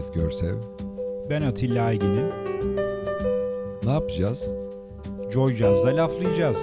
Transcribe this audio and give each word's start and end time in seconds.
Ahmet 0.00 0.14
Görsev. 0.14 0.54
Ben 1.30 1.42
Atilla 1.42 1.84
Aygin'im. 1.84 2.28
Ne 3.84 3.90
yapacağız? 3.90 4.52
Joy 5.32 5.56
Jazz'da 5.56 5.96
laflayacağız. 5.96 6.58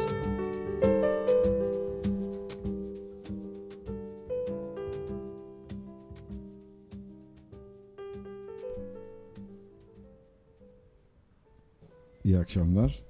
İyi 12.23 12.38
akşamlar. 12.38 13.04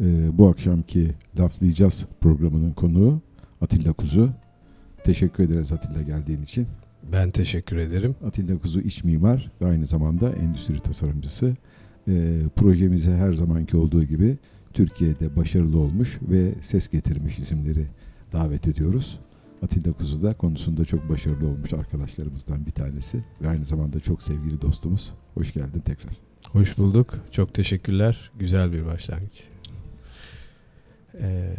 Ee, 0.00 0.38
bu 0.38 0.48
akşamki 0.48 1.14
Laflayacağız 1.38 2.06
programının 2.20 2.72
konuğu 2.72 3.20
Atilla 3.60 3.92
Kuzu. 3.92 4.30
Teşekkür 5.04 5.44
ederiz 5.44 5.72
Atilla 5.72 6.02
geldiğin 6.02 6.42
için. 6.42 6.66
Ben 7.12 7.30
teşekkür 7.30 7.76
ederim. 7.76 8.14
Atilla 8.26 8.58
Kuzu 8.58 8.80
iç 8.80 9.04
mimar 9.04 9.50
ve 9.60 9.66
aynı 9.66 9.86
zamanda 9.86 10.32
endüstri 10.32 10.80
tasarımcısı. 10.80 11.56
Ee, 12.08 12.38
projemize 12.56 13.16
her 13.16 13.32
zamanki 13.32 13.76
olduğu 13.76 14.04
gibi 14.04 14.36
Türkiye'de 14.72 15.36
başarılı 15.36 15.78
olmuş 15.78 16.18
ve 16.22 16.54
ses 16.62 16.88
getirmiş 16.88 17.38
isimleri 17.38 17.86
davet 18.32 18.68
ediyoruz. 18.68 19.20
Atilla 19.62 19.92
Kuzu 19.92 20.22
da 20.22 20.34
konusunda 20.34 20.84
çok 20.84 21.08
başarılı 21.08 21.46
olmuş 21.48 21.72
arkadaşlarımızdan 21.72 22.66
bir 22.66 22.70
tanesi 22.70 23.24
ve 23.42 23.48
aynı 23.48 23.64
zamanda 23.64 24.00
çok 24.00 24.22
sevgili 24.22 24.62
dostumuz. 24.62 25.12
Hoş 25.34 25.52
geldin 25.52 25.80
tekrar. 25.80 26.16
Hoş 26.48 26.78
bulduk. 26.78 27.18
Çok 27.30 27.54
teşekkürler. 27.54 28.30
Güzel 28.38 28.72
bir 28.72 28.86
başlangıç. 28.86 29.44
Ee, 31.20 31.56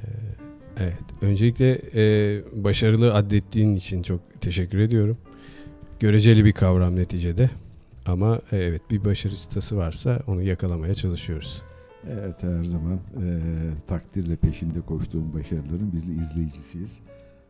evet. 0.78 1.04
Öncelikle 1.22 1.82
e, 1.96 2.04
başarılı 2.64 3.14
adettiğin 3.14 3.76
için 3.76 4.02
çok 4.02 4.42
teşekkür 4.42 4.78
ediyorum. 4.78 5.18
Göreceli 6.00 6.46
bir 6.46 6.52
kavram 6.52 6.96
neticede. 6.96 7.50
Ama 8.06 8.40
e, 8.52 8.58
evet 8.58 8.82
bir 8.92 9.06
başarı 9.06 9.36
çıtası 9.36 9.78
varsa 9.78 10.20
onu 10.28 10.42
yakalamaya 10.42 10.94
çalışıyoruz. 10.94 11.62
Evet 12.10 12.44
her 12.44 12.64
zaman 12.64 12.94
e, 12.94 13.40
takdirle 13.88 14.36
peşinde 14.36 14.82
koştuğum 14.82 15.34
başarıların 15.34 15.92
biz 15.94 16.08
de 16.08 16.12
izleyicisiyiz. 16.12 17.00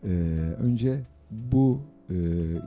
E, 0.03 0.09
önce 0.59 0.99
bu 1.31 1.81
e, 2.09 2.15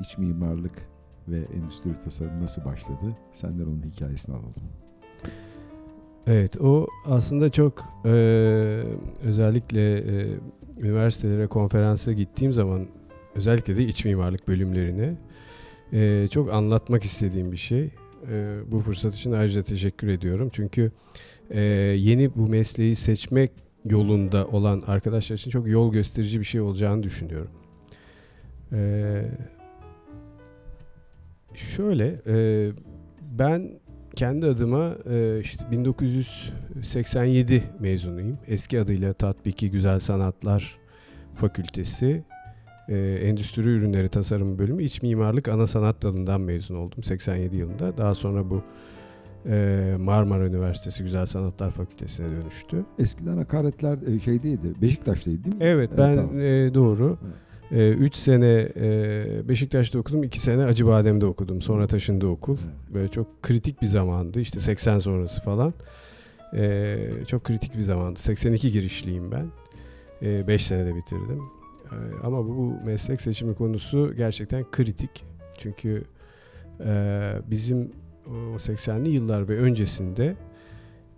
iç 0.02 0.18
mimarlık 0.18 0.88
ve 1.28 1.38
endüstri 1.56 1.90
tasarım 2.04 2.42
nasıl 2.42 2.64
başladı? 2.64 3.16
Senden 3.32 3.64
onun 3.64 3.82
hikayesini 3.82 4.34
alalım. 4.34 4.52
Evet 6.26 6.60
o 6.60 6.86
aslında 7.04 7.50
çok 7.50 7.84
e, 8.04 8.10
özellikle 9.24 9.98
e, 9.98 10.26
üniversitelere 10.78 11.46
konferansa 11.46 12.12
gittiğim 12.12 12.52
zaman 12.52 12.86
özellikle 13.34 13.76
de 13.76 13.84
iç 13.84 14.04
mimarlık 14.04 14.48
bölümlerine 14.48 15.14
e, 15.92 16.28
çok 16.30 16.52
anlatmak 16.52 17.04
istediğim 17.04 17.52
bir 17.52 17.56
şey. 17.56 17.90
E, 18.30 18.58
bu 18.70 18.80
fırsat 18.80 19.14
için 19.14 19.32
ayrıca 19.32 19.62
teşekkür 19.62 20.08
ediyorum. 20.08 20.50
Çünkü 20.52 20.92
e, 21.50 21.60
yeni 21.60 22.34
bu 22.34 22.48
mesleği 22.48 22.96
seçmek 22.96 23.50
yolunda 23.84 24.46
olan 24.46 24.82
arkadaşlar 24.86 25.36
için 25.36 25.50
çok 25.50 25.68
yol 25.68 25.92
gösterici 25.92 26.40
bir 26.40 26.44
şey 26.44 26.60
olacağını 26.60 27.02
düşünüyorum. 27.02 27.50
E, 28.72 29.22
şöyle 31.54 32.20
e, 32.26 32.68
ben 33.38 33.70
kendi 34.16 34.46
adıma 34.46 34.96
e, 35.10 35.40
işte 35.40 35.70
1987 35.70 37.62
mezunuyum. 37.80 38.38
Eski 38.46 38.80
adıyla 38.80 39.12
Tatbiki 39.12 39.70
Güzel 39.70 39.98
Sanatlar 39.98 40.78
Fakültesi 41.34 42.24
e, 42.88 42.96
Endüstri 42.98 43.62
Ürünleri 43.62 44.08
Tasarım 44.08 44.58
Bölümü 44.58 44.82
İç 44.82 45.02
Mimarlık 45.02 45.48
Ana 45.48 45.66
Sanat 45.66 46.02
Dalından 46.02 46.40
mezun 46.40 46.76
oldum 46.76 47.02
87 47.02 47.56
yılında. 47.56 47.98
Daha 47.98 48.14
sonra 48.14 48.50
bu 48.50 48.62
e, 49.48 49.94
Marmara 49.98 50.46
Üniversitesi 50.46 51.02
Güzel 51.02 51.26
Sanatlar 51.26 51.70
Fakültesine 51.70 52.26
dönüştü. 52.30 52.84
Eskiden 52.98 53.36
hakaretler 53.36 53.98
e, 54.16 54.20
şeydeydi, 54.20 54.82
Beşiktaş'taydı 54.82 55.44
değil 55.44 55.56
mi? 55.56 55.64
Evet 55.64 55.90
ben 55.98 56.16
tamam. 56.16 56.40
e, 56.40 56.74
doğru. 56.74 57.18
3 57.70 58.16
sene 58.16 58.68
e, 58.76 59.48
Beşiktaş'ta 59.48 59.98
okudum, 59.98 60.22
2 60.22 60.40
sene 60.40 60.64
Acıbadem'de 60.64 61.26
okudum. 61.26 61.62
Sonra 61.62 61.86
taşındı 61.86 62.26
okul. 62.26 62.56
Evet. 62.64 62.94
Böyle 62.94 63.08
çok 63.08 63.42
kritik 63.42 63.82
bir 63.82 63.86
zamandı. 63.86 64.40
İşte 64.40 64.60
80 64.60 64.98
sonrası 64.98 65.42
falan. 65.42 65.74
E, 66.54 66.98
çok 67.26 67.44
kritik 67.44 67.76
bir 67.76 67.82
zamandı. 67.82 68.20
82 68.20 68.72
girişliyim 68.72 69.32
ben. 69.32 69.46
5 70.22 70.66
senede 70.66 70.96
bitirdim. 70.96 71.40
E, 71.92 72.26
ama 72.26 72.46
bu, 72.46 72.80
meslek 72.84 73.20
seçimi 73.20 73.54
konusu 73.54 74.14
gerçekten 74.16 74.70
kritik. 74.70 75.24
Çünkü 75.58 76.04
e, 76.84 77.32
bizim 77.50 77.92
o 78.26 78.56
80'li 78.56 79.08
yıllar 79.08 79.48
ve 79.48 79.58
öncesinde 79.58 80.36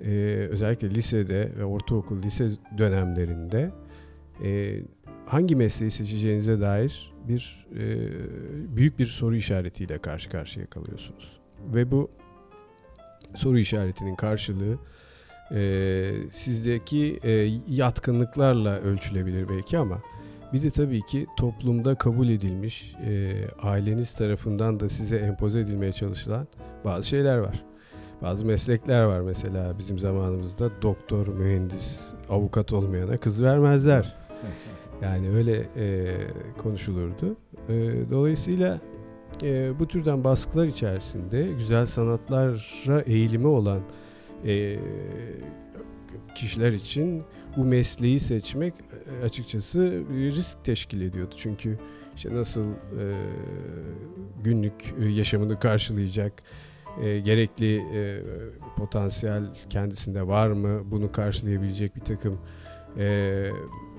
e, 0.04 0.10
özellikle 0.50 0.90
lisede 0.90 1.52
ve 1.58 1.64
ortaokul 1.64 2.22
lise 2.22 2.48
dönemlerinde 2.78 3.70
e, 4.44 4.80
hangi 5.26 5.56
mesleği 5.56 5.90
seçeceğinize 5.90 6.60
dair 6.60 7.14
bir 7.28 7.66
büyük 8.76 8.98
bir 8.98 9.06
soru 9.06 9.36
işaretiyle 9.36 9.98
karşı 9.98 10.30
karşıya 10.30 10.66
kalıyorsunuz. 10.66 11.40
Ve 11.74 11.90
bu 11.90 12.10
soru 13.34 13.58
işaretinin 13.58 14.16
karşılığı 14.16 14.78
sizdeki 16.30 17.20
yatkınlıklarla 17.68 18.80
ölçülebilir 18.80 19.48
belki 19.48 19.78
ama 19.78 20.02
bir 20.52 20.62
de 20.62 20.70
tabii 20.70 21.02
ki 21.02 21.26
toplumda 21.36 21.94
kabul 21.94 22.28
edilmiş, 22.28 22.94
e, 23.06 23.32
aileniz 23.62 24.12
tarafından 24.12 24.80
da 24.80 24.88
size 24.88 25.16
empoze 25.16 25.60
edilmeye 25.60 25.92
çalışılan 25.92 26.46
bazı 26.84 27.08
şeyler 27.08 27.38
var. 27.38 27.64
Bazı 28.22 28.46
meslekler 28.46 29.04
var 29.04 29.20
mesela 29.20 29.78
bizim 29.78 29.98
zamanımızda 29.98 30.82
doktor, 30.82 31.28
mühendis, 31.28 32.14
avukat 32.30 32.72
olmayana 32.72 33.16
kız 33.16 33.42
vermezler. 33.42 34.14
Yani 35.02 35.30
öyle 35.30 35.66
e, 35.76 36.16
konuşulurdu. 36.62 37.36
E, 37.68 37.74
dolayısıyla 38.10 38.80
e, 39.42 39.78
bu 39.78 39.88
türden 39.88 40.24
baskılar 40.24 40.66
içerisinde 40.66 41.48
güzel 41.58 41.86
sanatlara 41.86 43.00
eğilimi 43.00 43.46
olan 43.46 43.80
e, 44.46 44.78
kişiler 46.34 46.72
için 46.72 47.22
bu 47.58 47.64
mesleği 47.64 48.20
seçmek 48.20 48.74
e, 49.20 49.24
açıkçası 49.24 50.02
bir 50.10 50.34
risk 50.34 50.64
teşkil 50.64 51.00
ediyordu. 51.00 51.34
Çünkü 51.38 51.78
işte 52.16 52.34
nasıl 52.34 52.64
e, 52.64 53.04
günlük 54.44 54.94
e, 55.00 55.08
yaşamını 55.08 55.60
karşılayacak, 55.60 56.42
e, 57.02 57.18
gerekli 57.18 57.76
e, 57.94 58.22
potansiyel 58.76 59.42
kendisinde 59.70 60.26
var 60.26 60.48
mı, 60.48 60.82
bunu 60.90 61.12
karşılayabilecek 61.12 61.96
bir 61.96 62.00
takım 62.00 62.38
e, 62.98 63.04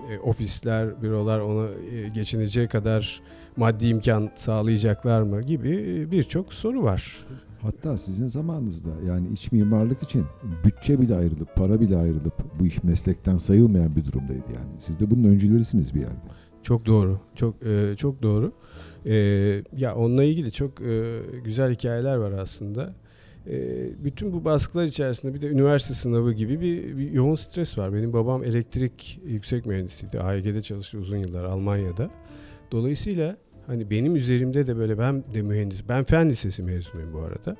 e, 0.09 0.19
ofisler, 0.19 1.02
bürolar 1.02 1.40
ona 1.40 1.68
e, 1.69 2.08
geçineceği 2.08 2.68
kadar 2.68 3.22
maddi 3.58 3.88
imkan 3.88 4.31
sağlayacaklar 4.36 5.22
mı 5.22 5.42
gibi 5.42 6.08
birçok 6.12 6.53
soru 6.53 6.84
var. 6.84 7.25
Hatta 7.62 7.97
sizin 7.97 8.28
zamanınızda 8.28 8.90
yani 9.08 9.28
iç 9.28 9.52
mimarlık 9.52 10.03
için 10.03 10.25
bütçe 10.66 11.02
bile 11.02 11.16
ayrılıp, 11.16 11.56
para 11.56 11.81
bile 11.81 11.97
ayrılıp 11.97 12.34
bu 12.59 12.66
iş 12.66 12.84
meslekten 12.84 13.38
sayılmayan 13.38 13.96
bir 13.96 14.06
durumdaydı 14.06 14.53
yani. 14.56 14.80
Siz 14.80 15.00
de 15.00 15.12
bunun 15.12 15.24
öncülerisiniz 15.24 15.96
bir 15.96 16.00
yerde. 16.00 16.16
Çok 16.64 16.86
doğru, 16.86 17.19
çok 17.36 17.64
e, 17.64 17.96
çok 17.98 18.22
doğru. 18.22 18.52
E, 19.06 19.16
ya 19.78 19.96
onunla 19.96 20.24
ilgili 20.24 20.52
çok 20.52 20.81
e, 20.81 21.22
güzel 21.44 21.74
hikayeler 21.74 22.16
var 22.16 22.31
aslında. 22.31 22.94
Bütün 24.03 24.34
bu 24.34 24.46
baskılar 24.46 24.84
içerisinde 24.84 25.34
bir 25.34 25.42
de 25.42 25.48
üniversite 25.48 25.94
sınavı 25.94 26.34
gibi 26.34 26.62
bir, 26.62 26.98
bir 26.98 27.12
yoğun 27.12 27.36
stres 27.36 27.78
var. 27.78 27.94
Benim 27.94 28.14
babam 28.14 28.44
elektrik 28.44 29.22
yüksek 29.25 29.66
mühendisiydi. 29.66 30.19
AEG'de 30.19 30.62
çalıştı 30.62 30.98
uzun 30.98 31.18
yıllar 31.18 31.44
Almanya'da. 31.44 32.10
Dolayısıyla 32.72 33.38
hani 33.69 33.89
benim 33.89 34.16
üzerimde 34.16 34.68
de 34.68 34.77
böyle 34.77 34.98
ben 34.98 35.24
de 35.33 35.42
mühendis. 35.42 35.83
Ben 35.89 36.04
fen 36.04 36.30
lisesi 36.30 36.63
mezunuyum 36.63 37.13
bu 37.13 37.19
arada. 37.19 37.56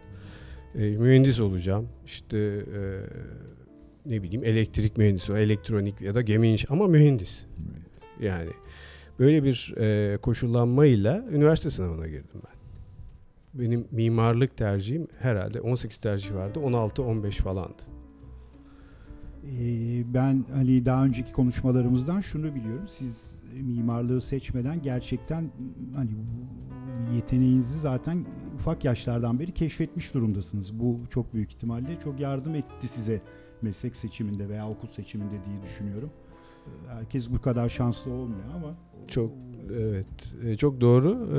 E, 0.75 0.79
mühendis 0.79 1.39
olacağım. 1.39 1.89
İşte 2.06 2.38
e, 2.38 2.79
ne 4.06 4.23
bileyim 4.23 4.45
elektrik 4.45 4.97
mühendisi, 4.97 5.33
elektronik 5.33 6.01
ya 6.01 6.15
da 6.15 6.21
gemi 6.21 6.51
inş 6.51 6.65
ama 6.69 6.88
mühendis. 6.88 7.45
Yani 8.21 8.50
böyle 9.19 9.44
bir 9.44 9.73
e, 9.77 10.17
koşullanmayla 10.17 11.25
üniversite 11.31 11.69
sınavına 11.69 12.07
girdim 12.07 12.41
ben. 12.45 12.59
Benim 13.61 13.88
mimarlık 13.91 14.57
tercihim 14.57 15.07
herhalde 15.19 15.61
18 15.61 15.97
tercih 15.97 16.33
vardı. 16.33 16.59
16-15 16.59 17.31
falandı. 17.31 17.98
Ee, 19.45 20.13
ben 20.13 20.45
hani 20.53 20.86
daha 20.86 21.06
önceki 21.06 21.31
konuşmalarımızdan 21.31 22.19
şunu 22.19 22.56
biliyorum. 22.56 22.88
Siz 22.88 23.41
mimarlığı 23.53 24.21
seçmeden 24.21 24.81
gerçekten 24.81 25.51
hani 25.95 26.09
yeteneğinizi 27.15 27.80
zaten 27.80 28.25
ufak 28.56 28.86
yaşlardan 28.86 29.39
beri 29.39 29.51
keşfetmiş 29.51 30.13
durumdasınız. 30.13 30.80
Bu 30.80 31.00
çok 31.09 31.33
büyük 31.33 31.51
ihtimalle 31.51 32.00
çok 32.03 32.19
yardım 32.19 32.56
etti 32.56 32.88
size 32.88 33.21
meslek 33.62 33.95
seçiminde 33.95 34.50
veya 34.50 34.69
okul 34.69 34.88
seçiminde 34.88 35.45
diye 35.45 35.63
düşünüyorum. 35.63 36.09
Herkes 36.88 37.31
bu 37.31 37.42
kadar 37.42 37.69
şanslı 37.69 38.12
olmuyor 38.12 38.44
ama 38.56 38.75
Çok 39.07 39.31
evet 39.74 40.33
e, 40.44 40.56
çok 40.56 40.81
doğru 40.81 41.30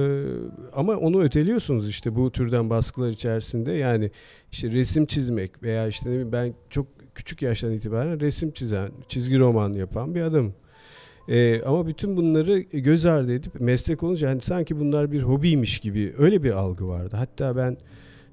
ama 0.72 0.96
onu 0.96 1.22
öteliyorsunuz 1.22 1.88
işte 1.88 2.14
bu 2.16 2.32
türden 2.32 2.70
baskılar 2.70 3.10
içerisinde 3.10 3.72
yani 3.72 4.10
işte 4.52 4.70
resim 4.70 5.06
çizmek 5.06 5.62
veya 5.62 5.86
işte 5.88 6.32
ben 6.32 6.54
çok 6.70 6.86
küçük 7.14 7.42
yaştan 7.42 7.72
itibaren 7.72 8.20
resim 8.20 8.50
çizen 8.50 8.90
çizgi 9.08 9.38
roman 9.38 9.72
yapan 9.72 10.14
bir 10.14 10.22
adamım. 10.22 10.54
E, 11.28 11.62
ama 11.62 11.86
bütün 11.86 12.16
bunları 12.16 12.58
göz 12.58 13.06
ardı 13.06 13.32
edip 13.32 13.60
meslek 13.60 14.02
olunca 14.02 14.30
hani 14.30 14.40
sanki 14.40 14.80
bunlar 14.80 15.12
bir 15.12 15.22
hobiymiş 15.22 15.78
gibi 15.78 16.14
öyle 16.18 16.42
bir 16.42 16.50
algı 16.50 16.88
vardı. 16.88 17.16
Hatta 17.16 17.56
ben 17.56 17.76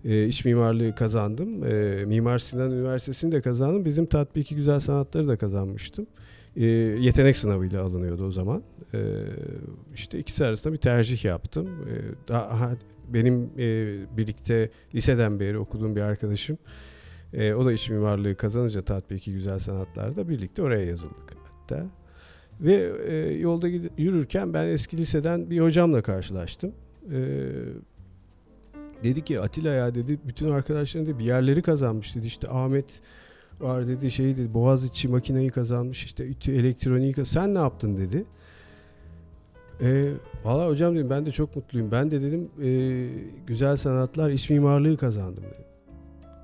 e, 0.06 0.26
iç 0.26 0.46
mimarlığı 0.46 0.96
kazandım. 0.96 1.64
E, 1.64 2.06
Mimar 2.06 2.40
Sinan 2.40 2.72
Üniversitesi'ni 2.72 3.32
de 3.32 3.42
kazandım. 3.42 3.86
Bizim 3.86 4.06
tatbiki 4.06 4.56
güzel 4.56 4.80
sanatları 4.80 5.28
da 5.28 5.38
kazanmıştım. 5.38 6.08
E, 6.56 6.66
yetenek 6.66 7.38
sınavıyla 7.38 7.84
alınıyordu 7.84 8.26
o 8.26 8.32
zaman. 8.32 8.64
E, 8.94 9.00
işte 9.96 10.20
ikisi 10.20 10.46
arasında 10.46 10.74
bir 10.74 10.80
tercih 10.80 11.26
yaptım. 11.26 11.68
E, 11.68 11.94
daha 12.28 12.72
benim 13.14 13.50
e, 13.58 14.18
birlikte 14.18 14.70
liseden 14.96 15.40
beri 15.40 15.58
okuduğum 15.58 15.96
bir 15.96 16.02
arkadaşım. 16.02 16.58
E, 17.34 17.54
o 17.54 17.66
da 17.66 17.74
iç 17.74 17.90
mimarlığı 17.90 18.36
kazanınca 18.36 18.82
tatbiki 18.82 19.34
güzel 19.34 19.60
sanatlarda 19.60 20.30
birlikte 20.30 20.62
oraya 20.62 20.86
yazıldık 20.86 21.34
hatta. 21.52 21.86
Ve 22.62 22.92
e, 23.08 23.16
yolda 23.38 23.68
yürürken 23.98 24.54
ben 24.54 24.68
eski 24.68 24.98
liseden 24.98 25.50
bir 25.50 25.60
hocamla 25.60 26.02
karşılaştım. 26.02 26.72
E, 27.12 27.20
dedi 29.04 29.24
ki 29.24 29.40
Atilla 29.42 29.70
ya 29.74 29.96
dedi 29.96 30.20
bütün 30.28 30.48
arkadaşların 30.52 31.20
bir 31.20 31.26
yerleri 31.26 31.62
kazanmış 31.62 32.16
dedi 32.16 32.28
işte 32.28 32.50
Ahmet 32.50 33.02
var 33.60 33.88
dedi 33.88 34.12
şey 34.12 34.38
dedi 34.38 34.54
Boğaziçi 34.54 35.08
makineyi 35.08 35.50
kazanmış 35.50 36.04
işte 36.04 36.28
İTÜ 36.28 36.52
elektroniği 36.52 37.14
kaz- 37.14 37.28
sen 37.28 37.54
ne 37.54 37.58
yaptın 37.60 37.98
dedi. 37.98 38.26
E, 39.82 40.12
Valla 40.44 40.68
hocam 40.68 40.96
dedim 40.96 41.10
ben 41.10 41.26
de 41.26 41.32
çok 41.32 41.56
mutluyum. 41.56 41.92
Ben 41.92 42.12
de 42.12 42.22
dedim 42.22 42.50
e, 42.64 43.10
güzel 43.48 43.76
sanatlar 43.76 44.30
iç 44.30 44.50
mimarlığı 44.50 44.98
kazandım 44.98 45.44
dedim. 45.44 45.66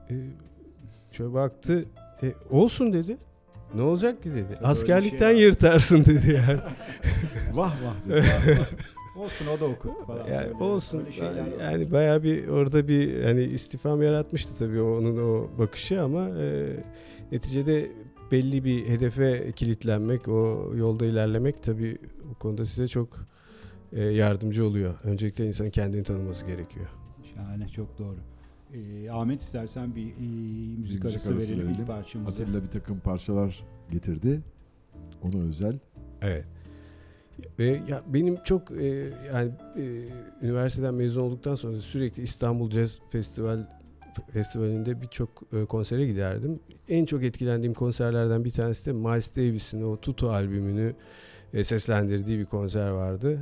E, 0.09 0.42
şöyle 1.13 1.33
baktı 1.33 1.85
e, 2.23 2.33
olsun 2.49 2.93
dedi. 2.93 3.17
Ne 3.75 3.81
olacak 3.81 4.23
ki 4.23 4.31
dedi. 4.31 4.45
bir 4.51 4.69
Askerlikten 4.71 5.17
şey 5.29 5.35
var. 5.35 5.41
yırtarsın 5.41 6.05
dedi 6.05 6.31
yani. 6.47 6.59
Vah 7.53 7.73
vah. 7.83 8.17
olsun 9.23 9.45
o 9.57 9.59
da 9.59 9.65
okur 9.65 9.89
falan. 10.07 10.27
yani 10.27 10.45
Böyle- 10.53 10.63
olsun. 10.63 11.05
böyle 11.19 11.63
yani 11.63 11.91
bayağı 11.91 12.23
bir 12.23 12.47
orada 12.47 12.87
bir 12.87 13.23
hani 13.23 13.43
istifam 13.43 14.01
yaratmıştı 14.03 14.55
tabii 14.55 14.81
onun 14.81 15.17
o 15.17 15.59
bakışı 15.59 16.01
ama 16.01 16.29
e, 16.29 16.69
neticede 17.31 17.91
belli 18.31 18.63
bir 18.63 18.89
hedefe 18.89 19.51
kilitlenmek, 19.51 20.27
o 20.27 20.71
yolda 20.75 21.05
ilerlemek 21.05 21.63
tabii 21.63 21.97
bu 22.29 22.35
konuda 22.35 22.65
size 22.65 22.87
çok 22.87 23.09
e, 23.93 24.03
yardımcı 24.03 24.65
oluyor. 24.65 24.93
Öncelikle 25.03 25.47
insanın 25.47 25.69
kendini 25.69 26.03
tanıması 26.03 26.45
gerekiyor. 26.45 26.85
Şahane 27.35 27.67
çok 27.69 27.99
doğru. 27.99 28.17
Ee, 28.73 29.11
Ahmet 29.11 29.41
istersen 29.41 29.95
bir 29.95 30.07
e, 30.07 30.27
müzik, 30.79 30.79
müzik 30.79 31.05
arası, 31.05 31.33
arası 31.33 31.51
verelim, 31.53 31.67
verelim. 31.67 31.81
ilk 31.81 31.87
parçamızı. 31.87 32.43
Atilla 32.43 32.63
bir 32.63 32.69
takım 32.69 32.99
parçalar 32.99 33.63
getirdi. 33.91 34.41
Ona 35.23 35.41
özel. 35.41 35.79
Evet. 36.21 36.45
Ve 37.59 37.81
ya 37.89 38.03
benim 38.07 38.43
çok 38.43 38.71
e, 38.71 38.85
yani 39.33 39.51
e, 39.77 40.07
üniversiteden 40.41 40.93
mezun 40.93 41.21
olduktan 41.21 41.55
sonra 41.55 41.77
sürekli 41.77 42.23
İstanbul 42.23 42.71
Jazz 42.71 42.99
Festival 43.09 43.67
Festivali'nde 44.29 45.01
birçok 45.01 45.29
e, 45.53 45.65
konsere 45.65 46.07
giderdim. 46.07 46.59
En 46.89 47.05
çok 47.05 47.23
etkilendiğim 47.23 47.73
konserlerden 47.73 48.45
bir 48.45 48.51
tanesi 48.51 48.85
de 48.85 48.91
Miles 48.93 49.35
Davis'in 49.35 49.81
o 49.81 49.97
Tutu 49.97 50.29
albümünü 50.29 50.95
e, 51.53 51.63
seslendirdiği 51.63 52.39
bir 52.39 52.45
konser 52.45 52.89
vardı. 52.89 53.39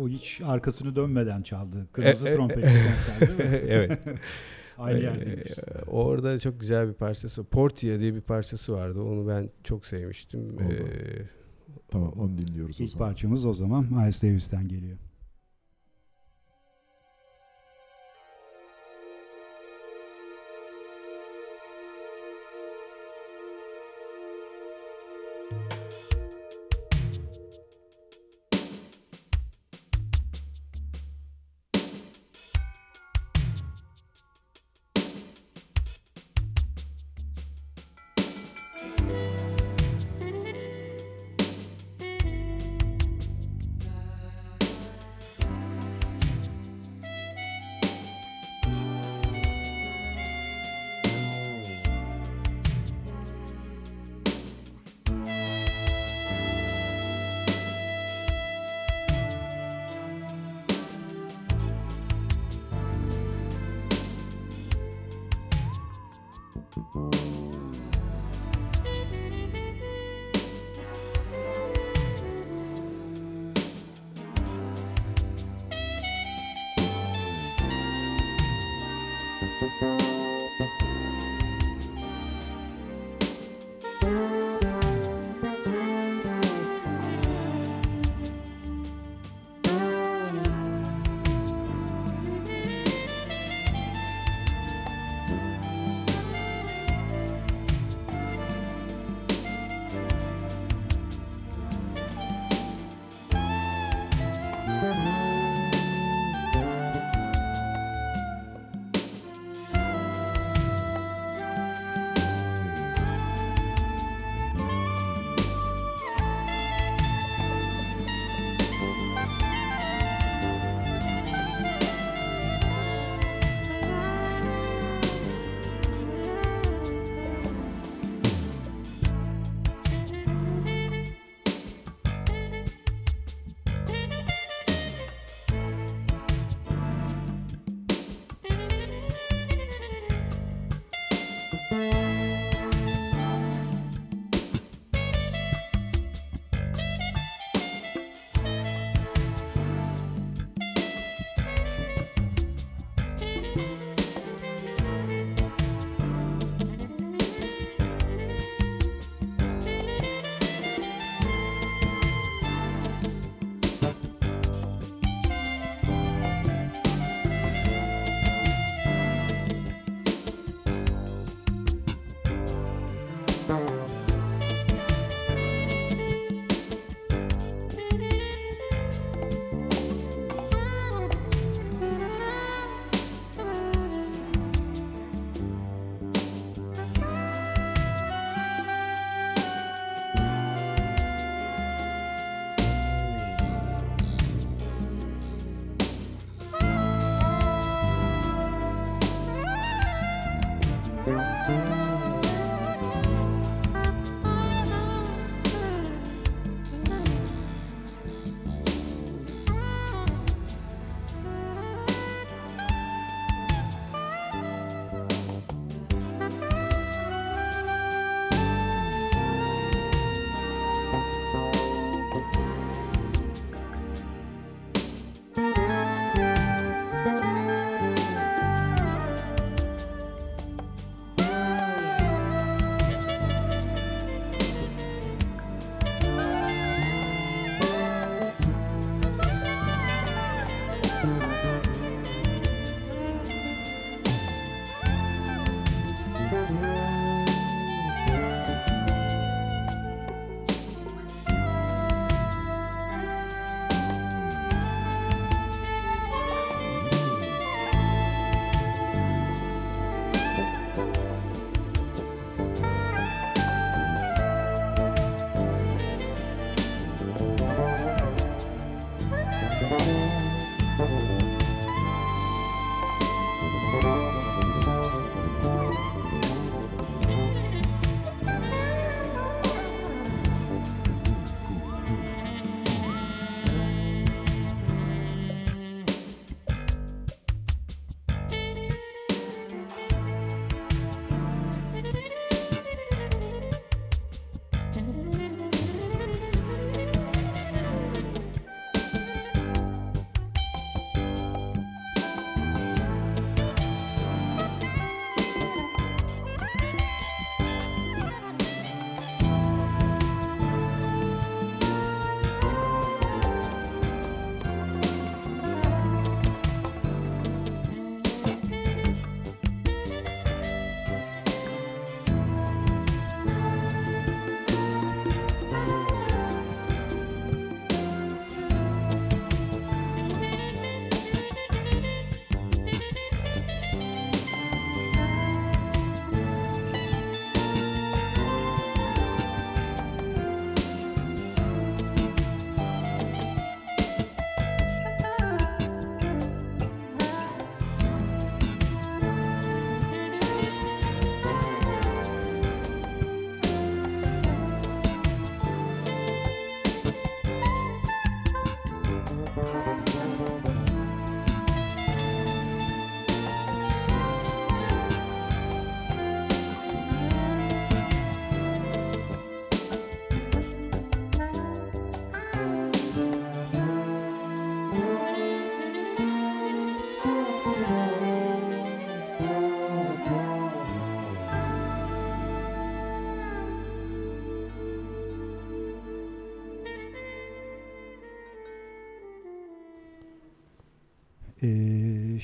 O 0.00 0.08
hiç 0.08 0.40
arkasını 0.44 0.96
dönmeden 0.96 1.42
çaldı. 1.42 1.86
E, 1.88 1.92
Kırmızı 1.92 2.28
e, 2.28 2.30
e, 2.30 2.34
trompetli 2.34 2.62
konser 3.18 3.38
değil 3.38 3.62
evet. 3.68 4.00
Aynı 4.78 4.98
yerde. 4.98 5.44
Orada 5.86 6.38
çok 6.38 6.60
güzel 6.60 6.88
bir 6.88 6.94
parçası. 6.94 7.44
Portia 7.44 7.98
diye 7.98 8.14
bir 8.14 8.20
parçası 8.20 8.72
vardı. 8.72 9.00
Onu 9.02 9.28
ben 9.28 9.50
çok 9.64 9.86
sevmiştim. 9.86 10.58
Ee, 10.60 10.68
tamam 11.88 12.12
onu 12.12 12.38
dinliyoruz 12.38 12.80
o 12.80 12.88
zaman. 12.88 12.88
İlk 12.88 12.98
parçamız 12.98 13.46
o 13.46 13.52
zaman 13.52 13.84
Miles 13.84 14.22
Davis'ten 14.22 14.68
geliyor. 14.68 14.98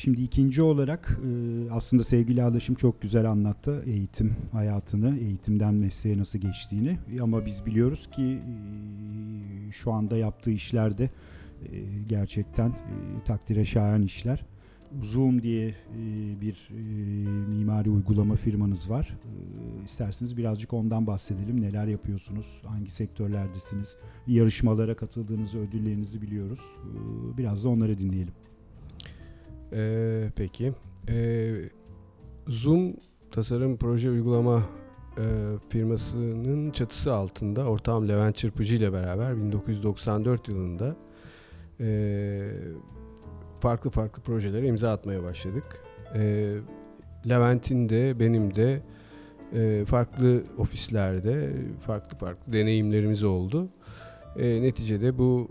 Şimdi 0.02 0.22
ikinci 0.22 0.62
olarak 0.62 1.18
e, 1.24 1.70
aslında 1.70 2.04
sevgili 2.04 2.42
Adaşım 2.42 2.74
çok 2.74 3.02
güzel 3.02 3.30
anlattı 3.30 3.82
eğitim 3.86 4.36
hayatını, 4.52 5.18
eğitimden 5.18 5.74
mesleğe 5.74 6.18
nasıl 6.18 6.38
geçtiğini. 6.38 6.98
Ama 7.20 7.46
biz 7.46 7.66
biliyoruz 7.66 8.10
ki 8.10 8.22
e, 8.22 9.72
şu 9.72 9.92
anda 9.92 10.16
yaptığı 10.16 10.50
işlerde 10.50 11.04
e, 11.04 11.10
gerçekten 12.08 12.72
takdire 13.24 13.64
şayan 13.64 14.02
işler. 14.02 14.46
Zoom 15.00 15.42
diye 15.42 15.74
bir 16.40 16.68
mimari 17.48 17.90
uygulama 17.90 18.36
firmanız 18.36 18.90
var. 18.90 19.18
E, 19.24 19.84
isterseniz 19.84 20.36
birazcık 20.36 20.72
ondan 20.72 21.06
bahsedelim. 21.06 21.60
Neler 21.60 21.86
yapıyorsunuz? 21.86 22.46
Hangi 22.66 22.90
sektörlerdesiniz? 22.90 23.96
Yarışmalara 24.26 24.96
katıldığınızı, 24.96 25.58
ödüllerinizi 25.58 26.22
biliyoruz. 26.22 26.60
Biraz 27.38 27.64
da 27.64 27.68
onları 27.68 27.98
dinleyelim. 27.98 28.34
Ee, 29.72 30.30
peki. 30.36 30.72
Ee, 31.08 31.54
Zoom 32.46 32.94
tasarım 33.30 33.76
proje 33.76 34.10
uygulama 34.10 34.62
e, 35.18 35.24
firmasının 35.68 36.70
çatısı 36.70 37.14
altında 37.14 37.64
ortağım 37.64 38.08
Levent 38.08 38.36
Çırpıcı 38.36 38.74
ile 38.74 38.92
beraber 38.92 39.36
1994 39.36 40.48
yılında 40.48 40.96
e, 41.80 42.40
farklı 43.60 43.90
farklı 43.90 44.22
projelere 44.22 44.66
imza 44.66 44.92
atmaya 44.92 45.22
başladık. 45.22 45.64
E, 46.14 46.54
Levent'in 47.28 47.88
de 47.88 48.20
benim 48.20 48.54
de 48.54 48.82
e, 49.54 49.84
farklı 49.84 50.42
ofislerde 50.58 51.52
farklı 51.86 52.16
farklı 52.16 52.52
deneyimlerimiz 52.52 53.24
oldu. 53.24 53.68
E, 54.36 54.62
neticede 54.62 55.18
bu 55.18 55.48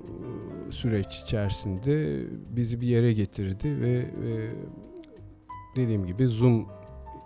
e, 0.67 0.71
süreç 0.71 1.21
içerisinde 1.21 2.23
bizi 2.49 2.81
bir 2.81 2.87
yere 2.87 3.13
getirdi 3.13 3.81
ve 3.81 3.97
e, 3.99 4.51
dediğim 5.75 6.05
gibi 6.05 6.27
Zoom 6.27 6.67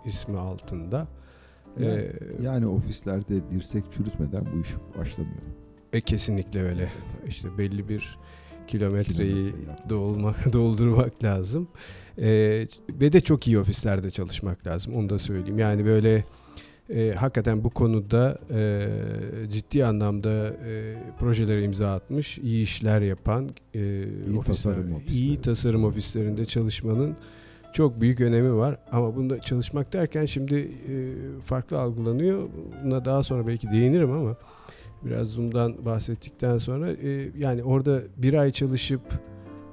ismi 0.04 0.38
altında 0.38 1.08
Yani, 1.80 1.92
e, 1.92 2.12
yani 2.42 2.66
ofislerde 2.66 3.50
dirsek 3.50 3.84
çürütmeden 3.92 4.46
bu 4.54 4.60
iş 4.60 4.70
başlamıyor. 4.98 5.42
e, 5.92 6.00
kesinlikle 6.00 6.62
öyle. 6.62 6.92
İşte 7.26 7.58
belli 7.58 7.88
bir 7.88 8.18
kilometreyi 8.66 9.42
Kilometre 9.42 9.88
dolma, 9.88 10.34
doldurmak 10.52 11.24
lazım. 11.24 11.68
E, 12.18 12.28
ve 12.88 13.12
de 13.12 13.20
çok 13.20 13.46
iyi 13.46 13.58
ofislerde 13.58 14.10
çalışmak 14.10 14.66
lazım. 14.66 14.94
Onu 14.94 15.08
da 15.08 15.18
söyleyeyim. 15.18 15.58
Yani 15.58 15.84
böyle 15.84 16.24
e, 16.90 17.14
hakikaten 17.16 17.64
bu 17.64 17.70
konuda 17.70 18.38
e, 18.54 18.88
ciddi 19.50 19.84
anlamda 19.84 20.48
e, 20.66 20.94
projelere 21.20 21.62
imza 21.62 21.94
atmış, 21.94 22.38
iyi 22.38 22.62
işler 22.62 23.00
yapan 23.00 23.48
e, 23.74 23.78
İyi 24.28 24.38
ofisler, 24.38 24.44
tasarım 24.44 24.88
iyi 24.90 24.96
ofisleri. 24.96 25.40
tasarım 25.40 25.84
ofislerinde 25.84 26.44
çalışmanın 26.44 27.16
çok 27.72 28.00
büyük 28.00 28.20
önemi 28.20 28.56
var. 28.56 28.78
Ama 28.92 29.16
bunda 29.16 29.40
çalışmak 29.40 29.92
derken 29.92 30.24
şimdi 30.24 30.54
e, 30.54 30.94
farklı 31.44 31.80
algılanıyor. 31.80 32.48
Buna 32.84 33.04
daha 33.04 33.22
sonra 33.22 33.46
belki 33.46 33.70
değinirim 33.70 34.10
ama 34.10 34.36
biraz 35.04 35.28
Zoom'dan 35.28 35.84
bahsettikten 35.84 36.58
sonra 36.58 36.92
e, 36.92 37.28
yani 37.38 37.64
orada 37.64 38.00
bir 38.16 38.34
ay 38.34 38.50
çalışıp 38.50 39.00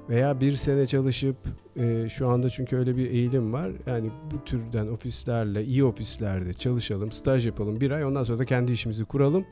veya 0.08 0.40
bir 0.40 0.56
sene 0.56 0.86
çalışıp 0.86 1.36
e, 1.76 2.08
şu 2.08 2.28
anda 2.28 2.50
çünkü 2.50 2.76
öyle 2.76 2.96
bir 2.96 3.10
eğilim 3.10 3.52
var. 3.52 3.70
Yani 3.86 4.10
bu 4.30 4.44
türden 4.44 4.86
ofislerle, 4.86 5.64
iyi 5.64 5.84
ofislerde 5.84 6.54
çalışalım, 6.54 7.12
staj 7.12 7.46
yapalım 7.46 7.80
bir 7.80 7.90
ay 7.90 8.04
ondan 8.04 8.22
sonra 8.22 8.38
da 8.38 8.44
kendi 8.44 8.72
işimizi 8.72 9.04
kuralım, 9.04 9.44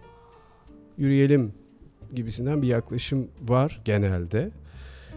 yürüyelim 0.99 1.53
gibisinden 2.15 2.63
bir 2.63 2.67
yaklaşım 2.67 3.29
var 3.49 3.81
genelde. 3.85 4.51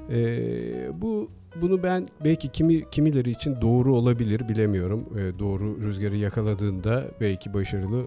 E, 0.10 1.02
bu 1.02 1.32
bunu 1.62 1.84
ben 1.84 2.08
belki 2.26 2.52
kimi 2.52 2.90
kimileri 2.90 3.30
için 3.30 3.62
doğru 3.62 3.96
olabilir 3.96 4.50
bilemiyorum. 4.50 5.06
E, 5.18 5.40
doğru 5.40 5.84
rüzgarı 5.84 6.16
yakaladığında 6.16 7.06
belki 7.22 7.54
başarılı 7.54 8.06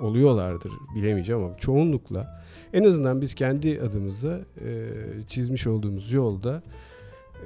oluyorlardır 0.00 0.72
bilemeyeceğim 0.94 1.42
ama 1.42 1.56
çoğunlukla 1.56 2.42
en 2.72 2.84
azından 2.84 3.20
biz 3.20 3.34
kendi 3.34 3.80
adımıza 3.80 4.40
e, 4.64 4.88
çizmiş 5.28 5.66
olduğumuz 5.66 6.12
yolda 6.12 6.62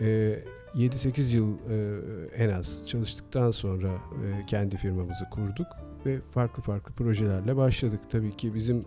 e, 0.00 0.38
7-8 0.74 1.36
yıl 1.36 1.54
e, 1.70 2.44
en 2.44 2.48
az 2.48 2.82
çalıştıktan 2.86 3.50
sonra 3.50 3.88
e, 3.88 4.46
kendi 4.46 4.76
firmamızı 4.76 5.24
kurduk 5.30 5.66
ve 6.06 6.20
farklı 6.20 6.62
farklı 6.62 6.94
projelerle 6.94 7.56
başladık. 7.56 8.00
Tabii 8.10 8.36
ki 8.36 8.54
bizim 8.54 8.84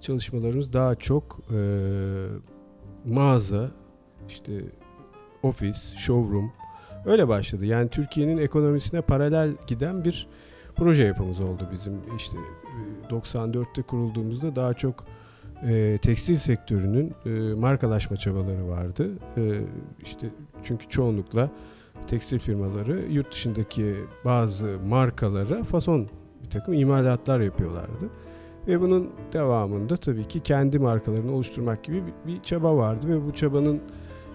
çalışmalarımız 0.00 0.72
daha 0.72 0.94
çok 0.94 1.40
e, 1.50 1.58
mağaza, 3.04 3.70
işte 4.28 4.52
ofis, 5.42 5.94
showroom 5.96 6.52
öyle 7.06 7.28
başladı. 7.28 7.64
Yani 7.66 7.88
Türkiye'nin 7.88 8.38
ekonomisine 8.38 9.00
paralel 9.00 9.50
giden 9.66 10.04
bir 10.04 10.26
proje 10.76 11.02
yapımız 11.02 11.40
oldu 11.40 11.68
bizim. 11.72 12.00
İşte 12.16 12.36
94'te 13.10 13.82
kurulduğumuzda 13.82 14.56
daha 14.56 14.74
çok 14.74 15.04
e, 15.62 15.98
tekstil 16.02 16.36
sektörünün 16.36 17.14
e, 17.26 17.30
markalaşma 17.54 18.16
çabaları 18.16 18.68
vardı. 18.68 19.10
E, 19.36 19.60
işte 20.02 20.26
çünkü 20.62 20.88
çoğunlukla 20.88 21.50
tekstil 22.06 22.38
firmaları 22.38 23.02
yurt 23.10 23.32
dışındaki 23.32 23.94
bazı 24.24 24.78
markalara 24.88 25.64
fason 25.64 26.08
bir 26.42 26.50
takım 26.50 26.74
imalatlar 26.74 27.40
yapıyorlardı. 27.40 28.10
Ve 28.66 28.80
bunun 28.80 29.10
devamında 29.32 29.96
tabii 29.96 30.28
ki 30.28 30.40
kendi 30.40 30.78
markalarını 30.78 31.32
oluşturmak 31.32 31.84
gibi 31.84 32.02
bir, 32.06 32.32
bir 32.32 32.42
çaba 32.42 32.76
vardı 32.76 33.08
ve 33.08 33.26
bu 33.26 33.34
çabanın 33.34 33.80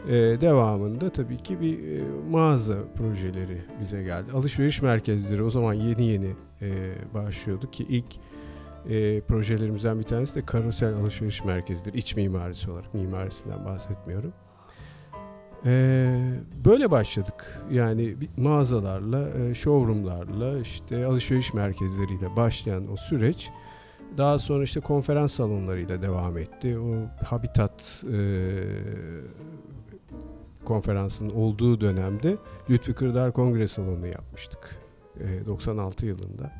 E, 0.07 0.11
devamında 0.41 1.09
tabii 1.09 1.37
ki 1.37 1.61
bir 1.61 1.97
e, 1.97 2.03
mağaza 2.29 2.77
projeleri 2.97 3.61
bize 3.81 4.03
geldi. 4.03 4.31
Alışveriş 4.33 4.81
merkezleri 4.81 5.43
o 5.43 5.49
zaman 5.49 5.73
yeni 5.73 6.05
yeni 6.05 6.31
e, 6.61 6.95
başlıyordu 7.13 7.71
ki 7.71 7.85
ilk 7.89 8.05
e, 8.89 9.21
projelerimizden 9.21 9.99
bir 9.99 10.03
tanesi 10.03 10.35
de 10.35 10.45
karosel 10.45 10.93
alışveriş 10.93 11.43
merkezidir. 11.43 11.93
İç 11.93 12.15
mimarisi 12.15 12.71
olarak 12.71 12.93
mimarisinden 12.93 13.65
bahsetmiyorum. 13.65 14.33
E, 15.65 16.31
böyle 16.65 16.91
başladık. 16.91 17.61
Yani 17.71 18.15
mağazalarla, 18.37 19.29
e, 19.29 19.53
showroomlarla, 19.53 20.59
işte 20.59 21.05
alışveriş 21.05 21.53
merkezleriyle 21.53 22.35
başlayan 22.35 22.91
o 22.91 22.95
süreç 22.95 23.49
daha 24.17 24.39
sonra 24.39 24.63
işte 24.63 24.79
konferans 24.79 25.33
salonlarıyla 25.33 26.01
devam 26.01 26.37
etti. 26.37 26.79
O 26.79 27.23
Habitat 27.25 28.03
e, 28.13 28.17
konferansının 30.65 31.29
olduğu 31.29 31.81
dönemde 31.81 32.37
Lütfi 32.69 32.93
Kırdar 32.93 33.33
Kongre 33.33 33.67
Salonu 33.67 34.07
yapmıştık. 34.07 34.75
e, 35.19 35.45
96 35.45 36.05
yılında. 36.05 36.51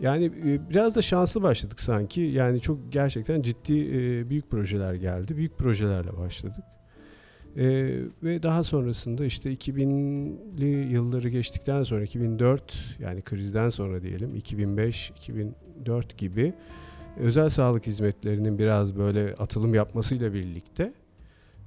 Yani 0.00 0.24
e, 0.24 0.70
biraz 0.70 0.94
da 0.94 1.02
şanslı 1.02 1.42
başladık 1.42 1.80
sanki. 1.80 2.20
Yani 2.20 2.60
çok 2.60 2.92
gerçekten 2.92 3.42
ciddi 3.42 3.72
e, 3.72 4.30
büyük 4.30 4.50
projeler 4.50 4.94
geldi. 4.94 5.36
Büyük 5.36 5.58
projelerle 5.58 6.16
başladık. 6.16 6.64
E, 7.56 7.66
ve 8.22 8.42
daha 8.42 8.62
sonrasında 8.62 9.24
işte 9.24 9.52
2000'li 9.52 10.92
yılları 10.92 11.28
geçtikten 11.28 11.82
sonra 11.82 12.02
2004 12.02 12.96
yani 13.00 13.22
krizden 13.22 13.68
sonra 13.68 14.02
diyelim 14.02 14.34
2005 14.34 15.10
2004 15.16 16.18
gibi 16.18 16.54
özel 17.16 17.48
sağlık 17.48 17.86
hizmetlerinin 17.86 18.58
biraz 18.58 18.96
böyle 18.96 19.34
atılım 19.34 19.74
yapmasıyla 19.74 20.34
birlikte 20.34 20.92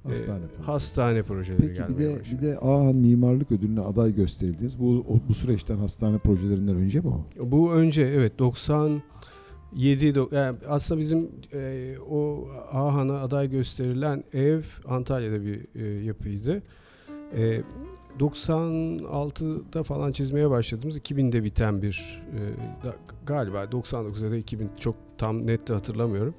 Hastane. 0.02 0.44
e, 0.44 0.62
hastane 0.62 1.22
projeleri 1.22 1.60
Peki 1.60 1.82
bir 1.98 1.98
de 2.04 2.20
başladı. 2.20 2.28
bir 2.32 2.46
de 2.46 2.58
Ağhan 2.58 2.94
Mimarlık 2.96 3.52
Ödülü'ne 3.52 3.80
aday 3.80 4.14
gösterildiniz. 4.14 4.78
Bu 4.80 5.04
o- 5.08 5.18
bu 5.28 5.34
süreçten 5.34 5.76
hastane 5.76 6.18
projelerinden 6.18 6.76
önce 6.76 7.00
mi 7.00 7.08
o? 7.08 7.24
Bu 7.50 7.72
önce 7.72 8.02
evet 8.02 8.38
97 8.38 9.02
do- 10.14 10.34
yani 10.34 10.58
aslında 10.68 11.00
bizim 11.00 11.28
e, 11.54 11.94
o 12.10 12.48
Ahan'a 12.72 13.18
aday 13.20 13.50
gösterilen 13.50 14.24
ev 14.32 14.62
Antalya'da 14.88 15.42
bir 15.44 15.66
e, 15.74 16.04
yapıydı. 16.04 16.62
E, 17.38 17.62
96'da 18.18 19.82
falan 19.82 20.12
çizmeye 20.12 20.50
başladığımız 20.50 20.96
2000'de 20.96 21.44
biten 21.44 21.82
bir 21.82 22.22
e, 22.34 22.38
da- 22.86 22.96
galiba 23.26 23.64
99'da 23.64 24.30
da 24.30 24.36
2000 24.36 24.70
çok 24.78 24.96
tam 25.18 25.46
net 25.46 25.68
de 25.68 25.72
hatırlamıyorum. 25.72 26.34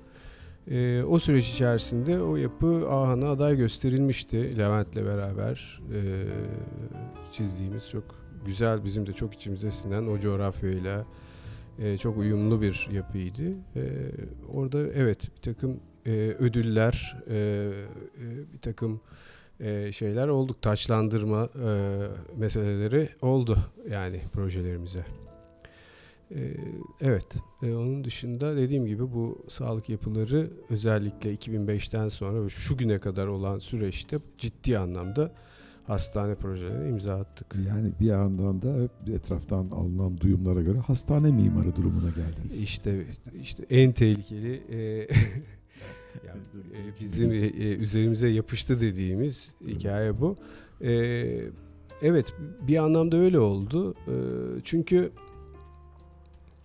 E, 0.70 1.04
o 1.04 1.20
süreç 1.20 1.50
içerisinde 1.50 2.22
o 2.22 2.36
yapı 2.36 2.90
Ahan'a 2.90 3.30
aday 3.30 3.58
gösterilmişti 3.58 4.58
Levent'le 4.58 4.96
beraber 4.96 5.82
e, 5.94 6.00
çizdiğimiz 7.32 7.90
çok 7.90 8.04
güzel 8.46 8.84
bizim 8.84 9.08
de 9.08 9.14
çok 9.14 9.34
içimize 9.34 9.72
sinen 9.72 10.08
o 10.08 10.20
coğrafyayla 10.20 11.06
e, 11.80 11.98
çok 11.98 12.18
uyumlu 12.18 12.62
bir 12.62 12.90
yapıydı. 12.92 13.50
E, 13.76 13.84
orada 14.54 14.80
evet 14.80 15.32
bir 15.38 15.42
takım 15.42 15.80
e, 16.06 16.12
ödüller, 16.40 17.18
e, 17.30 17.36
e, 17.36 18.54
bir 18.54 18.60
takım 18.62 19.02
e, 19.60 19.92
şeyler 19.92 20.28
olduk. 20.28 20.62
Taçlandırma 20.62 21.50
e, 21.66 22.00
meseleleri 22.38 23.10
oldu 23.22 23.58
yani 23.92 24.22
projelerimize. 24.34 25.06
E, 26.32 26.58
evet. 27.02 27.28
E, 27.64 27.74
onun 27.74 28.04
dışında 28.04 28.58
dediğim 28.58 28.86
gibi 28.86 29.14
bu 29.14 29.46
sağlık 29.48 29.90
yapıları 29.90 30.52
özellikle 30.70 31.34
2005'ten 31.34 32.08
sonra 32.08 32.46
ve 32.46 32.50
şu 32.50 32.78
güne 32.78 33.00
kadar 33.00 33.28
olan 33.28 33.58
süreçte 33.58 34.20
ciddi 34.38 34.80
anlamda 34.80 35.32
hastane 35.90 36.36
projelerine 36.36 36.90
imza 36.90 37.16
attık. 37.16 37.56
Yani 37.68 37.92
bir 38.00 38.06
yandan 38.06 38.62
da 38.62 38.90
etraftan 39.14 39.70
alınan 39.70 40.18
duyumlara 40.18 40.62
göre 40.62 40.78
hastane 40.78 41.32
mimarı 41.32 41.76
durumuna 41.76 42.10
geldiniz. 42.10 42.62
İşte 42.62 43.06
işte 43.42 43.64
en 43.70 43.92
tehlikeli 43.92 44.64
e, 44.70 44.78
yani, 46.28 46.42
e, 46.74 47.02
bizim 47.02 47.32
e, 47.32 47.76
üzerimize 47.76 48.28
yapıştı 48.28 48.82
dediğimiz 48.82 49.54
hikaye 49.68 50.22
bu. 50.22 50.38
E, 50.82 50.92
evet 52.02 52.34
bir 52.68 52.78
anlamda 52.78 53.18
öyle 53.18 53.40
oldu. 53.40 53.94
E, 53.94 54.14
çünkü 54.64 55.12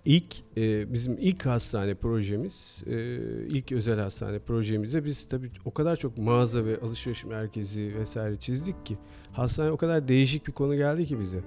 ilk 0.04 0.34
e, 0.56 0.92
bizim 0.92 1.16
ilk 1.18 1.46
hastane 1.46 1.94
projemiz, 1.94 2.82
e, 2.86 3.16
ilk 3.46 3.72
özel 3.72 4.00
hastane 4.00 4.38
projemize 4.38 5.04
biz 5.04 5.28
tabii 5.28 5.50
o 5.64 5.74
kadar 5.74 5.96
çok 5.96 6.18
mağaza 6.18 6.64
ve 6.64 6.80
alışveriş 6.80 7.24
merkezi 7.24 7.94
vesaire 7.98 8.36
çizdik 8.36 8.86
ki 8.86 8.98
hastane 9.32 9.70
o 9.70 9.76
kadar 9.76 10.08
değişik 10.08 10.46
bir 10.46 10.52
konu 10.52 10.76
geldi 10.76 11.06
ki 11.06 11.20
bize. 11.20 11.38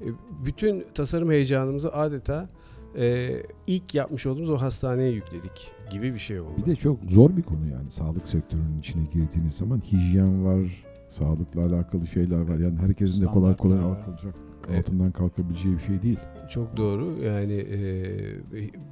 E, 0.00 0.06
bütün 0.44 0.84
tasarım 0.94 1.30
heyecanımızı 1.30 1.92
adeta 1.92 2.48
e, 2.96 3.36
ilk 3.66 3.94
yapmış 3.94 4.26
olduğumuz 4.26 4.50
o 4.50 4.56
hastaneye 4.56 5.10
yükledik 5.10 5.70
gibi 5.90 6.14
bir 6.14 6.18
şey 6.18 6.40
oldu. 6.40 6.52
Bir 6.58 6.64
de 6.64 6.76
çok 6.76 6.98
zor 7.08 7.36
bir 7.36 7.42
konu 7.42 7.68
yani 7.72 7.90
sağlık 7.90 8.28
sektörünün 8.28 8.78
içine 8.78 9.02
girdiğiniz 9.12 9.54
zaman 9.56 9.80
hijyen 9.92 10.44
var, 10.44 10.84
sağlıkla 11.08 11.66
alakalı 11.66 12.06
şeyler 12.06 12.40
var. 12.40 12.58
Yani 12.58 12.78
herkesin 12.78 13.22
de 13.22 13.26
kolay 13.26 13.56
kolay 13.56 13.78
altılacak, 13.78 14.34
Evet. 14.70 14.78
altından 14.78 15.10
kalkabileceği 15.12 15.74
bir 15.74 15.82
şey 15.82 16.02
değil. 16.02 16.18
Çok 16.52 16.76
doğru. 16.76 17.24
Yani 17.24 17.54
e, 17.54 17.76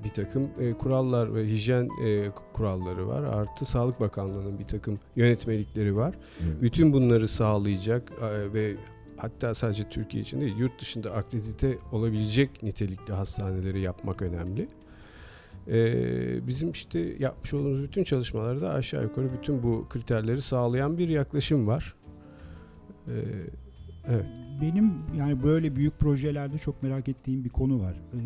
bir 0.05 0.11
takım 0.15 0.51
e, 0.61 0.73
kurallar 0.73 1.35
ve 1.35 1.49
hijyen 1.49 1.89
e, 2.05 2.31
kuralları 2.53 3.09
var. 3.09 3.23
Artı 3.23 3.65
Sağlık 3.65 4.01
Bakanlığı'nın 4.01 4.59
bir 4.59 4.65
takım 4.65 4.99
yönetmelikleri 5.17 5.97
var. 5.97 6.15
Evet. 6.41 6.63
Bütün 6.63 6.93
bunları 6.93 7.29
sağlayacak 7.29 8.13
e, 8.23 8.53
ve 8.53 8.77
hatta 9.17 9.55
sadece 9.55 9.89
Türkiye 9.89 10.23
için 10.23 10.41
değil 10.41 10.57
yurt 10.57 10.81
dışında 10.81 11.13
akredite 11.13 11.79
olabilecek 11.93 12.63
nitelikli 12.63 13.13
hastaneleri 13.13 13.81
yapmak 13.81 14.23
önemli. 14.23 14.69
E, 15.69 16.47
bizim 16.47 16.71
işte 16.71 16.99
yapmış 17.19 17.55
olduğumuz 17.55 17.83
bütün 17.83 18.05
çalışmalarda 18.05 18.73
aşağı 18.73 19.03
yukarı 19.03 19.33
bütün 19.33 19.63
bu 19.63 19.87
kriterleri 19.89 20.43
sağlayan 20.43 20.99
bir 20.99 21.09
yaklaşım 21.09 21.67
var. 21.67 21.95
E, 23.09 23.15
evet. 24.11 24.27
Benim 24.63 24.93
yani 25.17 25.43
böyle 25.43 25.77
büyük 25.77 25.99
projelerde 25.99 26.59
çok 26.59 26.83
merak 26.83 27.09
ettiğim 27.09 27.45
bir 27.45 27.49
konu 27.49 27.81
var. 27.81 27.95
Ee, 28.15 28.19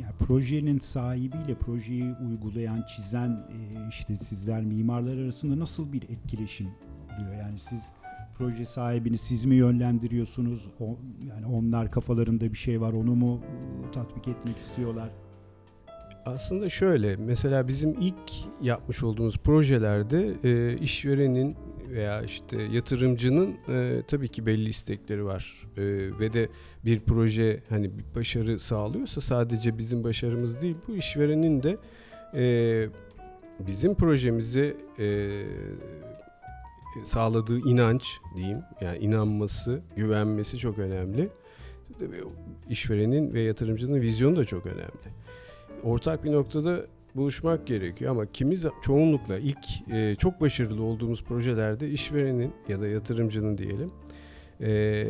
yani 0.00 0.12
projenin 0.18 0.78
sahibiyle 0.78 1.54
projeyi 1.54 2.14
uygulayan, 2.28 2.84
çizen 2.96 3.28
e, 3.30 3.88
işte 3.88 4.16
sizler 4.16 4.62
mimarlar 4.62 5.16
arasında 5.16 5.58
nasıl 5.58 5.92
bir 5.92 6.02
etkileşim 6.02 6.68
oluyor? 7.18 7.34
Yani 7.34 7.58
siz 7.58 7.92
proje 8.38 8.64
sahibini 8.64 9.18
siz 9.18 9.44
mi 9.44 9.54
yönlendiriyorsunuz? 9.54 10.68
O, 10.80 10.96
yani 11.28 11.46
onlar 11.46 11.90
kafalarında 11.90 12.52
bir 12.52 12.58
şey 12.58 12.80
var 12.80 12.92
onu 12.92 13.14
mu 13.14 13.40
e, 13.88 13.90
tatbik 13.90 14.28
etmek 14.28 14.56
istiyorlar? 14.56 15.10
Aslında 16.26 16.68
şöyle, 16.68 17.16
mesela 17.16 17.68
bizim 17.68 18.00
ilk 18.00 18.30
yapmış 18.62 19.02
olduğumuz 19.02 19.38
projelerde 19.38 20.34
e, 20.44 20.78
işverenin 20.78 21.56
veya 21.92 22.22
işte 22.22 22.62
yatırımcının 22.62 23.56
e, 23.68 24.02
tabii 24.08 24.28
ki 24.28 24.46
belli 24.46 24.68
istekleri 24.68 25.24
var 25.24 25.68
E, 25.76 25.82
ve 26.18 26.32
de 26.32 26.48
bir 26.84 27.00
proje 27.00 27.62
hani 27.68 27.98
bir 27.98 28.04
başarı 28.14 28.58
sağlıyorsa 28.58 29.20
sadece 29.20 29.78
bizim 29.78 30.04
başarımız 30.04 30.62
değil, 30.62 30.76
bu 30.88 30.96
işverenin 30.96 31.62
de 31.62 31.76
e, 32.34 32.88
bizim 33.60 33.94
projemize 33.94 34.76
e, 34.98 35.30
sağladığı 37.04 37.58
inanç 37.58 38.04
diyeyim, 38.36 38.58
yani 38.80 38.98
inanması, 38.98 39.80
güvenmesi 39.96 40.58
çok 40.58 40.78
önemli. 40.78 41.28
İşverenin 42.68 43.34
ve 43.34 43.42
yatırımcının 43.42 44.00
vizyonu 44.00 44.36
da 44.36 44.44
çok 44.44 44.66
önemli 44.66 45.12
ortak 45.82 46.24
bir 46.24 46.32
noktada 46.32 46.86
buluşmak 47.16 47.66
gerekiyor 47.66 48.10
ama 48.10 48.26
kimiz 48.26 48.64
çoğunlukla 48.82 49.38
ilk 49.38 49.90
e, 49.92 50.14
çok 50.14 50.40
başarılı 50.40 50.82
olduğumuz 50.82 51.24
projelerde 51.24 51.90
işverenin 51.90 52.52
ya 52.68 52.80
da 52.80 52.86
yatırımcının 52.86 53.58
diyelim 53.58 53.90
e, 54.60 55.04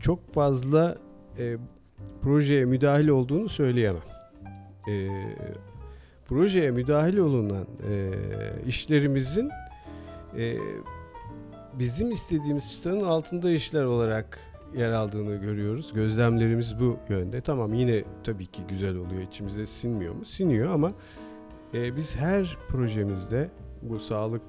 çok 0.00 0.32
fazla 0.34 0.98
e, 1.38 1.56
projeye 2.22 2.64
müdahil 2.64 3.08
olduğunu 3.08 3.48
söyleyemem. 3.48 4.02
E, 4.88 5.08
projeye 6.26 6.70
müdahil 6.70 7.18
olunan 7.18 7.66
e, 7.90 8.10
işlerimizin 8.66 9.50
e, 10.38 10.56
bizim 11.78 12.10
istediğimiz 12.10 12.72
çıtanın 12.72 13.00
altında 13.00 13.50
işler 13.50 13.84
olarak 13.84 14.38
yer 14.76 14.90
aldığını 14.90 15.36
görüyoruz. 15.36 15.92
Gözlemlerimiz 15.92 16.80
bu 16.80 16.98
yönde. 17.08 17.40
Tamam 17.40 17.74
yine 17.74 18.04
tabii 18.24 18.46
ki 18.46 18.62
güzel 18.68 18.96
oluyor. 18.96 19.22
içimize 19.22 19.66
sinmiyor 19.66 20.14
mu? 20.14 20.24
Siniyor 20.24 20.70
ama 20.70 20.92
e, 21.74 21.96
biz 21.96 22.16
her 22.16 22.56
projemizde 22.68 23.50
bu 23.82 23.98
sağlık 23.98 24.42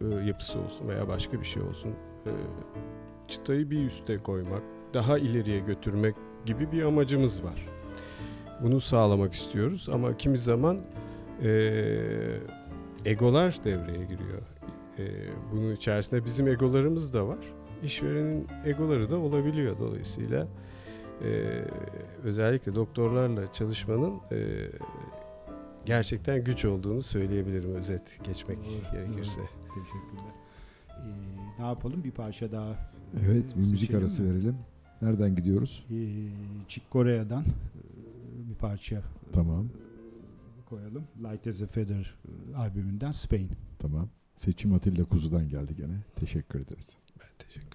e, 0.00 0.14
yapısı 0.14 0.60
olsun 0.60 0.88
veya 0.88 1.08
başka 1.08 1.40
bir 1.40 1.46
şey 1.46 1.62
olsun 1.62 1.90
e, 2.26 2.32
çıtayı 3.28 3.70
bir 3.70 3.84
üste 3.84 4.16
koymak, 4.16 4.62
daha 4.94 5.18
ileriye 5.18 5.58
götürmek 5.58 6.14
gibi 6.46 6.72
bir 6.72 6.82
amacımız 6.82 7.44
var. 7.44 7.66
Bunu 8.62 8.80
sağlamak 8.80 9.34
istiyoruz 9.34 9.88
ama 9.92 10.16
kimi 10.16 10.38
zaman 10.38 10.80
e, 11.42 11.50
egolar 13.04 13.58
devreye 13.64 14.04
giriyor. 14.04 14.42
E, 14.98 15.04
bunun 15.52 15.72
içerisinde 15.72 16.24
bizim 16.24 16.48
egolarımız 16.48 17.14
da 17.14 17.28
var. 17.28 17.38
İşverenin 17.82 18.46
egoları 18.64 19.10
da 19.10 19.16
olabiliyor 19.16 19.78
dolayısıyla. 19.78 20.46
e, 21.24 21.64
özellikle 22.24 22.74
doktorlarla 22.74 23.52
çalışmanın 23.52 24.14
e, 24.32 24.36
gerçekten 25.86 26.44
güç 26.44 26.64
olduğunu 26.64 27.02
söyleyebilirim 27.02 27.74
özet 27.74 28.24
geçmek 28.24 28.58
Doğru, 28.58 28.92
gerekirse. 28.92 29.40
Teşekkürler. 29.74 30.34
Ee, 30.88 31.62
ne 31.62 31.66
yapalım? 31.66 32.04
Bir 32.04 32.10
parça 32.10 32.52
daha 32.52 32.76
Evet 33.26 33.56
bir 33.56 33.70
müzik 33.70 33.94
arası 33.94 34.22
mi? 34.22 34.30
verelim. 34.34 34.56
Nereden 35.02 35.36
gidiyoruz? 35.36 35.84
ee, 35.90 36.28
Chick 36.68 36.90
Corea'dan 36.92 37.42
ee, 37.42 38.48
bir 38.50 38.54
parça 38.54 39.02
Tamam 39.32 39.68
koyalım. 40.68 41.04
Light 41.18 41.46
as 41.46 41.62
a 41.62 41.66
Feather 41.66 42.14
ee, 42.52 42.56
albümünden 42.56 43.10
Spain. 43.10 43.48
tamam. 43.78 44.08
Seçim 44.36 44.74
Atilla 44.74 45.04
Kuzu'dan 45.04 45.48
geldi 45.48 45.76
gene. 45.76 45.94
Teşekkür 46.16 46.60
ederiz. 46.60 46.96
Ben 47.20 47.46
teşekkür 47.46 47.69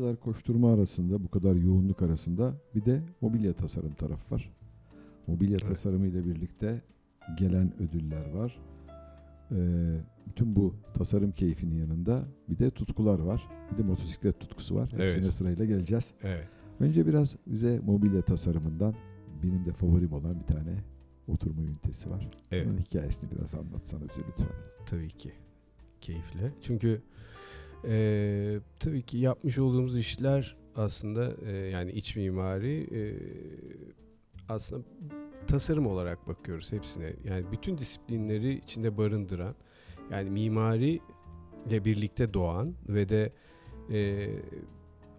kadar 0.00 0.16
koşturma 0.16 0.72
arasında, 0.74 1.24
bu 1.24 1.28
kadar 1.30 1.54
yoğunluk 1.54 2.02
arasında 2.02 2.54
bir 2.74 2.84
de 2.84 3.02
mobilya 3.20 3.52
tasarım 3.52 3.94
tarafı 3.94 4.34
var. 4.34 4.52
Mobilya 5.26 5.58
Evet. 5.58 5.68
tasarımı 5.68 6.06
ile 6.06 6.24
birlikte 6.24 6.82
gelen 7.38 7.72
ödüller 7.82 8.30
var. 8.30 8.58
Ee, 9.52 9.56
bütün 10.26 10.56
bu 10.56 10.74
tasarım 10.94 11.30
keyfinin 11.32 11.74
yanında 11.74 12.24
bir 12.48 12.58
de 12.58 12.70
tutkular 12.70 13.18
var. 13.18 13.48
Bir 13.72 13.78
de 13.78 13.82
motosiklet 13.82 14.40
tutkusu 14.40 14.74
var. 14.74 14.92
Hepsine 14.92 15.22
Evet. 15.22 15.32
sırayla 15.34 15.64
geleceğiz. 15.64 16.12
Evet. 16.22 16.48
Önce 16.80 17.06
biraz 17.06 17.36
bize 17.46 17.80
mobilya 17.86 18.22
tasarımından 18.22 18.94
benim 19.42 19.64
de 19.64 19.72
favorim 19.72 20.12
olan 20.12 20.40
bir 20.40 20.46
tane 20.54 20.84
oturma 21.28 21.62
ünitesi 21.62 22.10
var. 22.10 22.30
Evet. 22.52 22.66
Onun 22.66 22.78
hikayesini 22.78 23.30
biraz 23.30 23.54
anlatsana 23.54 24.00
bize 24.08 24.20
lütfen. 24.28 24.48
Tabii 24.86 25.08
ki. 25.08 25.32
Keyifle. 26.00 26.52
Çünkü 26.60 27.02
eee, 27.88 28.60
tabii 28.80 29.02
ki 29.02 29.18
yapmış 29.18 29.58
olduğumuz 29.58 29.96
işler 29.96 30.56
aslında 30.76 31.32
eee, 31.46 31.52
yani 31.52 31.92
iç 31.92 32.16
mimari 32.16 32.84
eee, 32.90 33.14
aslında 34.48 34.82
tasarım 35.46 35.86
olarak 35.86 36.28
bakıyoruz 36.28 36.72
hepsine. 36.72 37.12
Yani 37.28 37.44
bütün 37.52 37.78
disiplinleri 37.78 38.54
içinde 38.58 38.96
barındıran 38.96 39.54
yani 40.10 40.30
mimari 40.30 41.00
ile 41.68 41.84
birlikte 41.84 42.34
doğan 42.34 42.74
ve 42.88 43.08
de 43.08 43.32
eee, 43.90 44.30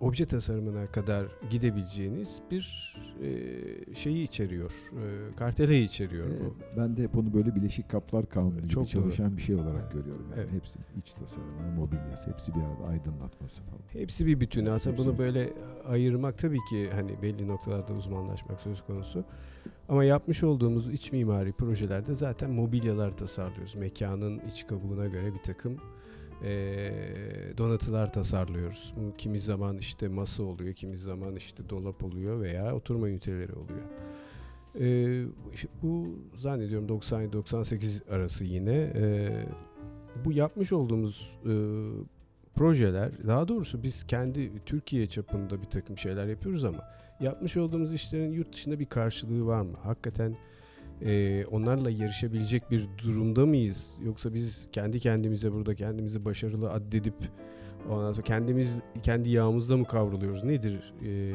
obje 0.01 0.25
tasarımına 0.25 0.88
kadar 0.88 1.25
gidebileceğiniz 1.49 2.41
bir 2.51 2.95
eee, 3.21 3.95
şeyi 3.95 4.23
içeriyor. 4.23 4.71
Eee 4.93 4.99
karteleyi 5.38 5.86
içeriyor. 5.86 6.27
Ee, 6.27 6.39
bu. 6.39 6.55
ben 6.77 6.97
de 6.97 7.03
hep 7.03 7.17
onu 7.17 7.34
böyle 7.34 7.55
bileşik 7.55 7.89
kaplar 7.89 8.29
kanunu 8.29 8.58
gibi 8.58 8.69
Çok 8.69 8.89
çalışan 8.89 9.38
bir 9.38 9.41
şey 9.41 9.55
olarak 9.55 9.91
görüyorum. 9.91 10.25
Yani 10.31 10.41
Evet. 10.41 10.51
hepsi 10.51 10.79
iç 10.97 11.13
tasarımı, 11.13 11.71
mobilyası, 11.75 12.31
hepsi 12.31 12.55
bir 12.55 12.60
arada 12.62 12.88
aydınlatması 12.88 13.63
falan. 13.63 13.79
Hepsi 13.91 14.25
bir 14.25 14.39
bütün. 14.39 14.65
Aslında 14.65 14.93
Hepsi 14.95 15.05
bunu 15.08 15.13
bir 15.13 15.19
böyle 15.19 15.53
ayırmak 15.88 16.38
tabii 16.38 16.60
ki 16.69 16.89
hani 16.93 17.21
belli 17.21 17.47
noktalarda 17.47 17.93
uzmanlaşmak 17.93 18.62
söz 18.62 18.81
konusu. 18.86 19.25
Ama 19.89 20.03
yapmış 20.03 20.43
olduğumuz 20.43 20.89
iç 20.89 21.12
mimari 21.12 21.51
projelerde 21.53 22.13
zaten 22.13 22.51
mobilyalar 22.51 23.17
tasarlıyoruz. 23.17 23.75
Mekanın 23.75 24.39
iç 24.39 24.67
kabuğuna 24.67 25.08
göre 25.08 25.34
bir 25.34 25.39
takım 25.43 25.77
eee, 26.43 26.93
donatılar 27.57 28.13
tasarlıyoruz. 28.13 28.93
Kimi 29.17 29.39
zaman 29.39 29.77
işte 29.77 30.07
masa 30.07 30.43
oluyor, 30.43 30.73
kimi 30.73 30.97
zaman 30.97 31.35
işte 31.35 31.69
dolap 31.69 32.03
oluyor 32.03 32.41
veya 32.41 32.75
oturma 32.75 33.09
üniteleri 33.09 33.51
oluyor. 33.53 33.85
İşte 35.53 35.67
bu 35.83 36.07
zannediyorum 36.37 36.87
97-98 36.89 38.09
arası 38.09 38.45
yine. 38.45 38.73
Eee, 38.95 39.45
bu 40.25 40.31
yapmış 40.31 40.71
olduğumuz 40.73 41.37
eee, 41.45 41.53
projeler, 42.55 43.27
daha 43.27 43.47
doğrusu 43.47 43.83
biz 43.83 44.07
kendi 44.07 44.51
Türkiye 44.65 45.07
çapında 45.07 45.61
bir 45.61 45.65
takım 45.65 45.97
şeyler 45.97 46.27
yapıyoruz 46.27 46.65
ama 46.65 46.83
yapmış 47.19 47.57
olduğumuz 47.57 47.93
işlerin 47.93 48.31
yurt 48.31 48.53
dışında 48.53 48.79
bir 48.79 48.85
karşılığı 48.85 49.45
var 49.45 49.61
mı? 49.61 49.77
Hakikaten 49.83 50.37
eee, 51.01 51.45
onlarla 51.45 51.89
yarışabilecek 51.91 52.71
bir 52.71 52.88
durumda 53.03 53.45
mıyız? 53.45 53.97
Yoksa 54.05 54.34
biz 54.34 54.67
kendi 54.71 54.99
kendimize 54.99 55.51
burada 55.51 55.75
kendimizi 55.75 56.25
başarılı 56.25 56.71
addedip 56.71 57.15
ondan 57.89 58.12
sonra 58.12 58.23
kendimiz 58.23 58.75
kendi 59.03 59.29
yağımızda 59.29 59.77
mı 59.77 59.86
kavruluyoruz 59.86 60.43
nedir 60.43 60.93
eee, 61.01 61.34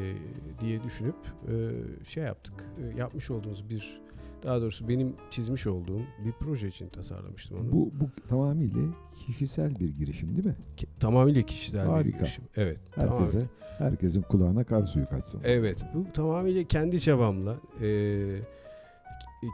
diye 0.61 0.83
düşünüp 0.83 1.15
eee, 1.51 1.69
şey 2.07 2.23
yaptık. 2.23 2.53
Eee, 2.79 2.97
yapmış 2.99 3.31
olduğumuz 3.31 3.69
bir 3.69 4.01
daha 4.43 4.61
doğrusu 4.61 4.87
benim 4.89 5.13
çizmiş 5.29 5.67
olduğum 5.67 5.99
bir 6.25 6.31
proje 6.39 6.67
için 6.67 6.89
tasarlamıştım 6.89 7.57
onu. 7.59 7.71
Bu, 7.71 7.91
bu 7.99 8.27
tamamıyla 8.27 8.81
kişisel 9.25 9.79
bir 9.79 9.89
girişim 9.97 10.35
değil 10.35 10.45
mi? 10.45 10.55
Ki- 10.77 10.87
tamamıyla 10.99 11.41
kişisel 11.41 11.85
bir 11.85 11.89
Harika. 11.91 12.17
girişim. 12.17 12.43
Evet. 12.55 12.77
Herkese, 12.95 13.31
tamamen. 13.39 13.49
herkesin 13.91 14.21
kulağına 14.21 14.63
kar 14.63 14.85
suyu 14.85 15.09
kaçsın. 15.09 15.41
Evet. 15.43 15.83
Bu 15.93 16.11
tamamıyla 16.13 16.63
kendi 16.63 17.01
çabamla, 17.01 17.57
e, 17.81 17.87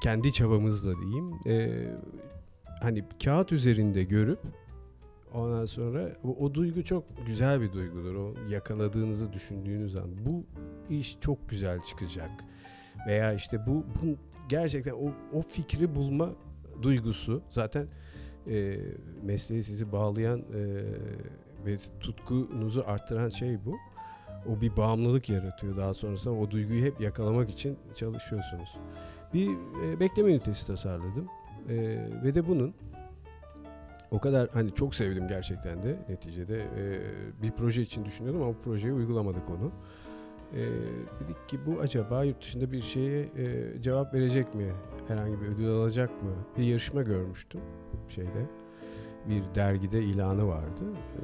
kendi 0.03 0.33
çabamızla 0.33 0.93
diyeyim. 1.01 1.31
E, 1.47 1.85
hani 2.81 3.03
kağıt 3.23 3.51
üzerinde 3.51 4.03
görüp 4.03 4.39
ondan 5.33 5.65
sonra 5.65 6.15
o, 6.23 6.45
o 6.45 6.53
duygu 6.53 6.83
çok 6.83 7.03
güzel 7.25 7.61
bir 7.61 7.73
duygudur. 7.73 8.15
O 8.15 8.33
yakaladığınızı 8.49 9.33
düşündüğünüz 9.33 9.95
an 9.95 10.09
bu 10.25 10.45
iş 10.89 11.17
çok 11.19 11.49
güzel 11.49 11.79
çıkacak. 11.81 12.31
Veya 13.07 13.33
işte 13.33 13.65
bu, 13.67 13.73
bu 13.73 14.17
gerçekten 14.49 14.93
o, 14.93 15.11
o 15.33 15.41
fikri 15.41 15.95
bulma 15.95 16.29
duygusu 16.81 17.41
zaten 17.49 17.87
e, 18.47 18.77
mesleğe 19.23 19.63
sizi 19.63 19.91
bağlayan 19.91 20.39
e, 20.39 20.83
ve 21.65 21.77
tutkunuzu 21.99 22.83
arttıran 22.87 23.29
şey 23.29 23.65
bu. 23.65 23.77
O 24.49 24.61
bir 24.61 24.77
bağımlılık 24.77 25.29
yaratıyor 25.29 25.77
daha 25.77 25.93
sonrasında 25.93 26.33
o 26.33 26.51
duyguyu 26.51 26.85
hep 26.85 27.01
yakalamak 27.01 27.49
için 27.49 27.77
çalışıyorsunuz. 27.95 28.69
Bir 29.33 29.49
e, 29.83 29.99
bekleme 29.99 30.31
ünitesi 30.31 30.67
tasarladım 30.67 31.27
E, 31.69 31.75
ve 32.23 32.35
de 32.35 32.47
bunun 32.47 32.73
o 34.11 34.19
kadar 34.19 34.49
hani 34.53 34.71
çok 34.73 34.95
sevdim 34.95 35.27
gerçekten 35.27 35.83
de 35.83 35.99
neticede 36.09 36.61
E, 36.61 36.99
bir 37.41 37.51
proje 37.51 37.81
için 37.81 38.05
düşünüyordum 38.05 38.41
ama 38.41 38.51
bu 38.53 38.61
projeye 38.61 38.93
uygulamadık 38.93 39.49
onu. 39.49 39.71
E, 40.53 40.59
dedik 41.19 41.49
ki 41.49 41.59
bu 41.65 41.79
acaba 41.79 42.23
yurt 42.23 42.41
dışında 42.41 42.71
bir 42.71 42.81
şeye 42.81 43.21
e, 43.37 43.81
cevap 43.81 44.13
verecek 44.13 44.55
mi? 44.55 44.71
Herhangi 45.07 45.41
bir 45.41 45.45
ödül 45.47 45.67
alacak 45.69 46.09
mı? 46.23 46.29
Bir 46.57 46.63
yarışma 46.63 47.01
görmüştüm 47.01 47.61
şeyde. 48.09 48.45
Bir 49.29 49.43
dergide 49.55 50.03
ilanı 50.03 50.47
vardı. 50.47 50.83
E, 50.93 51.21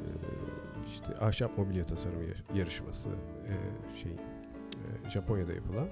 işte 0.88 1.26
ahşap 1.26 1.58
mobilya 1.58 1.86
tasarımı 1.86 2.24
yar- 2.24 2.58
yarışması 2.60 3.10
e, 3.10 3.54
şey 3.98 4.12
e, 4.12 5.10
Japonya'da 5.10 5.54
yapılan 5.54 5.88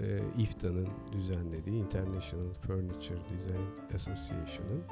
e, 0.00 0.42
IFTA'nın 0.42 0.88
düzenlediği 1.12 1.82
International 1.82 2.52
Furniture 2.60 3.18
Design 3.34 3.94
Association'ın 3.94 4.82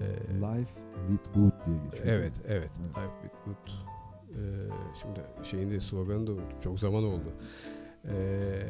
e, 0.00 0.06
Life 0.34 0.70
with 1.08 1.24
Wood 1.24 1.66
diye 1.66 1.78
geçiyor. 1.90 2.06
Evet, 2.06 2.32
evet. 2.46 2.70
Evet. 2.78 2.88
Life 2.88 3.14
with 3.22 3.44
Wood. 3.44 3.96
Ee, 4.36 4.38
şimdi 5.02 5.20
şeyin 5.42 5.70
de 5.70 5.80
sloganı 5.80 6.26
da 6.26 6.32
unuttum. 6.32 6.60
Çok 6.60 6.80
zaman 6.80 7.04
oldu. 7.04 7.32
Ee, 8.04 8.62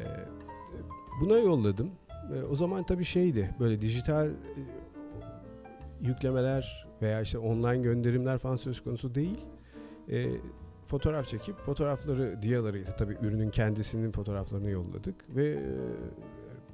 buna 1.21 1.37
yolladım. 1.37 1.91
Ee, 2.33 2.43
o 2.43 2.55
zaman 2.55 2.83
tabii 2.85 3.05
şeydi. 3.05 3.55
Böyle 3.59 3.81
dijital 3.81 4.27
e, 4.27 4.33
yüklemeler 6.01 6.87
veya 7.01 7.21
işte 7.21 7.37
online 7.37 7.77
gönderimler 7.77 8.37
falan 8.37 8.55
söz 8.55 8.83
konusu 8.83 9.15
değil. 9.15 9.45
Ee, 10.09 10.27
fotoğraf 10.87 11.27
çekip 11.27 11.57
fotoğrafları 11.57 12.41
diyaları 12.41 12.83
tabii 12.97 13.17
ürünün 13.21 13.49
kendisinin 13.49 14.11
fotoğraflarını 14.11 14.69
yolladık 14.69 15.35
ve 15.35 15.47
e, 15.47 15.61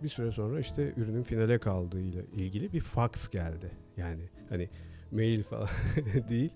bir 0.03 0.09
süre 0.09 0.31
sonra 0.31 0.59
işte 0.59 0.93
ürünün 0.97 1.23
finale 1.23 1.57
kaldığıyla 1.57 2.21
ilgili 2.35 2.73
bir 2.73 2.79
fax 2.79 3.29
geldi. 3.29 3.71
Yani 3.97 4.29
hani 4.49 4.69
mail 5.11 5.43
falan 5.43 5.69
değil 6.29 6.51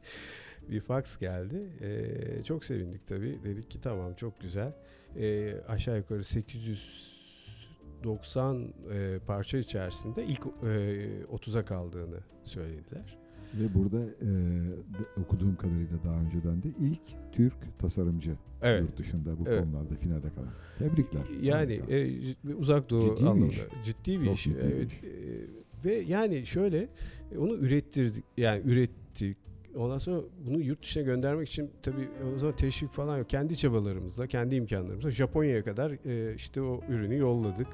bir 0.69 0.81
fax 0.81 1.17
geldi. 1.17 1.69
Ee, 1.81 2.41
çok 2.43 2.65
sevindik 2.65 3.07
tabii. 3.07 3.39
Dedik 3.43 3.71
ki 3.71 3.81
tamam 3.81 4.13
çok 4.13 4.41
güzel. 4.41 4.73
Ee, 5.17 5.55
aşağı 5.67 5.97
yukarı 5.97 6.23
890 6.23 8.73
e, 8.91 9.19
parça 9.27 9.57
içerisinde 9.57 10.25
ilk 10.25 10.41
e, 10.41 10.45
30'a 11.35 11.65
kaldığını 11.65 12.19
söylediler. 12.43 13.17
Ve 13.55 13.73
burada 13.73 13.97
e, 13.99 14.29
okuduğum 15.21 15.55
kadarıyla 15.55 15.97
daha 16.05 16.19
önceden 16.21 16.63
de 16.63 16.67
ilk 16.79 17.01
Türk 17.31 17.53
tasarımcı 17.79 18.31
Evet. 18.62 18.81
yurt 18.81 18.97
dışında 18.97 19.39
bu 19.39 19.43
Evet. 19.47 19.63
konularda 19.63 19.95
finale 19.95 20.29
kalan. 20.36 20.49
Tebrikler. 20.79 21.21
Yani 21.41 21.73
e, 21.89 22.53
uzak 22.53 22.89
doğu 22.89 23.01
Ciddi 23.01 23.15
bir 23.15 23.25
anlamda 23.25 23.47
iş. 23.47 23.60
ciddi 23.86 24.19
bir 24.19 24.25
Çok 24.25 24.33
iş. 24.36 24.43
ciddi 24.43 24.55
bir 24.57 24.63
evet. 24.63 24.91
iş. 24.91 25.03
E, 25.03 25.10
ve 25.86 25.93
yani 25.95 26.45
şöyle 26.45 26.88
e, 27.31 27.38
onu 27.38 27.53
ürettirdik 27.53 28.23
yani 28.38 28.62
ürettik. 28.65 29.38
Ondan 29.75 29.97
sonra 29.97 30.21
bunu 30.47 30.62
yurt 30.62 30.83
dışına 30.83 31.03
göndermek 31.03 31.47
için 31.49 31.69
tabii 31.83 32.07
o 32.36 32.38
zaman 32.38 32.55
teşvik 32.55 32.91
falan 32.91 33.17
yok. 33.17 33.29
Kendi 33.29 33.57
çabalarımızla, 33.57 34.27
kendi 34.27 34.55
imkanlarımızla 34.55 35.12
Japonya'ya 35.12 35.63
kadar 35.63 35.91
e, 36.05 36.36
işte 36.36 36.62
o 36.62 36.81
ürünü 36.89 37.17
yolladık. 37.17 37.67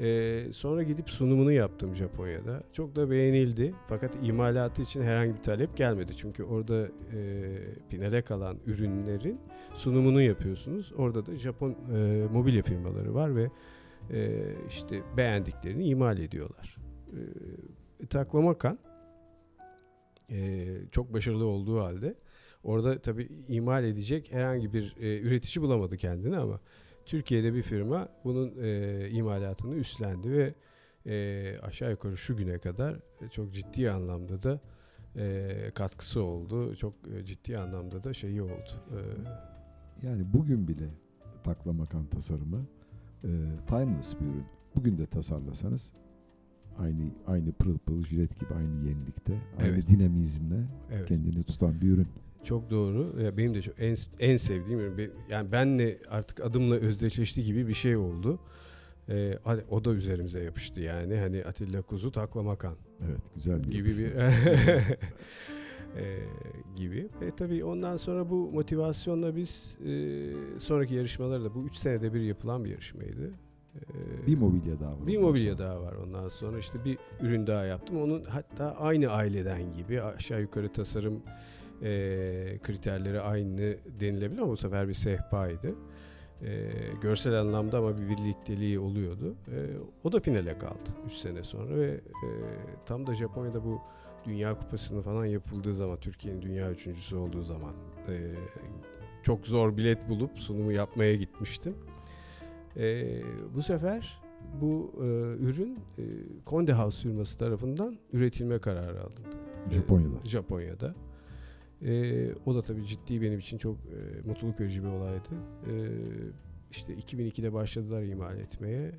E, 0.00 0.46
sonra 0.52 0.82
gidip 0.82 1.10
sunumunu 1.10 1.52
yaptım 1.52 1.94
Japonya'da. 1.94 2.62
Çok 2.72 2.96
da 2.96 3.10
beğenildi. 3.10 3.74
Fakat 3.88 4.16
imalatı 4.22 4.82
için 4.82 5.02
herhangi 5.02 5.34
bir 5.34 5.42
talep 5.42 5.76
gelmedi. 5.76 6.12
Çünkü 6.16 6.42
orada 6.42 6.88
e, 7.12 7.48
finale 7.88 8.22
kalan 8.22 8.58
ürünlerin 8.66 9.40
sunumunu 9.74 10.22
yapıyorsunuz. 10.22 10.92
Orada 10.96 11.26
da 11.26 11.36
Japon 11.36 11.76
e, 11.94 12.26
mobilya 12.32 12.62
firmaları 12.62 13.14
var 13.14 13.36
ve 13.36 13.50
e, 14.10 14.42
işte 14.68 15.02
beğendiklerini 15.16 15.84
imal 15.84 16.18
ediyorlar. 16.18 16.76
E, 18.02 18.06
Taklamakan 18.06 18.78
e, 20.30 20.66
çok 20.90 21.12
başarılı 21.12 21.46
olduğu 21.46 21.80
halde 21.80 22.14
orada 22.64 22.98
tabii 22.98 23.28
imal 23.48 23.84
edecek 23.84 24.32
herhangi 24.32 24.72
bir 24.72 24.96
e, 25.00 25.20
üretici 25.20 25.62
bulamadı 25.62 25.96
kendini 25.96 26.36
ama 26.36 26.60
Türkiye'de 27.10 27.54
bir 27.54 27.62
firma 27.62 28.08
bunun 28.24 28.52
e, 28.62 29.08
imalatını 29.10 29.74
üstlendi 29.74 30.30
ve 30.32 30.54
e, 31.06 31.58
aşağı 31.62 31.90
yukarı 31.90 32.16
şu 32.16 32.36
güne 32.36 32.58
kadar 32.58 32.94
e, 32.94 33.28
çok 33.28 33.54
ciddi 33.54 33.90
anlamda 33.90 34.42
da 34.42 34.60
e, 35.16 35.70
katkısı 35.74 36.22
oldu. 36.22 36.76
Çok 36.76 36.94
e, 37.14 37.24
ciddi 37.24 37.58
anlamda 37.58 38.04
da 38.04 38.14
şeyi 38.14 38.42
oldu. 38.42 38.70
E, 38.90 38.98
Yani 40.06 40.32
bugün 40.32 40.68
bile 40.68 40.88
taklamakan 41.44 42.06
tasarımı 42.06 42.66
e, 43.24 43.28
timeless 43.66 44.14
bir 44.20 44.26
ürün. 44.26 44.46
Bugün 44.76 44.98
de 44.98 45.06
tasarlasanız 45.06 45.92
aynı 46.78 47.02
aynı 47.26 47.52
pırıl 47.52 47.78
pırıl 47.78 48.02
jilet 48.02 48.40
gibi 48.40 48.54
aynı 48.54 48.88
yenilikte, 48.88 49.38
aynı 49.58 49.68
Evet. 49.68 49.88
dinamizmle 49.88 50.66
evet. 50.92 51.08
kendini 51.08 51.44
tutan 51.44 51.80
bir 51.80 51.88
ürün. 51.88 52.08
Çok 52.44 52.70
doğru. 52.70 53.22
Ya 53.22 53.36
benim 53.36 53.54
de 53.54 53.62
çok 53.62 53.74
en 53.80 53.96
en 54.20 54.36
sevdiğim 54.36 55.10
Yani 55.30 55.52
benle 55.52 55.98
artık 56.08 56.40
adımla 56.40 56.74
özdeşleşti 56.74 57.44
gibi 57.44 57.68
bir 57.68 57.74
şey 57.74 57.96
oldu. 57.96 58.38
Ee, 59.08 59.38
hadi 59.44 59.64
o 59.70 59.84
da 59.84 59.92
üzerimize 59.92 60.42
yapıştı 60.42 60.80
yani. 60.80 61.16
Hani 61.16 61.44
Atilla 61.44 61.82
Kuzu 61.82 62.12
taklamakan 62.12 62.74
Evet, 63.06 63.20
güzel 63.34 63.64
bir 63.64 63.70
gibi 63.70 63.98
bir. 63.98 64.12
Ee, 65.96 66.18
gibi. 66.76 67.08
E 67.20 67.30
tabii 67.36 67.64
ondan 67.64 67.96
sonra 67.96 68.30
bu 68.30 68.50
motivasyonla 68.52 69.36
biz 69.36 69.76
e, 69.86 70.26
sonraki 70.58 70.94
yarışmaları 70.94 71.44
da 71.44 71.54
bu 71.54 71.64
3 71.66 71.76
senede 71.76 72.14
bir 72.14 72.20
yapılan 72.20 72.64
bir 72.64 72.70
yarışmaydı. 72.70 73.30
Ee, 73.74 74.26
bir 74.26 74.36
mobilya 74.38 74.80
daha 74.80 74.90
var. 74.90 75.06
bir 75.06 75.18
mobilya 75.18 75.56
sonra. 75.56 75.68
daha 75.68 75.82
var 75.82 75.92
ondan 75.92 76.28
sonra 76.28 76.58
işte 76.58 76.84
bir 76.84 76.98
ürün 77.20 77.46
daha 77.46 77.64
yaptım. 77.64 78.02
Onun 78.02 78.24
hatta 78.24 78.76
aynı 78.76 79.08
aileden 79.08 79.62
gibi 79.76 80.02
aşağı 80.02 80.40
yukarı 80.40 80.72
tasarım 80.72 81.22
e, 81.82 82.58
kriterleri 82.62 83.20
aynı 83.20 83.76
denilebilir 84.00 84.38
ama 84.38 84.50
bu 84.50 84.56
sefer 84.56 84.88
bir 84.88 84.94
sehpaydı. 84.94 85.74
E, 86.42 86.70
görsel 87.00 87.40
anlamda 87.40 87.78
ama 87.78 87.98
bir 87.98 88.08
birlikteliği 88.08 88.78
oluyordu. 88.78 89.34
E, 89.48 89.56
o 90.04 90.12
da 90.12 90.20
finale 90.20 90.58
kaldı 90.58 90.90
3 91.06 91.12
sene 91.12 91.44
sonra 91.44 91.76
ve 91.76 91.90
e, 91.90 92.28
tam 92.86 93.06
da 93.06 93.14
Japonya'da 93.14 93.64
bu 93.64 93.80
Dünya 94.24 94.58
Kupası'nın 94.58 95.02
falan 95.02 95.24
yapıldığı 95.24 95.74
zaman 95.74 95.96
Türkiye'nin 96.00 96.42
dünya 96.42 96.70
üçüncüsü 96.70 97.16
olduğu 97.16 97.42
zaman 97.42 97.72
e, 98.08 98.34
çok 99.22 99.46
zor 99.46 99.76
bilet 99.76 100.08
bulup 100.08 100.38
sunumu 100.38 100.72
yapmaya 100.72 101.14
gitmiştim. 101.16 101.74
E, 102.76 103.06
bu 103.54 103.62
sefer 103.62 104.20
bu 104.60 104.92
e, 104.96 105.06
ürün 105.44 105.78
e, 105.98 106.02
Conde 106.46 106.72
House 106.72 107.02
firması 107.02 107.38
tarafından 107.38 107.98
üretilme 108.12 108.58
kararı 108.58 109.00
alındı. 109.00 109.36
E, 110.24 110.28
Japonya'da. 110.28 110.94
E, 111.84 112.34
o 112.46 112.54
da 112.54 112.62
tabii 112.62 112.86
ciddi 112.86 113.22
benim 113.22 113.38
için 113.38 113.58
çok 113.58 113.76
e, 113.76 114.28
mutluluk 114.28 114.60
verici 114.60 114.82
bir 114.82 114.88
olaydı. 114.88 115.28
E, 115.66 115.72
işte 116.70 116.94
2002'de 116.94 117.52
başladılar 117.52 118.02
imal 118.02 118.38
etmeye. 118.38 118.92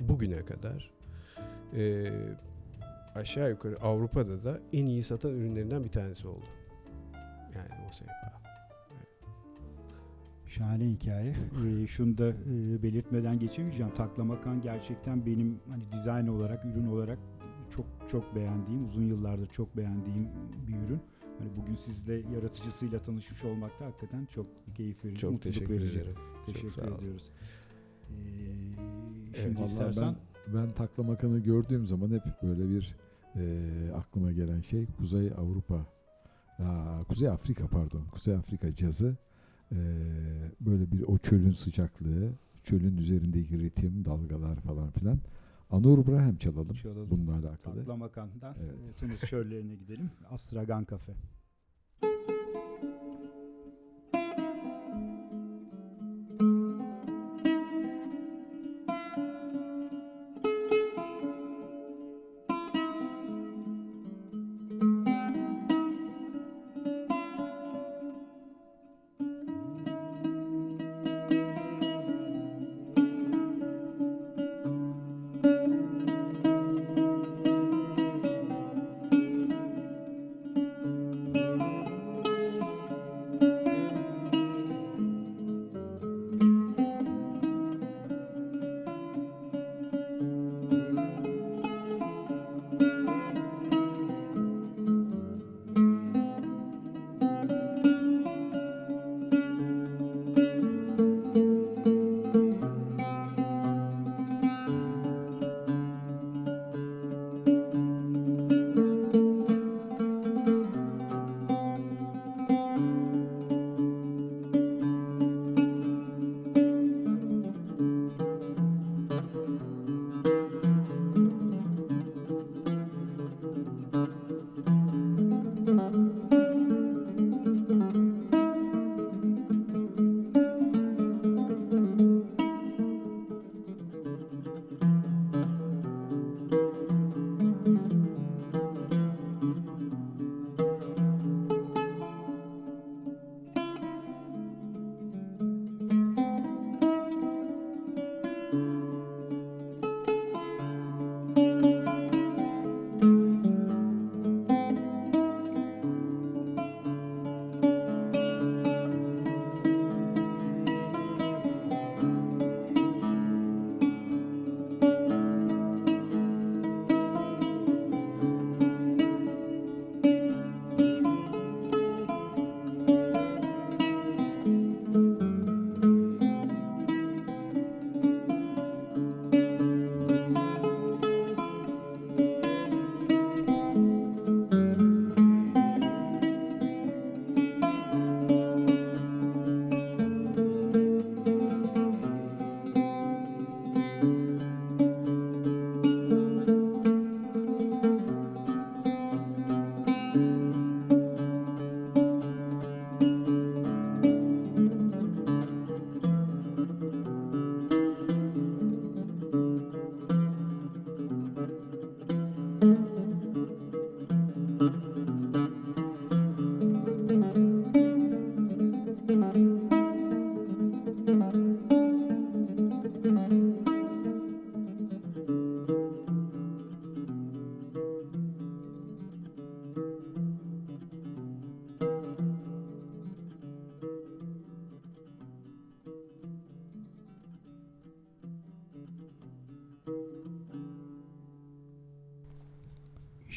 Bugüne 0.00 0.44
kadar 0.44 0.90
e, 1.76 2.12
aşağı 3.14 3.50
yukarı 3.50 3.80
Avrupa'da 3.80 4.44
da 4.44 4.60
en 4.72 4.86
iyi 4.86 5.02
satan 5.02 5.30
ürünlerinden 5.30 5.84
bir 5.84 5.88
tanesi 5.88 6.28
oldu. 6.28 6.46
Yani 7.54 7.88
o 7.88 7.92
sehpa. 7.92 8.42
Şahane 10.46 10.84
hikaye. 10.84 11.34
Ee, 11.66 11.86
şunu 11.86 12.18
da 12.18 12.28
e, 12.28 12.82
belirtmeden 12.82 13.38
geçemeyeceğim. 13.38 13.94
Taklamakan 13.94 14.62
gerçekten 14.62 15.26
benim 15.26 15.60
hani 15.70 15.82
dizayn 15.92 16.26
olarak, 16.26 16.64
ürün 16.64 16.86
olarak 16.86 17.18
çok 17.70 17.86
çok 18.10 18.34
beğendiğim, 18.34 18.88
uzun 18.88 19.02
yıllardır 19.02 19.46
çok 19.46 19.76
beğendiğim 19.76 20.28
bir 20.66 20.88
ürün. 20.88 21.00
Hani 21.42 21.50
bugün 21.62 21.76
sizle 21.76 22.22
yaratıcısıyla 22.34 23.02
tanışmış 23.02 23.44
olmak 23.44 23.80
da 23.80 23.86
hakikaten 23.86 24.26
çok 24.34 24.46
keyif 24.76 25.04
verici, 25.04 25.20
Çok 25.20 25.32
mutluluk 25.32 25.54
teşekkür 25.54 25.74
verici. 25.74 25.98
ederim. 25.98 26.14
Teşekkür 26.46 26.82
olun. 26.82 26.96
ediyoruz. 26.98 27.30
Ee, 28.10 28.14
Evet, 29.34 29.42
şimdi 29.42 29.54
Vallahi 29.56 29.66
istersen 29.70 30.14
ben, 30.46 30.54
ben 30.54 30.72
taklamakanı 30.72 31.38
gördüğüm 31.38 31.86
zaman 31.86 32.10
hep 32.10 32.22
böyle 32.42 32.70
bir 32.70 32.96
e, 33.36 33.92
aklıma 33.94 34.32
gelen 34.32 34.60
şey 34.60 34.86
Kuzey 34.98 35.32
Avrupa, 35.36 35.86
Aa, 36.58 37.04
Kuzey 37.08 37.28
Afrika 37.28 37.66
pardon, 37.66 38.02
Kuzey 38.12 38.34
Afrika 38.34 38.76
cazı 38.76 39.16
e, 39.72 39.76
böyle 40.60 40.92
bir 40.92 41.02
o 41.02 41.18
çölün 41.18 41.52
sıcaklığı, 41.52 42.30
çölün 42.64 42.96
üzerindeki 42.96 43.58
ritim, 43.60 44.04
dalgalar 44.04 44.56
falan 44.56 44.90
filan. 44.90 45.18
Anur 45.72 46.06
Braham 46.06 46.36
çalalım, 46.36 46.74
Çalalım. 46.74 47.10
bununla 47.10 47.32
alakalı. 47.32 47.76
Taklamakan'dan 47.76 48.56
Evet. 48.60 48.74
e, 48.90 48.96
Tunus 48.96 49.20
çöllerine 49.20 49.74
gidelim. 49.74 50.10
Astragan 50.30 50.84
Kafe. 50.84 51.12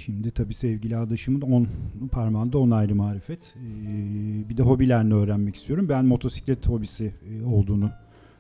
Şimdi 0.06 0.32
tabii 0.32 0.54
sevgili 0.54 0.98
adaşımın 0.98 1.42
10 1.42 1.68
parmağında 2.12 2.58
10 2.58 2.72
ayrı 2.72 2.96
marifet. 2.96 3.54
Ee, 3.58 4.50
bir 4.50 4.58
de 4.58 4.64
hobilerini 4.64 5.14
öğrenmek 5.14 5.56
istiyorum. 5.56 5.90
Ben 5.90 6.06
motosiklet 6.06 6.68
hobisi 6.68 7.14
e, 7.30 7.46
olduğunu 7.46 7.92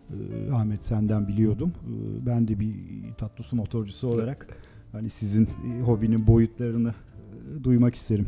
e, 0.10 0.52
Ahmet 0.52 0.84
senden 0.84 1.28
biliyordum. 1.28 1.74
Ee, 1.84 2.26
ben 2.26 2.48
de 2.48 2.60
bir 2.60 2.74
tatlı 3.18 3.44
su 3.44 3.56
motorcusu 3.56 4.08
olarak 4.08 4.48
hani 4.92 5.10
sizin 5.10 5.46
e, 5.46 5.82
hobinin 5.82 6.28
boyutlarını 6.28 6.94
e, 7.60 7.64
duymak 7.64 7.96
isterim. 7.96 8.28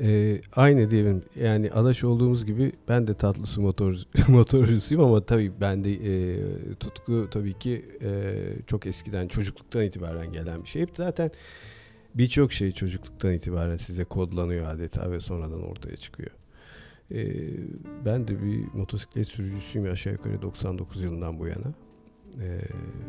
Ee, 0.00 0.40
aynı 0.56 0.90
diyelim 0.90 1.22
yani 1.40 1.72
adaş 1.72 2.04
olduğumuz 2.04 2.46
gibi 2.46 2.72
ben 2.88 3.06
de 3.06 3.14
tatlı 3.14 3.46
su 3.46 3.60
motor, 3.60 3.94
motorcusuyum 4.28 5.04
ama 5.04 5.20
tabii 5.20 5.52
bende 5.60 5.92
e, 5.92 6.40
tutku 6.74 7.28
tabii 7.30 7.58
ki 7.58 7.84
e, 8.02 8.34
çok 8.66 8.86
eskiden 8.86 9.28
çocukluktan 9.28 9.82
itibaren 9.82 10.32
gelen 10.32 10.62
bir 10.62 10.68
şey. 10.68 10.82
Hep 10.82 10.90
zaten 10.96 11.30
birçok 12.14 12.52
şey 12.52 12.72
çocukluktan 12.72 13.32
itibaren 13.32 13.76
size 13.76 14.04
kodlanıyor 14.04 14.66
adeta 14.66 15.10
ve 15.10 15.20
sonradan 15.20 15.62
ortaya 15.62 15.96
çıkıyor. 15.96 16.30
Ee, 17.10 17.26
ben 18.04 18.28
de 18.28 18.42
bir 18.42 18.64
motosiklet 18.74 19.28
sürücüsüyüm 19.28 19.92
aşağı 19.92 20.12
yukarı 20.12 20.42
99 20.42 21.02
yılından 21.02 21.38
bu 21.38 21.46
yana. 21.46 21.74
Ee, 22.40 22.60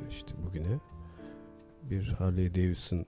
işte 0.10 0.34
bugüne 0.48 0.80
bir 1.90 2.08
Harley 2.08 2.56
Davidson 2.56 3.06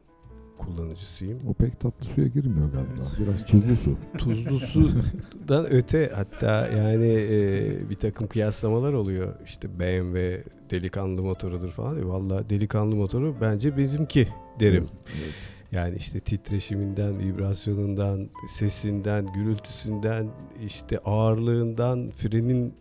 kullanıcısıyım. 0.57 1.39
O 1.47 1.53
pek 1.53 1.79
tatlı 1.79 2.05
suya 2.05 2.27
girmiyor 2.27 2.71
galiba. 2.71 2.91
Evet. 2.97 3.19
Biraz 3.19 3.45
tuzlu 3.45 3.75
su. 3.75 3.97
tuzlu 4.17 4.59
sudan 4.59 5.65
öte 5.69 6.11
hatta 6.15 6.67
yani 6.67 7.11
e, 7.29 7.89
bir 7.89 7.95
takım 7.95 8.27
kıyaslamalar 8.27 8.93
oluyor. 8.93 9.33
İşte 9.45 9.79
BMW 9.79 10.43
delikanlı 10.69 11.23
motorudur 11.23 11.71
falan. 11.71 11.99
E, 11.99 12.07
Valla 12.07 12.49
delikanlı 12.49 12.95
motoru 12.95 13.35
bence 13.41 13.77
bizimki 13.77 14.27
derim. 14.59 14.87
Evet. 15.07 15.33
Yani 15.73 15.95
işte 15.95 16.19
titreşiminden, 16.19 17.19
vibrasyonundan, 17.19 18.29
sesinden, 18.53 19.33
gürültüsünden, 19.33 20.27
işte 20.65 20.97
ağırlığından, 21.05 22.11
frenin 22.17 22.73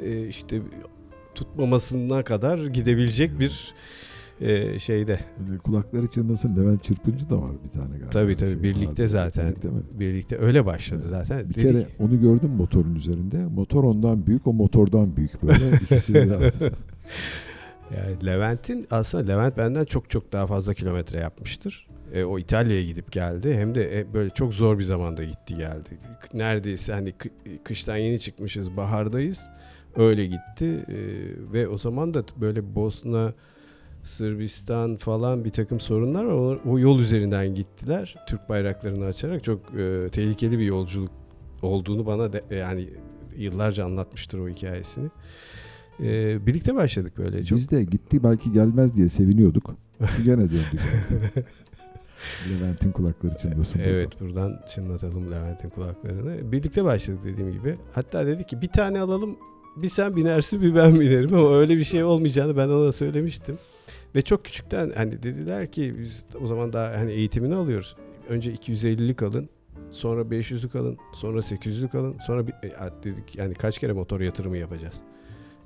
e, 0.00 0.26
işte 0.28 0.62
tutmamasına 1.34 2.22
kadar 2.24 2.66
gidebilecek 2.66 3.38
bir 3.40 3.74
e, 4.40 4.78
şeyde. 4.78 5.20
Böyle 5.48 5.58
kulakları 5.58 6.06
çınlasın 6.06 6.56
Levent 6.56 6.84
Çırpıncı 6.84 7.30
da 7.30 7.42
var 7.42 7.50
bir 7.64 7.68
tane 7.70 7.88
galiba. 7.90 8.10
Tabii 8.10 8.36
tabii 8.36 8.50
Şey 8.50 8.62
birlikte 8.62 8.88
vardı. 9.02 9.08
zaten. 9.08 9.46
Birlikte 9.48 9.68
mi? 9.68 9.80
Birlikte 9.92 10.38
öyle 10.38 10.66
başladı 10.66 11.00
Evet. 11.02 11.10
zaten. 11.10 11.48
Bir 11.48 11.54
Dedik- 11.54 11.62
kere 11.62 11.86
onu 11.98 12.20
gördüm 12.20 12.50
motorun 12.50 12.94
üzerinde. 12.94 13.44
Motor 13.44 13.84
ondan 13.84 14.26
büyük, 14.26 14.46
o 14.46 14.52
motordan 14.52 15.16
büyük 15.16 15.42
böyle. 15.42 15.76
İkisini 15.82 16.30
de 16.30 16.52
Yani 17.96 18.26
Levent'in 18.26 18.86
aslında 18.90 19.32
Levent 19.32 19.56
benden 19.56 19.84
çok 19.84 20.10
çok 20.10 20.32
daha 20.32 20.46
fazla 20.46 20.74
kilometre 20.74 21.18
yapmıştır. 21.18 21.88
E, 22.14 22.24
o 22.24 22.38
İtalya'ya 22.38 22.82
gidip 22.84 23.12
geldi. 23.12 23.54
Hem 23.54 23.74
de 23.74 24.00
e, 24.00 24.14
böyle 24.14 24.30
çok 24.30 24.54
zor 24.54 24.78
bir 24.78 24.84
zamanda 24.84 25.24
gitti 25.24 25.54
geldi. 25.56 25.88
Neredeyse 26.34 26.92
hani 26.92 27.10
kı- 27.10 27.62
kıştan 27.64 27.96
yeni 27.96 28.20
çıkmışız, 28.20 28.76
bahardayız. 28.76 29.48
Öyle 29.96 30.26
gitti 30.26 30.84
E, 30.88 30.96
ve 31.52 31.68
o 31.68 31.78
zaman 31.78 32.14
da 32.14 32.24
böyle 32.36 32.74
Bosna, 32.74 33.32
Sırbistan 34.02 34.96
falan 34.96 35.44
bir 35.44 35.50
takım 35.50 35.80
sorunlar 35.80 36.24
var. 36.24 36.34
O, 36.34 36.70
o 36.70 36.78
yol 36.78 37.00
üzerinden 37.00 37.54
gittiler. 37.54 38.16
Türk 38.28 38.48
bayraklarını 38.48 39.04
açarak 39.04 39.44
çok 39.44 39.60
e, 39.78 40.08
tehlikeli 40.12 40.58
bir 40.58 40.64
yolculuk 40.64 41.10
olduğunu 41.62 42.06
bana 42.06 42.32
de, 42.32 42.42
yani 42.50 42.88
yıllarca 43.36 43.84
anlatmıştır 43.84 44.38
o 44.38 44.48
hikayesini. 44.48 45.08
E, 46.00 46.46
birlikte 46.46 46.74
başladık 46.74 47.12
böyle. 47.18 47.44
Çok 47.44 47.58
Biz 47.58 47.70
de 47.70 47.84
gitti 47.84 48.22
belki 48.22 48.52
gelmez 48.52 48.96
diye 48.96 49.08
seviniyorduk. 49.08 49.74
Gene 50.24 50.40
döndü 50.40 50.52
geldi. 50.72 51.46
Levent'in 52.50 52.92
kulakları 52.92 53.38
çınlasın. 53.38 53.80
burada. 53.80 53.90
Evet 53.90 54.20
buradan 54.20 54.60
çınlatalım 54.74 55.32
Levent'in 55.32 55.68
kulaklarını. 55.68 56.52
Birlikte 56.52 56.84
başladık 56.84 57.20
dediğim 57.24 57.52
gibi. 57.52 57.76
Hatta 57.92 58.26
dedi 58.26 58.46
ki 58.46 58.60
bir 58.60 58.68
tane 58.68 59.00
alalım 59.00 59.36
bir 59.76 59.88
sen 59.88 60.16
binersin 60.16 60.62
bir 60.62 60.74
ben 60.74 61.00
binerim 61.00 61.34
ama 61.34 61.56
öyle 61.56 61.76
bir 61.76 61.84
şey 61.84 62.04
olmayacağını 62.04 62.56
ben 62.56 62.68
ona 62.68 62.92
söylemiştim. 62.92 63.58
Ve 64.14 64.22
çok 64.22 64.44
küçükten 64.44 64.92
hani 64.96 65.22
dediler 65.22 65.72
ki 65.72 65.94
biz 65.98 66.26
o 66.42 66.46
zaman 66.46 66.72
daha 66.72 66.98
hani 66.98 67.12
eğitimini 67.12 67.54
alıyoruz. 67.54 67.96
Önce 68.28 68.54
250'lik 68.54 69.22
alın 69.22 69.48
sonra 69.90 70.22
500'lük 70.22 70.78
alın 70.78 70.98
sonra 71.14 71.38
800'lük 71.38 71.98
alın 71.98 72.18
sonra 72.26 72.46
bir, 72.46 72.52
e, 72.52 72.72
dedik 73.04 73.36
yani 73.36 73.54
kaç 73.54 73.78
kere 73.78 73.92
motor 73.92 74.20
yatırımı 74.20 74.56
yapacağız. 74.56 75.02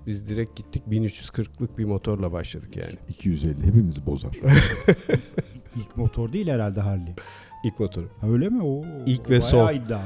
Biz 0.07 0.29
direkt 0.29 0.57
gittik 0.57 0.83
1340'lık 0.91 1.79
bir 1.79 1.85
motorla 1.85 2.33
başladık 2.33 2.77
yani. 2.77 2.91
250 3.09 3.67
hepimizi 3.67 4.07
bozar. 4.07 4.31
İlk 5.77 5.97
motor 5.97 6.33
değil 6.33 6.49
herhalde 6.49 6.81
Harley. 6.81 7.15
İlk 7.65 7.81
motoru. 7.81 8.09
Ha, 8.21 8.29
öyle 8.29 8.49
mi? 8.49 8.63
O 8.63 8.85
İlk 9.07 9.21
o 9.21 9.25
ve 9.25 9.29
bayağı 9.29 9.43
son. 9.43 9.75
iddialı. 9.75 10.03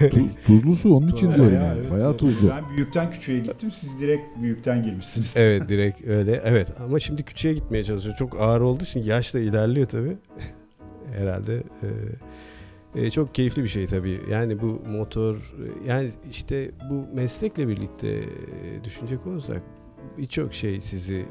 yani. 0.00 0.10
Tuz, 0.10 0.34
tuzlu 0.46 0.74
su 0.76 0.94
onun 0.96 1.08
için 1.08 1.28
Bayağı, 1.28 1.40
diyorum 1.50 1.66
yani. 1.66 1.78
evet, 1.80 1.90
Bayağı 1.92 2.10
evet. 2.10 2.20
tuzlu. 2.20 2.48
Ben 2.50 2.76
büyükten 2.76 3.10
küçüğe 3.10 3.38
gittim. 3.38 3.70
Siz 3.70 4.00
direkt 4.00 4.42
büyükten 4.42 4.82
girmişsiniz. 4.82 5.34
Evet 5.36 5.68
direkt 5.68 6.06
öyle. 6.06 6.40
Evet 6.44 6.68
ama 6.80 6.98
şimdi 6.98 7.22
küçüğe 7.22 7.54
gitmeye 7.54 7.84
çalışıyor. 7.84 8.16
Çok 8.16 8.40
ağır 8.40 8.60
olduğu 8.60 8.84
için 8.84 9.02
yaş 9.02 9.34
da 9.34 9.38
ilerliyor 9.38 9.86
tabii. 9.86 10.16
Herhalde 11.16 11.56
e, 11.56 11.88
e, 12.96 13.10
çok 13.10 13.34
keyifli 13.34 13.62
bir 13.62 13.68
şey 13.68 13.86
tabii. 13.86 14.20
Yani 14.30 14.60
bu 14.60 14.82
motor 14.90 15.34
e, 15.36 15.90
yani 15.90 16.10
işte 16.30 16.70
bu 16.90 17.14
meslekle 17.14 17.68
birlikte 17.68 18.08
e, 18.08 18.84
düşünecek 18.84 19.26
olursak 19.26 19.62
birçok 20.18 20.54
şey 20.54 20.80
sizi 20.80 21.26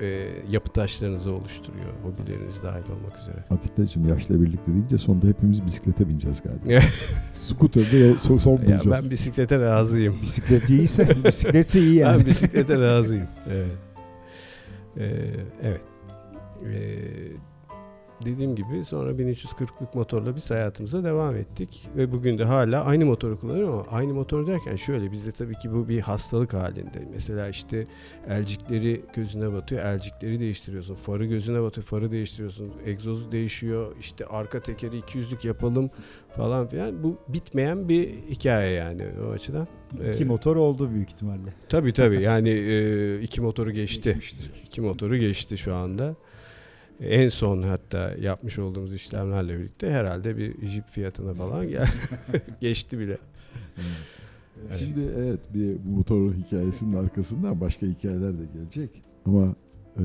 e, 0.00 0.28
yapı 0.50 0.70
taşlarınızı 0.70 1.32
oluşturuyor. 1.32 1.92
Hobileriniz 2.02 2.62
dahil 2.62 2.82
olmak 2.82 3.18
üzere. 3.18 3.44
Atilla'cığım 3.50 4.08
yaşla 4.08 4.40
birlikte 4.40 4.72
deyince 4.72 4.98
sonunda 4.98 5.26
hepimiz 5.26 5.64
bisiklete 5.64 6.08
bineceğiz 6.08 6.42
galiba. 6.42 6.84
Scooter'da 7.32 8.18
son, 8.18 8.36
son 8.36 8.52
ya 8.52 8.58
bulacağız. 8.58 9.04
ben 9.04 9.10
bisiklete 9.10 9.60
razıyım. 9.60 10.22
Bisiklet 10.22 10.70
iyiyse, 10.70 11.08
bisikletse 11.24 11.80
iyi 11.80 11.94
yani. 11.94 12.18
Ben 12.18 12.26
bisiklete 12.26 12.80
razıyım. 12.80 13.26
Evet. 13.50 13.66
Ee, 14.96 15.10
evet. 15.62 15.80
Ee, 16.64 17.51
dediğim 18.24 18.56
gibi 18.56 18.84
sonra 18.84 19.10
1340'lık 19.10 19.94
motorla 19.94 20.36
biz 20.36 20.50
hayatımıza 20.50 21.04
devam 21.04 21.36
ettik 21.36 21.88
ve 21.96 22.12
bugün 22.12 22.38
de 22.38 22.44
hala 22.44 22.84
aynı 22.84 23.06
motoru 23.06 23.40
kullanıyorum 23.40 23.74
ama 23.74 23.86
aynı 23.90 24.14
motor 24.14 24.46
derken 24.46 24.76
şöyle 24.76 25.12
bizde 25.12 25.32
tabii 25.32 25.54
ki 25.54 25.72
bu 25.72 25.88
bir 25.88 26.00
hastalık 26.00 26.54
halinde. 26.54 27.08
Mesela 27.12 27.48
işte 27.48 27.84
elcikleri 28.28 29.04
gözüne 29.14 29.52
batıyor, 29.52 29.84
elcikleri 29.84 30.40
değiştiriyorsun. 30.40 30.94
Farı 30.94 31.24
gözüne 31.24 31.62
batıyor, 31.62 31.84
farı 31.84 32.10
değiştiriyorsun. 32.10 32.72
Egzozu 32.86 33.32
değişiyor. 33.32 33.96
işte 34.00 34.26
arka 34.26 34.60
tekeri 34.60 35.00
200'lük 35.00 35.46
yapalım 35.46 35.90
falan 36.36 36.66
filan. 36.66 37.02
Bu 37.02 37.18
bitmeyen 37.28 37.88
bir 37.88 38.08
hikaye 38.30 38.70
yani 38.70 39.04
o 39.28 39.30
açıdan. 39.30 39.68
İki 40.12 40.22
Ee, 40.22 40.26
motor 40.26 40.56
oldu 40.56 40.90
büyük 40.90 41.10
ihtimalle. 41.10 41.54
Tabii 41.68 41.92
tabii 41.92 42.22
yani 42.22 42.48
e, 42.72 43.20
iki 43.20 43.40
motoru 43.40 43.70
geçti. 43.70 44.02
Geçmiştir. 44.02 44.50
İki 44.66 44.80
motoru 44.80 45.16
geçti 45.16 45.58
şu 45.58 45.74
anda. 45.74 46.14
En 47.00 47.28
son 47.28 47.62
hatta 47.62 48.14
yapmış 48.20 48.58
olduğumuz 48.58 48.94
işlemlerle 48.94 49.58
birlikte 49.58 49.90
herhalde 49.90 50.36
bir 50.36 50.66
Jeep 50.66 50.88
fiyatına 50.88 51.34
falan 51.34 51.68
gel 51.68 51.88
geçti 52.60 52.98
bile. 52.98 53.18
Evet. 53.76 54.78
Şimdi 54.78 55.00
evet 55.18 55.40
bir 55.54 55.76
motor 55.84 56.34
hikayesinin 56.34 56.96
arkasından 56.96 57.60
başka 57.60 57.86
hikayeler 57.86 58.32
de 58.38 58.42
gelecek. 58.54 59.02
Ama 59.26 59.54
e, 59.98 60.04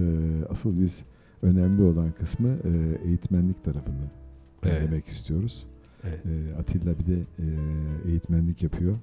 asıl 0.50 0.82
biz 0.82 1.04
önemli 1.42 1.82
olan 1.84 2.12
kısmı 2.12 2.50
e, 2.50 3.08
eğitmenlik 3.08 3.64
tarafını 3.64 4.10
Evet. 4.64 4.82
demek 4.82 5.08
istiyoruz. 5.08 5.68
Evet. 6.04 6.20
E, 6.26 6.56
Atilla 6.60 7.00
bir 7.00 7.06
de 7.06 7.20
e, 7.40 7.46
eğitmenlik 8.10 8.64
yapıyor. 8.64 8.98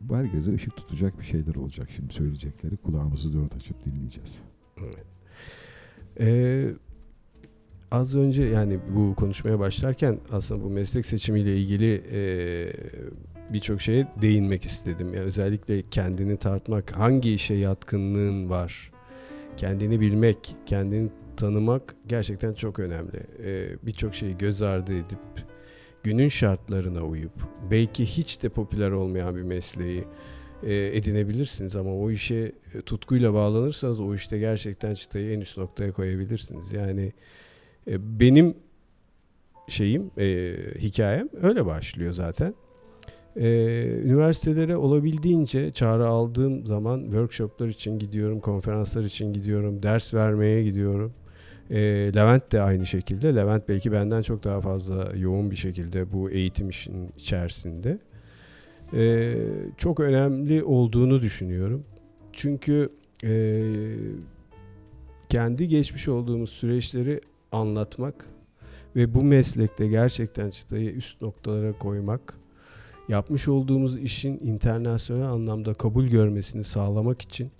Bu 0.00 0.16
herkese 0.16 0.54
ışık 0.54 0.76
tutacak 0.76 1.18
bir 1.20 1.24
şeyler 1.24 1.54
olacak 1.54 1.88
şimdi 1.96 2.12
söyleyecekleri. 2.14 2.76
Kulağımızı 2.76 3.32
dört 3.32 3.56
açıp 3.56 3.84
dinleyeceğiz. 3.84 4.38
Evet. 4.80 5.04
Ee, 6.20 6.66
az 7.90 8.16
önce 8.16 8.44
yani 8.44 8.78
bu 8.96 9.14
konuşmaya 9.14 9.58
başlarken 9.58 10.18
aslında 10.32 10.64
bu 10.64 10.70
meslek 10.70 11.06
seçimiyle 11.06 11.56
ilgili 11.56 12.02
e, 12.12 12.22
birçok 13.52 13.80
şeye 13.80 14.06
değinmek 14.22 14.64
istedim. 14.64 15.14
Yani 15.14 15.24
özellikle 15.24 15.82
kendini 15.90 16.36
tartmak, 16.36 16.96
hangi 16.96 17.34
işe 17.34 17.54
yatkınlığın 17.54 18.50
var, 18.50 18.92
kendini 19.56 20.00
bilmek, 20.00 20.56
kendini 20.66 21.08
tanımak 21.36 21.94
gerçekten 22.06 22.54
çok 22.54 22.78
önemli. 22.78 23.20
Ee, 23.44 23.66
birçok 23.82 24.14
şeyi 24.14 24.38
göz 24.38 24.62
ardı 24.62 24.92
edip 24.92 25.18
günün 26.02 26.28
şartlarına 26.28 27.02
uyup 27.02 27.32
belki 27.70 28.06
hiç 28.06 28.42
de 28.42 28.48
popüler 28.48 28.90
olmayan 28.90 29.36
bir 29.36 29.42
mesleği 29.42 30.04
edinebilirsiniz 30.70 31.76
ama 31.76 31.94
o 31.94 32.10
işe 32.10 32.52
e, 32.74 32.80
tutkuyla 32.80 33.34
bağlanırsanız 33.34 34.00
o 34.00 34.14
işte 34.14 34.38
gerçekten 34.38 34.94
çıtayı 34.94 35.36
en 35.36 35.40
üst 35.40 35.58
noktaya 35.58 35.92
koyabilirsiniz. 35.92 36.72
Yani 36.72 37.12
e, 37.88 38.20
benim 38.20 38.54
şeyim, 39.68 40.10
e, 40.18 40.54
hikayem 40.78 41.28
öyle 41.42 41.66
başlıyor 41.66 42.12
zaten. 42.12 42.54
E, 43.36 43.46
üniversitelere 44.04 44.76
olabildiğince 44.76 45.72
çağrı 45.72 46.06
aldığım 46.06 46.66
zaman 46.66 47.02
workshoplar 47.02 47.68
için 47.68 47.98
gidiyorum, 47.98 48.40
konferanslar 48.40 49.04
için 49.04 49.32
gidiyorum, 49.32 49.82
ders 49.82 50.14
vermeye 50.14 50.64
gidiyorum. 50.64 51.12
E, 51.70 51.78
Levent 52.14 52.52
de 52.52 52.62
aynı 52.62 52.86
şekilde. 52.86 53.36
Levent 53.36 53.68
belki 53.68 53.92
benden 53.92 54.22
çok 54.22 54.44
daha 54.44 54.60
fazla 54.60 55.12
yoğun 55.16 55.50
bir 55.50 55.56
şekilde 55.56 56.12
bu 56.12 56.30
eğitim 56.30 56.68
işinin 56.68 57.10
içerisinde. 57.16 57.98
E, 58.94 59.34
çok 59.76 60.00
önemli 60.00 60.64
olduğunu 60.64 61.22
düşünüyorum. 61.22 61.84
Çünkü 62.32 62.88
e, 63.24 63.62
kendi 65.28 65.68
geçmiş 65.68 66.08
olduğumuz 66.08 66.50
süreçleri 66.50 67.20
anlatmak 67.52 68.28
ve 68.96 69.14
bu 69.14 69.22
meslekte 69.22 69.86
gerçekten 69.86 70.50
çıtayı 70.50 70.90
üst 70.90 71.22
noktalara 71.22 71.72
koymak, 71.72 72.38
yapmış 73.08 73.48
olduğumuz 73.48 73.98
işin 73.98 74.38
internasyonel 74.38 75.26
anlamda 75.26 75.74
kabul 75.74 76.04
görmesini 76.04 76.64
sağlamak 76.64 77.22
için 77.22 77.50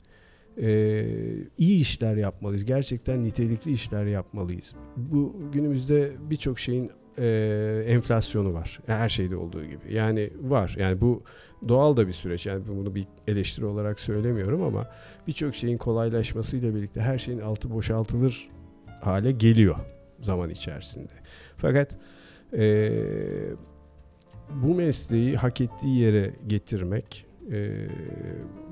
e, 0.61 1.07
iyi 1.59 1.81
işler 1.81 2.17
yapmalıyız. 2.17 2.65
Gerçekten 2.65 3.25
nitelikli 3.25 3.73
işler 3.73 4.07
yapmalıyız. 4.07 4.75
Bu 4.97 5.37
günümüzde 5.53 6.13
birçok 6.31 6.59
şeyin 6.59 6.91
e, 7.19 7.85
enflasyonu 7.87 8.55
var. 8.55 8.81
Her 8.87 9.09
şeyde 9.09 9.37
olduğu 9.37 9.65
gibi. 9.65 9.95
Yani 9.95 10.31
var. 10.41 10.77
Yani 10.79 11.01
bu 11.01 11.23
doğal 11.69 11.97
da 11.97 12.07
bir 12.07 12.13
süreç. 12.13 12.47
Yani 12.47 12.63
bunu 12.69 12.95
bir 12.95 13.07
eleştiri 13.27 13.67
olarak 13.67 14.01
söylemiyorum 14.01 14.63
ama 14.63 14.87
birçok 15.27 15.55
şeyin 15.55 15.79
kolaylaşmasıyla 15.79 16.75
birlikte 16.75 17.01
her 17.01 17.19
şeyin 17.19 17.41
altı 17.41 17.71
boşaltılır 17.71 18.49
hale 19.01 19.33
geliyor 19.33 19.77
zaman 20.21 20.51
içerisinde. 20.51 21.13
Fakat 21.57 21.97
e, 22.57 22.93
bu 24.63 24.75
mesleği 24.75 25.37
hak 25.37 25.61
ettiği 25.61 25.99
yere 25.99 26.31
getirmek 26.47 27.27
e, 27.51 27.87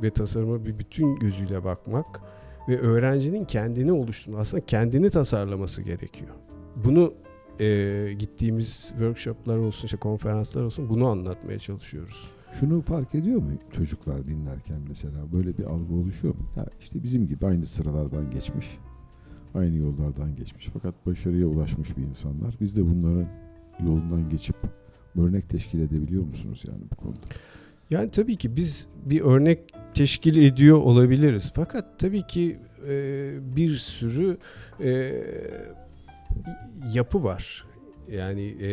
ve 0.02 0.10
tasarıma 0.10 0.64
bir 0.64 0.78
bütün 0.78 1.16
gözüyle 1.16 1.64
bakmak 1.64 2.20
ve 2.68 2.78
öğrencinin 2.78 3.44
kendini 3.44 3.92
oluşturması, 3.92 4.40
aslında 4.40 4.66
kendini 4.66 5.10
tasarlaması 5.10 5.82
gerekiyor. 5.82 6.30
Bunu 6.76 7.14
e, 7.60 8.12
gittiğimiz 8.18 8.86
workshoplar 8.88 9.56
olsun, 9.56 9.84
işte 9.84 9.96
konferanslar 9.96 10.62
olsun 10.62 10.88
bunu 10.88 11.08
anlatmaya 11.08 11.58
çalışıyoruz. 11.58 12.30
Şunu 12.60 12.82
fark 12.82 13.14
ediyor 13.14 13.42
mu 13.42 13.50
çocuklar 13.72 14.26
dinlerken 14.26 14.80
mesela 14.88 15.32
böyle 15.32 15.58
bir 15.58 15.64
algı 15.64 15.94
oluşuyor 15.94 16.34
mu? 16.34 16.40
Ya 16.56 16.66
işte 16.80 17.02
bizim 17.02 17.26
gibi 17.26 17.46
aynı 17.46 17.66
sıralardan 17.66 18.30
geçmiş, 18.30 18.78
aynı 19.54 19.76
yollardan 19.76 20.36
geçmiş 20.36 20.68
fakat 20.72 21.06
başarıya 21.06 21.46
ulaşmış 21.46 21.96
bir 21.96 22.02
insanlar. 22.02 22.54
Biz 22.60 22.76
de 22.76 22.84
bunların 22.84 23.28
yolundan 23.84 24.28
geçip 24.28 24.56
örnek 25.16 25.48
teşkil 25.48 25.80
edebiliyor 25.80 26.24
musunuz 26.24 26.64
yani 26.68 26.82
bu 26.92 26.96
konuda? 26.96 27.20
Yani 27.90 28.10
tabii 28.10 28.36
ki 28.36 28.56
biz 28.56 28.86
bir 29.06 29.20
örnek 29.20 29.60
teşkil 29.94 30.36
ediyor 30.36 30.78
olabiliriz. 30.78 31.52
Fakat 31.54 31.98
tabii 31.98 32.22
ki 32.22 32.58
e, 32.88 33.32
bir 33.56 33.74
sürü 33.74 34.38
e, 34.80 35.22
yapı 36.94 37.24
var. 37.24 37.64
Yani 38.12 38.54
e, 38.62 38.70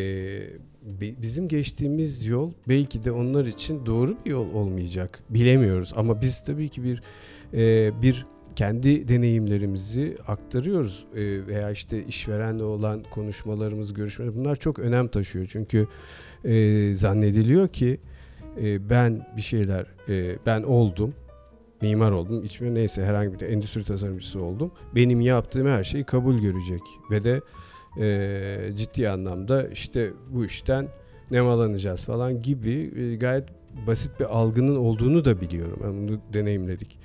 bi- 0.83 1.15
bizim 1.21 1.47
geçtiğimiz 1.47 2.25
yol 2.25 2.51
belki 2.67 3.03
de 3.03 3.11
onlar 3.11 3.45
için 3.45 3.85
doğru 3.85 4.17
bir 4.25 4.31
yol 4.31 4.53
olmayacak. 4.53 5.23
Bilemiyoruz 5.29 5.93
ama 5.95 6.21
biz 6.21 6.43
tabii 6.43 6.69
ki 6.69 6.83
bir 6.83 7.01
e, 7.53 7.91
bir 8.01 8.25
kendi 8.55 9.07
deneyimlerimizi 9.07 10.17
aktarıyoruz 10.27 11.05
E, 11.15 11.47
veya 11.47 11.71
işte 11.71 12.05
işverenle 12.05 12.63
olan 12.63 13.03
konuşmalarımız, 13.11 13.93
görüşmeler 13.93 14.35
bunlar 14.35 14.55
çok 14.55 14.79
önem 14.79 15.07
taşıyor. 15.07 15.47
Çünkü 15.51 15.87
e, 16.45 16.93
zannediliyor 16.95 17.67
ki 17.67 17.99
e, 18.61 18.89
ben 18.89 19.27
bir 19.37 19.41
şeyler 19.41 19.85
e, 20.09 20.35
ben 20.45 20.63
oldum 20.63 21.13
mimar 21.81 22.11
oldum. 22.11 22.43
İçime 22.43 22.73
neyse 22.73 23.05
herhangi 23.05 23.33
bir 23.33 23.45
endüstri 23.45 23.83
tasarımcısı 23.83 24.41
oldum. 24.41 24.71
Benim 24.95 25.21
yaptığım 25.21 25.67
her 25.67 25.83
şey 25.83 26.03
kabul 26.03 26.39
görecek 26.39 26.81
ve 27.11 27.23
de 27.23 27.41
e, 27.99 28.75
ciddi 28.75 29.09
anlamda 29.09 29.67
işte 29.67 30.13
bu 30.29 30.45
işten 30.45 30.87
nemalanacağız 31.31 32.03
falan 32.03 32.41
gibi 32.41 32.91
e, 32.97 33.15
gayet 33.15 33.43
basit 33.87 34.19
bir 34.19 34.25
algının 34.25 34.75
olduğunu 34.75 35.25
da 35.25 35.41
biliyorum. 35.41 35.79
Yani 35.83 36.07
bunu 36.07 36.19
deneyimledik. 36.33 36.99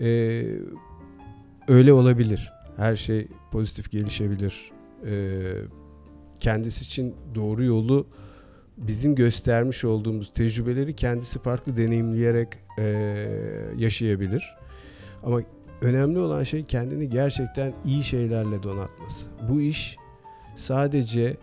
E, 0.00 0.44
öyle 1.68 1.92
olabilir. 1.92 2.52
Her 2.76 2.96
şey 2.96 3.28
pozitif 3.52 3.90
gelişebilir. 3.90 4.70
E, 5.06 5.42
kendisi 6.40 6.84
için 6.84 7.14
doğru 7.34 7.64
yolu 7.64 8.06
bizim 8.76 9.14
göstermiş 9.14 9.84
olduğumuz 9.84 10.32
tecrübeleri 10.32 10.96
kendisi 10.96 11.38
farklı 11.38 11.76
deneyimleyerek 11.76 12.48
e, 12.78 12.84
yaşayabilir. 13.76 14.56
Ama 15.22 15.40
önemli 15.80 16.18
olan 16.18 16.42
şey 16.42 16.64
kendini 16.64 17.08
gerçekten 17.08 17.72
iyi 17.84 18.04
şeylerle 18.04 18.62
donatması. 18.62 19.26
Bu 19.48 19.60
iş 19.60 19.96
sadece 20.54 21.36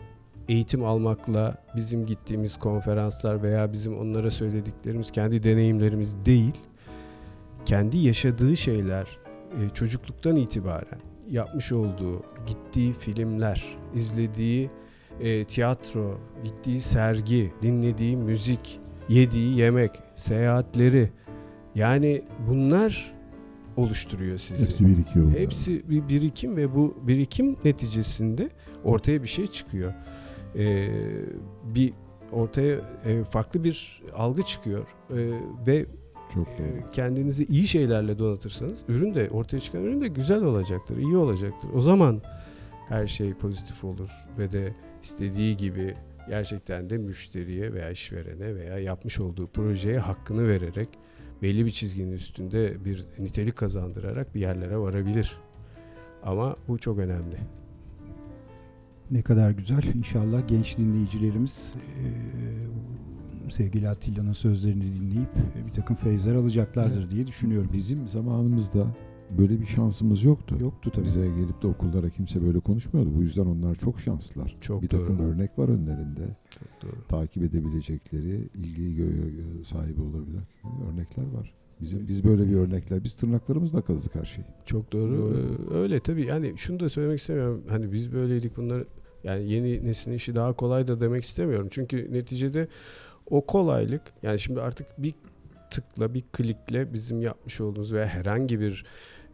eğitim 0.49 0.85
almakla 0.85 1.55
bizim 1.75 2.05
gittiğimiz 2.05 2.59
konferanslar 2.59 3.43
veya 3.43 3.73
bizim 3.73 3.99
onlara 3.99 4.31
söylediklerimiz 4.31 5.11
kendi 5.11 5.43
deneyimlerimiz 5.43 6.25
değil. 6.25 6.53
Kendi 7.65 7.97
yaşadığı 7.97 8.57
şeyler 8.57 9.07
çocukluktan 9.73 10.35
itibaren 10.35 10.99
yapmış 11.29 11.71
olduğu, 11.71 12.23
gittiği 12.47 12.93
filmler, 12.93 13.65
izlediği 13.95 14.69
e, 15.19 15.45
tiyatro, 15.45 16.17
gittiği 16.43 16.81
sergi, 16.81 17.53
dinlediği 17.61 18.17
müzik, 18.17 18.79
yediği 19.09 19.57
yemek, 19.57 19.91
seyahatleri 20.15 21.09
yani 21.75 22.21
bunlar 22.49 23.13
oluşturuyor 23.77 24.37
sizi. 24.37 24.65
Hepsi 24.65 24.87
birikiyor. 24.87 25.27
orada. 25.27 25.39
Hepsi 25.39 25.89
bir 25.89 26.09
birikim 26.09 26.57
ve 26.57 26.75
bu 26.75 26.97
birikim 27.01 27.57
neticesinde 27.65 28.49
ortaya 28.83 29.23
bir 29.23 29.27
şey 29.27 29.47
çıkıyor. 29.47 29.93
Ee, 30.55 30.89
bir 31.63 31.93
ortaya 32.31 32.79
e, 33.05 33.23
farklı 33.23 33.63
bir 33.63 34.03
algı 34.15 34.41
çıkıyor 34.41 34.87
Ee, 35.09 35.15
ve 35.67 35.85
Çok 36.33 36.47
e, 36.47 36.83
kendinizi 36.91 37.45
iyi 37.45 37.67
şeylerle 37.67 38.19
donatırsanız 38.19 38.83
ürün 38.87 39.15
de 39.15 39.29
ortaya 39.29 39.59
çıkan 39.59 39.83
ürün 39.83 40.01
de 40.01 40.07
güzel 40.07 40.43
olacaktır, 40.43 40.97
iyi 40.97 41.17
olacaktır. 41.17 41.69
O 41.75 41.81
zaman 41.81 42.21
her 42.89 43.07
şey 43.07 43.33
pozitif 43.33 43.83
olur 43.83 44.09
ve 44.37 44.51
de 44.51 44.73
istediği 45.01 45.57
gibi 45.57 45.95
gerçekten 46.29 46.89
de 46.89 46.97
müşteriye 46.97 47.73
veya 47.73 47.89
işverene 47.89 48.55
veya 48.55 48.79
yapmış 48.79 49.19
olduğu 49.19 49.47
projeye 49.47 49.99
hakkını 49.99 50.47
vererek 50.47 50.89
belli 51.41 51.65
bir 51.65 51.71
çizginin 51.71 52.11
üstünde 52.11 52.85
bir 52.85 53.05
nitelik 53.19 53.55
kazandırarak 53.55 54.35
bir 54.35 54.41
yerlere 54.41 54.77
varabilir. 54.77 55.37
Ama 56.23 56.55
bu 56.67 56.77
çok 56.77 56.97
önemli. 56.99 57.37
Ne 59.11 59.21
kadar 59.21 59.51
güzel. 59.51 59.83
İnşallah 59.95 60.47
genç 60.47 60.77
dinleyicilerimiz 60.77 61.73
e, 61.75 62.05
sevgili 63.51 63.89
Atilla'nın 63.89 64.33
sözlerini 64.33 64.95
dinleyip 64.95 65.29
bir 65.67 65.71
takım 65.71 65.95
feyizler 65.95 66.35
alacaklardır 66.35 67.09
diye 67.09 67.27
düşünüyorum. 67.27 67.69
Bizim 67.73 68.07
zamanımızda 68.07 68.87
böyle 69.37 69.61
bir 69.61 69.65
şansımız 69.65 70.23
yoktu. 70.23 70.57
Yoktu 70.59 70.91
tabii. 70.95 71.05
Bize 71.05 71.19
gelip 71.19 71.61
de 71.61 71.67
okullara 71.67 72.09
kimse 72.09 72.41
böyle 72.45 72.59
konuşmuyordu. 72.59 73.15
Bu 73.15 73.21
yüzden 73.21 73.45
onlar 73.45 73.75
çok 73.75 73.99
şanslılar. 73.99 74.57
Çok 74.61 74.81
bir 74.81 74.87
takım 74.87 75.19
doğru. 75.19 75.27
örnek 75.27 75.59
var 75.59 75.69
önlerinde. 75.69 76.37
Çok 76.49 76.81
doğru. 76.81 77.07
Takip 77.07 77.43
edebilecekleri, 77.43 78.49
ilgiyi 78.53 78.97
gö- 78.97 79.63
sahibi 79.63 80.01
olabilen 80.01 80.43
örnekler 80.91 81.23
var. 81.33 81.53
Bizim 81.81 82.07
biz 82.07 82.23
böyle 82.23 82.49
bir 82.49 82.55
örnekler, 82.55 83.03
biz 83.03 83.13
tırnaklarımızla 83.13 83.81
kazdık 83.81 84.15
her 84.15 84.25
şeyi. 84.25 84.45
Çok 84.65 84.91
doğru. 84.91 85.17
Doğru. 85.17 85.37
Ee, 85.71 85.73
öyle 85.73 85.99
tabii. 85.99 86.25
Yani 86.25 86.53
şunu 86.57 86.79
da 86.79 86.89
söylemek 86.89 87.19
istemiyorum. 87.19 87.63
Hani 87.69 87.91
biz 87.91 88.11
böyleydik 88.11 88.57
bunları 88.57 88.85
yani 89.23 89.51
yeni 89.51 89.85
neslin 89.85 90.13
işi 90.13 90.35
daha 90.35 90.53
kolay 90.53 90.87
da 90.87 91.01
demek 91.01 91.23
istemiyorum. 91.23 91.67
Çünkü 91.71 92.13
neticede 92.13 92.67
o 93.29 93.45
kolaylık 93.45 94.01
yani 94.23 94.39
şimdi 94.39 94.61
artık 94.61 94.87
bir 94.97 95.13
tıkla 95.71 96.13
bir 96.13 96.21
klikle 96.21 96.93
bizim 96.93 97.21
yapmış 97.21 97.61
olduğumuz 97.61 97.93
veya 97.93 98.05
herhangi 98.05 98.59
bir 98.59 98.85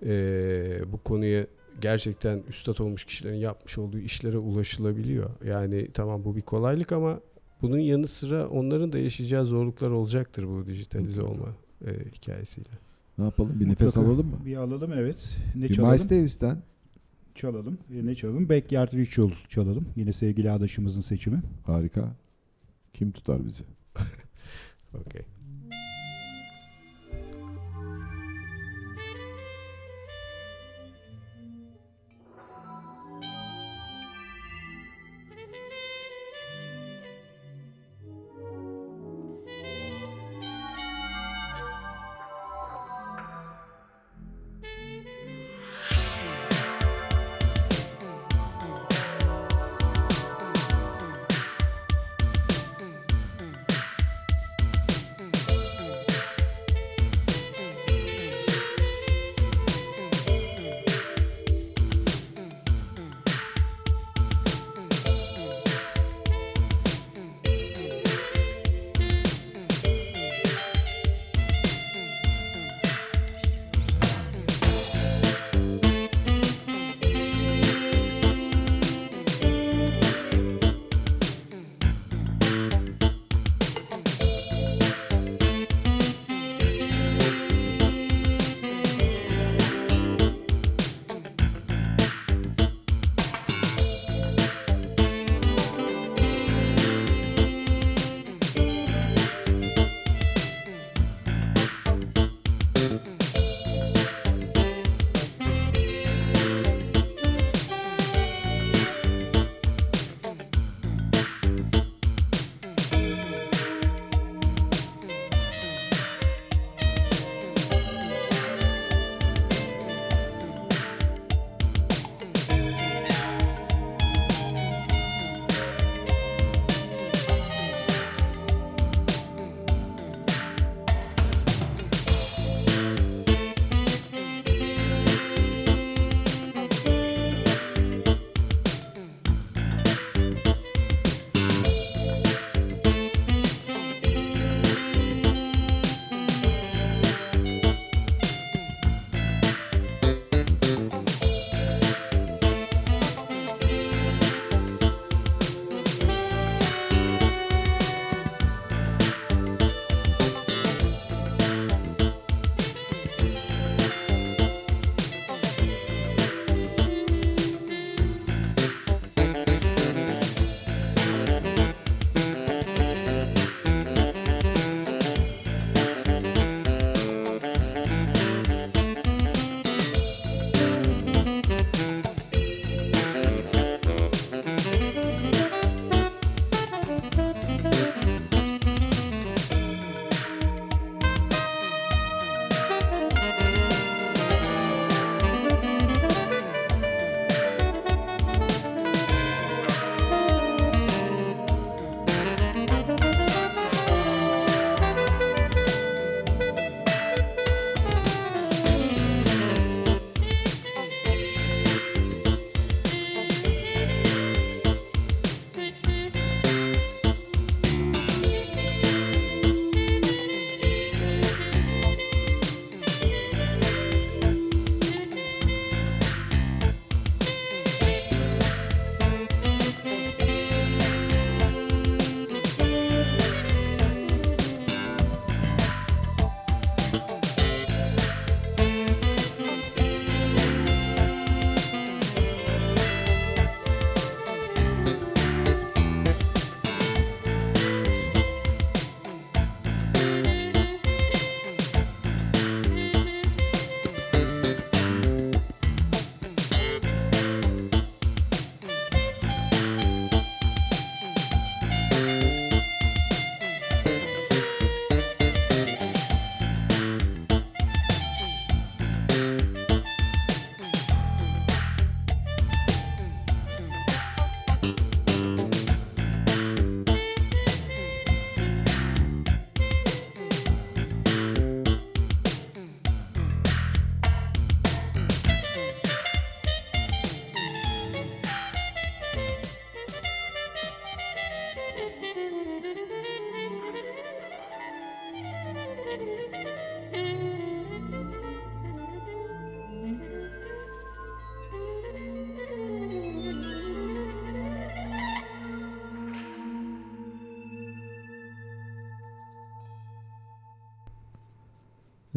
e, 0.06 0.92
bu 0.92 0.98
konuya 0.98 1.48
gerçekten 1.82 2.44
üstad 2.50 2.78
olmuş 2.78 3.06
kişilerin 3.06 3.36
yapmış 3.38 3.78
olduğu 3.78 4.00
işlere 4.00 4.38
ulaşılabiliyor. 4.38 5.30
Yani 5.46 5.88
tamam 5.94 6.26
bu 6.26 6.36
bir 6.36 6.42
kolaylık 6.42 6.92
ama 6.92 7.20
bunun 7.62 7.80
yanı 7.80 8.08
sıra 8.08 8.48
onların 8.50 8.94
da 8.94 8.98
yaşayacağı 9.00 9.46
zorluklar 9.46 9.90
olacaktır 9.90 10.48
bu 10.48 10.66
dijitalize 10.66 11.22
olma 11.22 11.56
e, 11.86 11.92
hikayesiyle. 12.16 12.70
Ne 13.18 13.24
yapalım? 13.26 13.60
Bir 13.60 13.70
nefes 13.70 13.96
Mutlaka. 13.96 14.08
alalım 14.12 14.28
mı? 14.28 14.38
Bir 14.46 14.56
alalım 14.58 14.94
evet. 14.94 15.38
Ne 15.56 15.64
Bir 15.70 15.76
çalalım? 15.76 15.92
Miles 15.94 16.10
Davis'ten 16.10 16.58
Çalalım. 17.36 17.78
E, 17.94 18.06
ne 18.06 18.16
çalalım? 18.16 18.50
Backyard 18.50 18.94
Ritual 18.94 19.32
çalalım. 19.50 19.86
Yine 19.96 20.14
sevgili 20.14 20.52
adaşımızın 20.52 21.02
seçimi. 21.02 21.42
harika. 21.66 22.16
Kim 22.94 23.12
tutar 23.12 23.46
bizi? 23.46 23.64
Okey. 24.94 25.22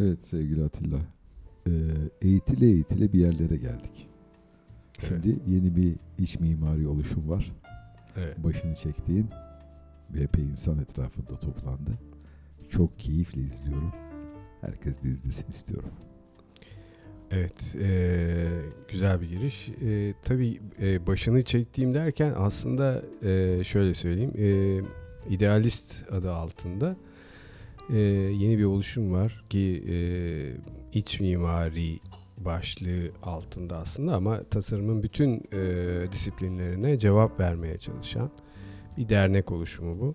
Evet 0.00 0.26
sevgili 0.26 0.64
Atilla. 0.64 0.98
Ee, 1.66 1.70
eğitile 2.22 2.66
eğitile 2.66 3.12
bir 3.12 3.18
yerlere 3.18 3.56
geldik. 3.56 4.08
Şimdi 5.08 5.38
yeni 5.46 5.76
bir 5.76 5.94
iç 6.18 6.40
mimari 6.40 6.88
oluşum 6.88 7.28
var. 7.28 7.52
Evet. 8.16 8.44
Başını 8.44 8.74
çektiğin 8.76 9.26
ve 10.14 10.20
epey 10.20 10.44
insan 10.44 10.78
etrafında 10.78 11.32
toplandı. 11.32 11.90
Çok 12.70 12.98
keyifle 12.98 13.40
izliyorum. 13.40 13.92
Herkes 14.60 15.02
de 15.02 15.08
izlesin 15.08 15.50
istiyorum. 15.50 15.90
Evet, 17.30 17.74
eee, 17.80 18.48
güzel 18.88 19.20
bir 19.20 19.28
giriş. 19.28 19.68
Eee 19.68 20.14
tabii 20.22 20.60
eee, 20.80 21.06
başını 21.06 21.42
çektiğim 21.42 21.94
derken 21.94 22.34
aslında 22.36 23.02
eee, 23.22 23.64
şöyle 23.64 23.94
söyleyeyim, 23.94 24.32
eee, 24.34 24.82
idealist 25.34 26.12
adı 26.12 26.32
altında 26.32 26.96
eee, 27.92 27.98
yeni 28.32 28.58
bir 28.58 28.64
oluşum 28.64 29.12
var 29.12 29.44
ki 29.50 29.58
eee, 29.60 30.56
iç 30.92 31.20
mimari 31.20 31.98
başlığı 32.38 33.10
altında 33.22 33.76
aslında 33.76 34.14
ama 34.14 34.44
tasarımın 34.44 35.02
bütün 35.02 35.42
eee, 35.52 36.12
disiplinlerine 36.12 36.98
cevap 36.98 37.40
vermeye 37.40 37.78
çalışan 37.78 38.30
bir 38.96 39.08
dernek 39.08 39.52
oluşumu 39.52 40.00
bu. 40.00 40.14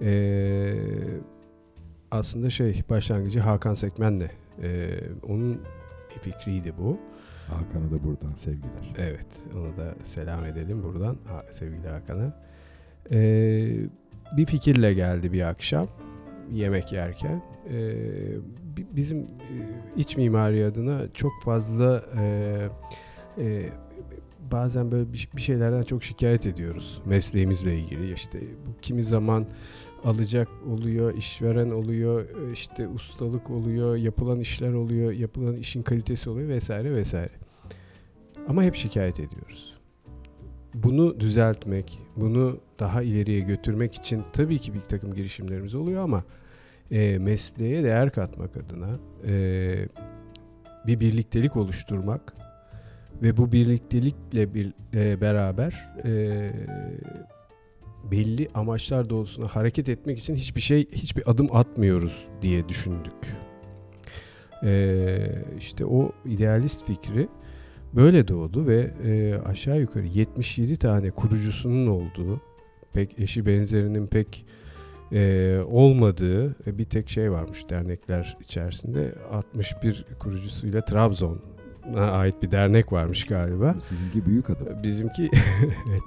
Eee, 0.00 0.74
aslında 2.10 2.50
şey 2.50 2.82
başlangıcı 2.90 3.40
Hakan 3.40 3.74
Sekmen'le 3.74 4.28
eee, 4.62 5.00
onun 5.28 5.60
fikriydi 6.20 6.72
bu. 6.78 6.98
Hakan'a 7.48 7.90
da 7.90 8.04
buradan 8.04 8.32
sevgiler. 8.32 8.94
Evet, 8.98 9.26
onu 9.56 9.76
da 9.76 9.94
selam 10.04 10.44
edelim 10.44 10.82
buradan 10.82 11.16
sevgili 11.50 11.88
Hakan'a. 11.88 12.32
Ee, 13.10 13.76
bir 14.36 14.46
fikirle 14.46 14.94
geldi 14.94 15.32
bir 15.32 15.48
akşam 15.48 15.88
yemek 16.52 16.92
yerken. 16.92 17.42
Bi- 18.76 18.86
bizim 18.96 19.18
e, 19.18 19.26
iç 19.96 20.16
mimari 20.16 20.64
adına 20.64 21.02
çok 21.14 21.32
fazla 21.44 22.04
e, 22.18 22.68
e, 23.38 23.70
bazen 24.52 24.90
böyle 24.90 25.12
bir, 25.12 25.28
şeylerden 25.36 25.82
çok 25.82 26.04
şikayet 26.04 26.46
ediyoruz 26.46 27.00
mesleğimizle 27.04 27.78
ilgili. 27.78 28.12
İşte 28.12 28.40
bu 28.40 28.80
kimi 28.82 29.02
zaman 29.02 29.46
alacak 30.04 30.48
oluyor, 30.70 31.14
işveren 31.14 31.70
oluyor, 31.70 32.20
e, 32.22 32.52
işte 32.52 32.88
ustalık 32.88 33.50
oluyor, 33.50 33.96
yapılan 33.96 34.40
işler 34.40 34.72
oluyor, 34.72 35.12
yapılan 35.12 35.56
işin 35.56 35.82
kalitesi 35.82 36.30
oluyor 36.30 36.48
vesaire 36.48 36.94
vesaire. 36.94 37.32
Ama 38.48 38.62
hep 38.62 38.74
şikayet 38.74 39.20
ediyoruz. 39.20 39.75
Bunu 40.82 41.20
düzeltmek, 41.20 41.98
bunu 42.16 42.60
daha 42.78 43.02
ileriye 43.02 43.40
götürmek 43.40 43.94
için 43.94 44.24
tabii 44.32 44.58
ki 44.58 44.74
bir 44.74 44.80
takım 44.80 45.14
girişimlerimiz 45.14 45.74
oluyor 45.74 46.02
ama 46.02 46.24
e, 46.90 47.18
mesleğe 47.18 47.84
değer 47.84 48.10
katmak 48.10 48.56
adına 48.56 48.98
e, 49.26 49.88
bir 50.86 51.00
birliktelik 51.00 51.56
oluşturmak 51.56 52.34
ve 53.22 53.36
bu 53.36 53.52
birliktelikle 53.52 54.54
bir 54.54 54.72
e, 54.94 55.20
beraber 55.20 55.88
e, 56.04 56.50
belli 58.10 58.48
amaçlar 58.54 59.10
doğrultusunda 59.10 59.48
hareket 59.48 59.88
etmek 59.88 60.18
için 60.18 60.34
hiçbir 60.34 60.60
şey, 60.60 60.88
hiçbir 60.92 61.30
adım 61.30 61.56
atmıyoruz 61.56 62.28
diye 62.42 62.68
düşündük. 62.68 63.36
E, 64.62 65.28
işte 65.58 65.86
o 65.86 66.12
idealist 66.24 66.86
fikri 66.86 67.28
Böyle 67.96 68.28
doğdu 68.28 68.66
ve 68.66 68.90
e, 69.04 69.34
aşağı 69.48 69.80
yukarı 69.80 70.06
77 70.06 70.76
tane 70.76 71.10
kurucusunun 71.10 71.86
olduğu, 71.86 72.40
pek 72.92 73.18
eşi 73.18 73.46
benzerinin 73.46 74.06
pek 74.06 74.46
e, 75.12 75.58
olmadığı 75.66 76.56
e, 76.66 76.78
bir 76.78 76.84
tek 76.84 77.08
şey 77.08 77.32
varmış 77.32 77.70
dernekler 77.70 78.36
içerisinde. 78.40 79.14
61 79.32 80.06
kurucusuyla 80.18 80.84
Trabzon'a 80.84 82.10
ait 82.10 82.42
bir 82.42 82.50
dernek 82.50 82.92
varmış 82.92 83.24
galiba. 83.26 83.74
Sizinki 83.80 84.26
büyük 84.26 84.50
adım. 84.50 84.82
Bizimki 84.82 85.30
evet, 85.90 86.02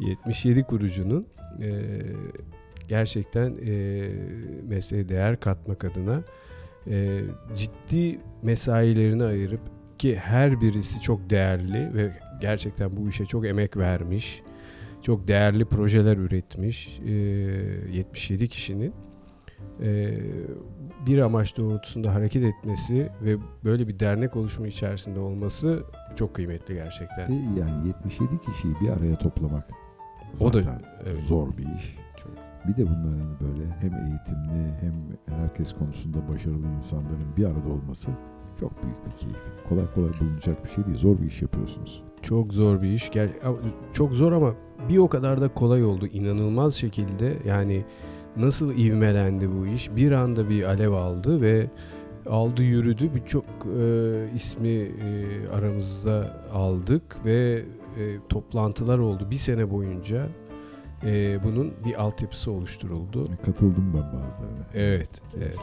77 0.00 0.62
kurucunun 0.62 1.26
e, 1.62 1.70
gerçekten 2.88 3.56
e, 3.66 4.08
mesleğe 4.68 5.08
değer 5.08 5.40
katmak 5.40 5.84
adına 5.84 6.22
e, 6.90 7.20
ciddi 7.56 8.18
mesailerini 8.42 9.24
ayırıp 9.24 9.60
ki 10.02 10.16
her 10.16 10.60
birisi 10.60 11.00
çok 11.00 11.30
değerli 11.30 11.94
ve 11.94 12.12
gerçekten 12.40 12.96
bu 12.96 13.08
işe 13.08 13.26
çok 13.26 13.46
emek 13.46 13.76
vermiş. 13.76 14.42
Çok 15.02 15.28
değerli 15.28 15.64
projeler 15.64 16.16
üretmiş. 16.16 17.00
e, 17.06 17.10
77 17.10 18.48
kişinin 18.48 18.94
e, 19.82 20.18
bir 21.06 21.18
amaç 21.18 21.56
doğrultusunda 21.56 22.14
hareket 22.14 22.44
etmesi 22.44 23.08
ve 23.22 23.36
böyle 23.64 23.88
bir 23.88 24.00
dernek 24.00 24.36
oluşumu 24.36 24.66
içerisinde 24.66 25.20
olması 25.20 25.82
çok 26.16 26.34
kıymetli 26.34 26.74
gerçekten. 26.74 27.28
Ve 27.30 27.60
yani 27.60 27.86
77 27.88 28.38
kişiyi 28.40 28.74
bir 28.80 28.88
araya 28.88 29.18
toplamak 29.18 29.70
O 30.40 30.52
da- 30.52 30.62
zaten 30.62 30.82
evet. 31.06 31.18
zor 31.18 31.56
bir 31.56 31.64
iş. 31.78 31.96
Bir 32.68 32.76
de 32.76 32.86
bunların 32.86 33.40
böyle 33.40 33.70
hem 33.80 33.94
eğitimli 33.94 34.72
hem 34.80 34.94
herkes 35.38 35.72
konusunda 35.72 36.28
başarılı 36.28 36.66
insanların 36.76 37.36
bir 37.36 37.44
arada 37.44 37.68
olması 37.68 38.10
çok 38.60 38.82
büyük 38.82 39.06
bir 39.06 39.10
keyif. 39.10 39.36
Kolay 39.68 39.84
kolay 39.94 40.10
bulunacak 40.20 40.64
bir 40.64 40.70
şey 40.70 40.84
değil. 40.84 40.96
Zor 40.96 41.18
bir 41.18 41.26
iş 41.26 41.42
yapıyorsunuz. 41.42 42.02
Çok 42.22 42.54
zor 42.54 42.82
bir 42.82 42.88
iş. 42.88 43.10
Ger 43.10 43.30
çok 43.92 44.12
zor 44.12 44.32
ama 44.32 44.54
bir 44.88 44.98
o 44.98 45.08
kadar 45.08 45.40
da 45.40 45.48
kolay 45.48 45.84
oldu. 45.84 46.06
İnanılmaz 46.06 46.74
şekilde 46.74 47.38
yani 47.44 47.84
nasıl 48.36 48.74
ivmelendi 48.74 49.50
bu 49.52 49.66
iş. 49.66 49.96
Bir 49.96 50.12
anda 50.12 50.48
bir 50.48 50.64
alev 50.64 50.92
aldı 50.92 51.40
ve 51.40 51.70
aldı 52.26 52.62
yürüdü. 52.62 53.14
Birçok 53.14 53.44
e, 53.78 54.28
ismi 54.34 54.68
e, 54.68 55.48
aramızda 55.54 56.40
aldık 56.52 57.16
ve 57.24 57.64
e, 57.98 58.16
toplantılar 58.28 58.98
oldu. 58.98 59.30
Bir 59.30 59.36
sene 59.36 59.70
boyunca 59.70 60.28
e, 61.04 61.38
bunun 61.44 61.72
bir 61.84 62.02
altyapısı 62.02 62.52
oluşturuldu. 62.52 63.22
Katıldım 63.44 63.92
ben 63.94 64.20
bazılarına. 64.20 64.66
Evet, 64.74 65.10
evet. 65.36 65.58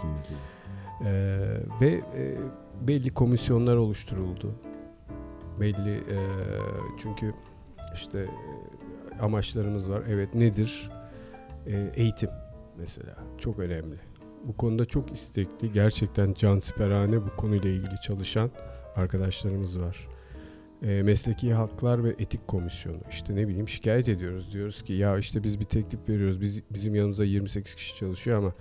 Ee, 1.05 1.57
ve 1.81 1.87
e, 1.87 2.35
belli 2.87 3.09
komisyonlar 3.09 3.75
oluşturuldu. 3.75 4.55
Belli 5.59 5.95
e, 5.95 6.17
çünkü 6.97 7.33
işte 7.93 8.19
e, 8.19 9.21
amaçlarımız 9.21 9.89
var. 9.89 10.03
Evet 10.09 10.35
nedir? 10.35 10.89
E, 11.67 11.91
eğitim 11.95 12.29
mesela 12.77 13.15
çok 13.37 13.59
önemli. 13.59 13.95
Bu 14.43 14.57
konuda 14.57 14.85
çok 14.85 15.11
istekli, 15.11 15.71
gerçekten 15.71 16.33
cansiperane 16.33 17.25
bu 17.25 17.35
konuyla 17.37 17.69
ilgili 17.69 18.01
çalışan 18.01 18.51
arkadaşlarımız 18.95 19.79
var. 19.79 20.07
E, 20.83 21.03
mesleki 21.03 21.53
haklar 21.53 22.03
ve 22.03 22.09
etik 22.09 22.47
komisyonu 22.47 23.01
işte 23.09 23.35
ne 23.35 23.47
bileyim 23.47 23.69
şikayet 23.69 24.07
ediyoruz 24.07 24.53
diyoruz 24.53 24.83
ki 24.83 24.93
ya 24.93 25.17
işte 25.17 25.43
biz 25.43 25.59
bir 25.59 25.65
teklif 25.65 26.09
veriyoruz 26.09 26.41
biz, 26.41 26.63
bizim 26.71 26.95
yanımızda 26.95 27.25
28 27.25 27.75
kişi 27.75 27.97
çalışıyor 27.97 28.37
ama 28.37 28.53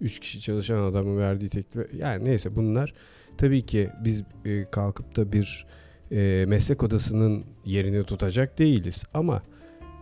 3 0.00 0.20
kişi 0.20 0.40
çalışan 0.40 0.78
adamın 0.78 1.18
verdiği 1.18 1.48
teklif 1.48 1.94
yani 1.94 2.24
neyse 2.24 2.56
bunlar 2.56 2.94
tabii 3.38 3.62
ki 3.62 3.90
biz 4.04 4.22
e, 4.44 4.64
kalkıp 4.70 5.16
da 5.16 5.32
bir 5.32 5.66
e, 6.12 6.44
meslek 6.48 6.82
odasının 6.82 7.44
yerini 7.64 8.04
tutacak 8.04 8.58
değiliz. 8.58 9.04
Ama 9.14 9.42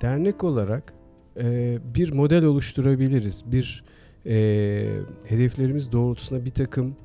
dernek 0.00 0.44
olarak 0.44 0.94
e, 1.40 1.78
bir 1.94 2.12
model 2.12 2.44
oluşturabiliriz. 2.44 3.44
Bir 3.46 3.84
hedeflerimiz 5.28 5.92
doğrultusunda 5.92 6.44
bir 6.44 6.50
takım 6.50 6.96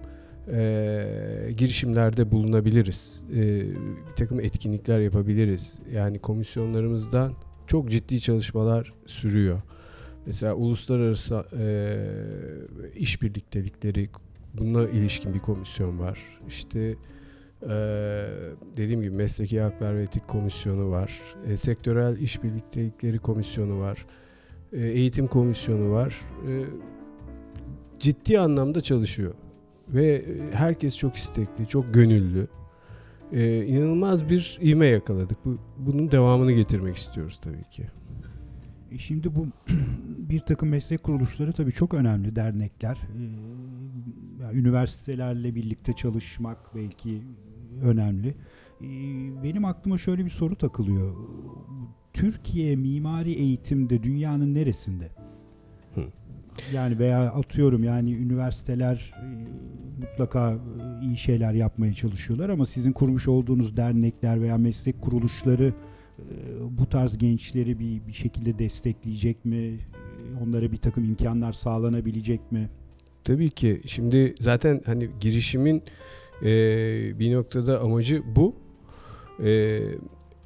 girişimlerde 1.58 2.32
bulunabiliriz. 2.32 3.24
Bir 3.30 4.16
takım 4.16 4.40
etkinlikler 4.40 5.00
yapabiliriz. 5.00 5.80
Yani 5.94 6.20
komisyonlarımızdan 6.20 7.34
çok 7.68 7.92
ciddi 7.92 8.22
çalışmalar 8.22 8.94
sürüyor. 9.06 9.62
Mesela 10.26 10.54
uluslararası 10.54 11.46
e, 11.60 12.90
iş 12.96 13.22
birliktelikleri 13.22 14.10
buna 14.54 14.88
ilişkin 14.88 15.34
bir 15.34 15.40
komisyon 15.40 16.00
var. 16.00 16.20
İşte 16.48 16.96
e, 17.64 17.70
dediğim 18.78 19.02
gibi 19.02 19.16
mesleki 19.16 19.62
haklar 19.62 19.96
ve 19.96 20.04
etik 20.04 20.28
komisyonu 20.28 20.92
var. 20.92 21.20
E, 21.48 21.58
sektörel 21.58 22.18
iş 22.18 22.44
birliktelikleri 22.44 23.20
komisyonu 23.20 23.80
var. 23.80 24.06
E, 24.74 24.88
eğitim 24.88 25.28
komisyonu 25.28 25.92
var. 25.92 26.16
E, 26.48 26.52
ciddi 28.00 28.40
anlamda 28.40 28.82
çalışıyor. 28.82 29.34
Ve 29.90 30.16
e, 30.16 30.56
herkes 30.56 30.98
çok 30.98 31.16
istekli, 31.16 31.68
çok 31.68 31.94
gönüllü. 31.94 32.48
E, 33.32 33.66
inanılmaz 33.66 34.30
bir 34.30 34.60
ivme 34.62 34.86
yakaladık. 34.88 35.46
Bu, 35.46 35.58
bunun 35.78 36.12
devamını 36.12 36.52
getirmek 36.52 36.96
istiyoruz 36.96 37.40
tabii 37.44 37.70
ki. 37.72 37.88
E 38.92 38.98
Şimdi 38.98 39.36
bu 39.36 39.48
bir 40.18 40.40
takım 40.40 40.70
meslek 40.70 41.04
kuruluşları 41.04 41.54
tabii 41.54 41.72
çok 41.72 41.94
önemli 41.94 42.36
dernekler. 42.36 42.98
Üniversitelerle 44.54 45.56
birlikte 45.56 45.94
çalışmak 45.94 46.76
belki 46.76 47.22
önemli. 47.82 48.28
Ee, 48.82 48.86
benim 49.44 49.66
aklıma 49.66 49.98
şöyle 49.98 50.26
bir 50.26 50.30
soru 50.30 50.56
takılıyor. 50.56 51.16
Türkiye 52.14 52.76
mimari 52.76 53.32
eğitimde 53.32 54.04
dünyanın 54.04 54.54
neresinde? 54.54 55.10
Hı. 55.96 56.04
Yani 56.74 57.00
veya 57.00 57.32
atıyorum 57.32 57.84
yani 57.84 58.14
üniversiteler 58.14 59.14
e, 59.16 59.26
mutlaka 60.02 60.54
e, 60.54 61.06
iyi 61.06 61.18
şeyler 61.18 61.54
yapmaya 61.54 61.94
çalışıyorlar 61.94 62.50
ama 62.50 62.66
sizin 62.66 62.92
kurmuş 62.92 63.28
olduğunuz 63.28 63.78
dernekler 63.78 64.42
veya 64.42 64.58
meslek 64.58 65.02
kuruluşları 65.02 65.74
e, 66.20 66.24
bu 66.80 66.86
tarz 66.86 67.18
gençleri 67.18 67.80
bir, 67.80 68.08
bir 68.08 68.14
şekilde 68.14 68.60
destekleyecek 68.60 69.46
mi? 69.46 69.80
Onlara 70.44 70.72
bir 70.72 70.78
takım 70.78 71.04
imkanlar 71.04 71.54
sağlanabilecek 71.54 72.52
mi? 72.52 72.70
Tabii 73.28 73.50
ki. 73.50 73.82
Şimdi 73.86 74.36
zaten 74.40 74.82
hani 74.86 75.10
girişimin 75.22 75.84
e, 76.42 76.50
bir 77.20 77.36
noktada 77.36 77.82
amacı 77.82 78.24
bu. 78.36 78.56
E, 79.44 79.82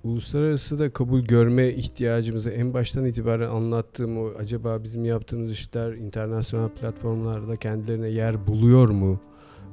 uluslararası 0.03 0.79
da 0.79 0.89
kabul 0.89 1.21
görme 1.21 1.69
ihtiyacımızı 1.69 2.49
en 2.49 2.73
baştan 2.73 3.05
itibaren 3.05 3.49
anlattığım 3.49 4.17
o 4.17 4.31
acaba 4.39 4.83
bizim 4.83 5.05
yaptığımız 5.05 5.51
işler 5.51 5.93
internasyonel 5.93 6.69
platformlarda 6.69 7.55
kendilerine 7.55 8.07
yer 8.07 8.47
buluyor 8.47 8.89
mu? 8.89 9.19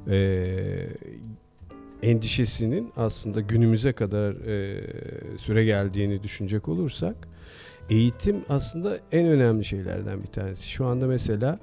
E, 0.07 0.89
endişesinin 2.03 2.91
aslında 2.97 3.41
günümüze 3.41 3.93
kadar 3.93 4.31
e, 4.33 4.81
süre 5.37 5.65
geldiğini 5.65 6.23
düşünecek 6.23 6.67
olursak 6.67 7.15
eğitim 7.89 8.45
aslında 8.49 8.99
en 9.11 9.27
önemli 9.27 9.65
şeylerden 9.65 10.23
bir 10.23 10.27
tanesi. 10.27 10.69
Şu 10.69 10.85
anda 10.85 11.07
mesela 11.07 11.59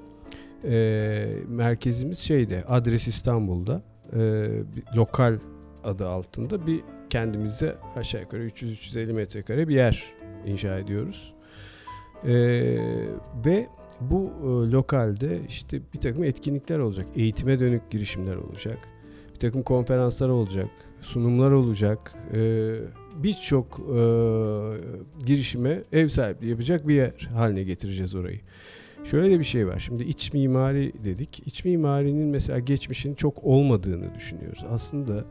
e, 0.67 1.29
merkezimiz 1.49 2.19
şeyde 2.19 2.63
Adres 2.69 3.07
İstanbul'da 3.07 3.83
e, 4.13 4.49
lokal 4.97 5.39
adı 5.85 6.09
altında 6.09 6.67
bir 6.67 6.81
kendimize 7.11 7.77
aşağı 7.97 8.21
yukarı 8.21 8.49
300-350 8.49 9.13
metrekare 9.13 9.69
bir 9.69 9.75
yer 9.75 10.05
inşa 10.47 10.79
ediyoruz. 10.79 11.35
E, 12.25 12.35
ve 13.45 13.67
bu 14.01 14.33
e, 14.43 14.47
lokalde 14.73 15.41
işte 15.49 15.81
bir 15.95 16.01
takım 16.01 16.25
etkinlikler 16.25 16.79
olacak. 16.79 17.07
Eğitime 17.17 17.61
dönük 17.61 17.91
girişimler 17.91 18.37
olacak. 18.37 18.79
Bir 19.35 19.41
takım 19.41 19.63
konferanslar 19.63 20.29
olacak. 20.29 20.69
Sunumlar 21.01 21.51
olacak. 21.51 22.15
E, 22.35 22.75
Birçok 23.17 23.81
e, 23.81 23.99
girişime 25.27 25.83
ev 25.93 26.09
sahipliği 26.09 26.51
yapacak 26.51 26.89
bir 26.89 26.95
yer 26.95 27.29
haline 27.35 27.63
getireceğiz 27.63 28.15
orayı. 28.15 28.41
Şöyle 29.11 29.31
de 29.31 29.39
bir 29.39 29.45
şey 29.45 29.67
var. 29.67 29.79
Şimdi 29.79 30.05
iç 30.05 30.33
mimari 30.33 30.93
dedik. 31.05 31.43
İç 31.47 31.65
mimarinin 31.65 32.29
mesela 32.29 32.59
geçmişinin 32.59 33.15
çok 33.15 33.45
olmadığını 33.45 34.15
düşünüyoruz. 34.15 34.65
Aslında 34.71 35.25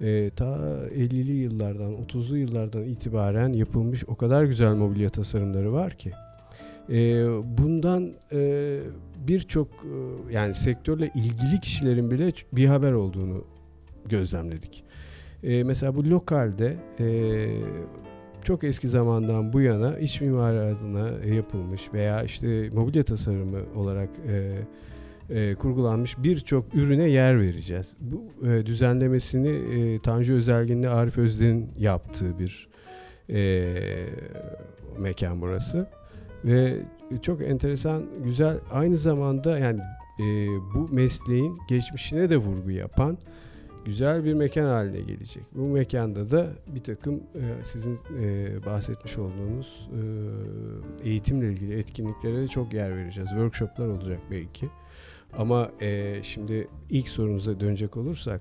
e, 0.00 0.30
ta 0.30 0.56
50'li 0.94 1.32
yıllardan, 1.32 1.92
30'lu 1.92 2.36
yıllardan 2.36 2.84
itibaren 2.84 3.52
yapılmış 3.52 4.04
o 4.08 4.16
kadar 4.16 4.44
güzel 4.44 4.74
mobilya 4.74 5.10
tasarımları 5.10 5.72
var 5.72 5.92
ki. 5.98 6.12
E, 6.90 7.26
bundan 7.58 8.12
e, 8.32 8.80
birçok 9.28 9.68
e, 9.68 10.32
yani 10.32 10.54
sektörle 10.54 11.10
ilgili 11.14 11.60
kişilerin 11.60 12.10
bile 12.10 12.32
bir 12.52 12.66
haber 12.66 12.92
olduğunu 12.92 13.44
gözlemledik. 14.08 14.84
E, 15.42 15.64
mesela 15.64 15.94
bu 15.96 16.10
lokalde 16.10 16.76
e, 17.00 17.06
çok 18.46 18.64
eski 18.64 18.88
zamandan 18.88 19.52
bu 19.52 19.60
yana 19.60 19.98
iç 19.98 20.20
mimari 20.20 20.58
adına 20.58 21.34
yapılmış 21.34 21.92
veya 21.92 22.22
işte 22.22 22.70
mobilya 22.70 23.04
tasarımı 23.04 23.58
olarak 23.74 24.08
e, 24.28 24.58
e, 25.30 25.54
kurgulanmış 25.54 26.16
birçok 26.18 26.74
ürüne 26.74 27.08
yer 27.08 27.40
vereceğiz. 27.40 27.96
Bu 28.00 28.46
e, 28.48 28.66
düzenlemesini 28.66 29.48
e, 29.48 29.98
Tanju 29.98 30.34
Özelgin'le 30.34 30.86
Arif 30.86 31.18
Özden'in 31.18 31.70
yaptığı 31.78 32.38
bir 32.38 32.68
e, 33.30 33.72
mekan 34.98 35.40
burası 35.40 35.86
ve 36.44 36.76
çok 37.22 37.42
enteresan, 37.42 38.02
güzel 38.24 38.58
aynı 38.72 38.96
zamanda 38.96 39.58
yani 39.58 39.80
e, 40.20 40.24
bu 40.74 40.88
mesleğin 40.92 41.58
geçmişine 41.68 42.30
de 42.30 42.36
vurgu 42.36 42.70
yapan 42.70 43.18
güzel 43.86 44.24
bir 44.24 44.34
mekan 44.34 44.66
haline 44.66 45.00
gelecek. 45.00 45.42
Bu 45.54 45.68
mekanda 45.68 46.30
da 46.30 46.52
bir 46.66 46.82
takım 46.82 47.14
e, 47.14 47.64
sizin 47.64 47.98
e, 48.20 48.48
bahsetmiş 48.66 49.18
olduğunuz 49.18 49.88
e, 51.02 51.08
eğitimle 51.08 51.52
ilgili 51.52 51.78
etkinliklere 51.78 52.36
de 52.36 52.48
çok 52.48 52.72
yer 52.72 52.96
vereceğiz. 52.96 53.28
Workshoplar 53.28 53.88
olacak 53.88 54.20
belki. 54.30 54.68
Ama 55.38 55.70
şimdi 56.22 56.68
ilk 56.90 57.08
sorunuza 57.08 57.60
dönecek 57.60 57.96
olursak 57.96 58.40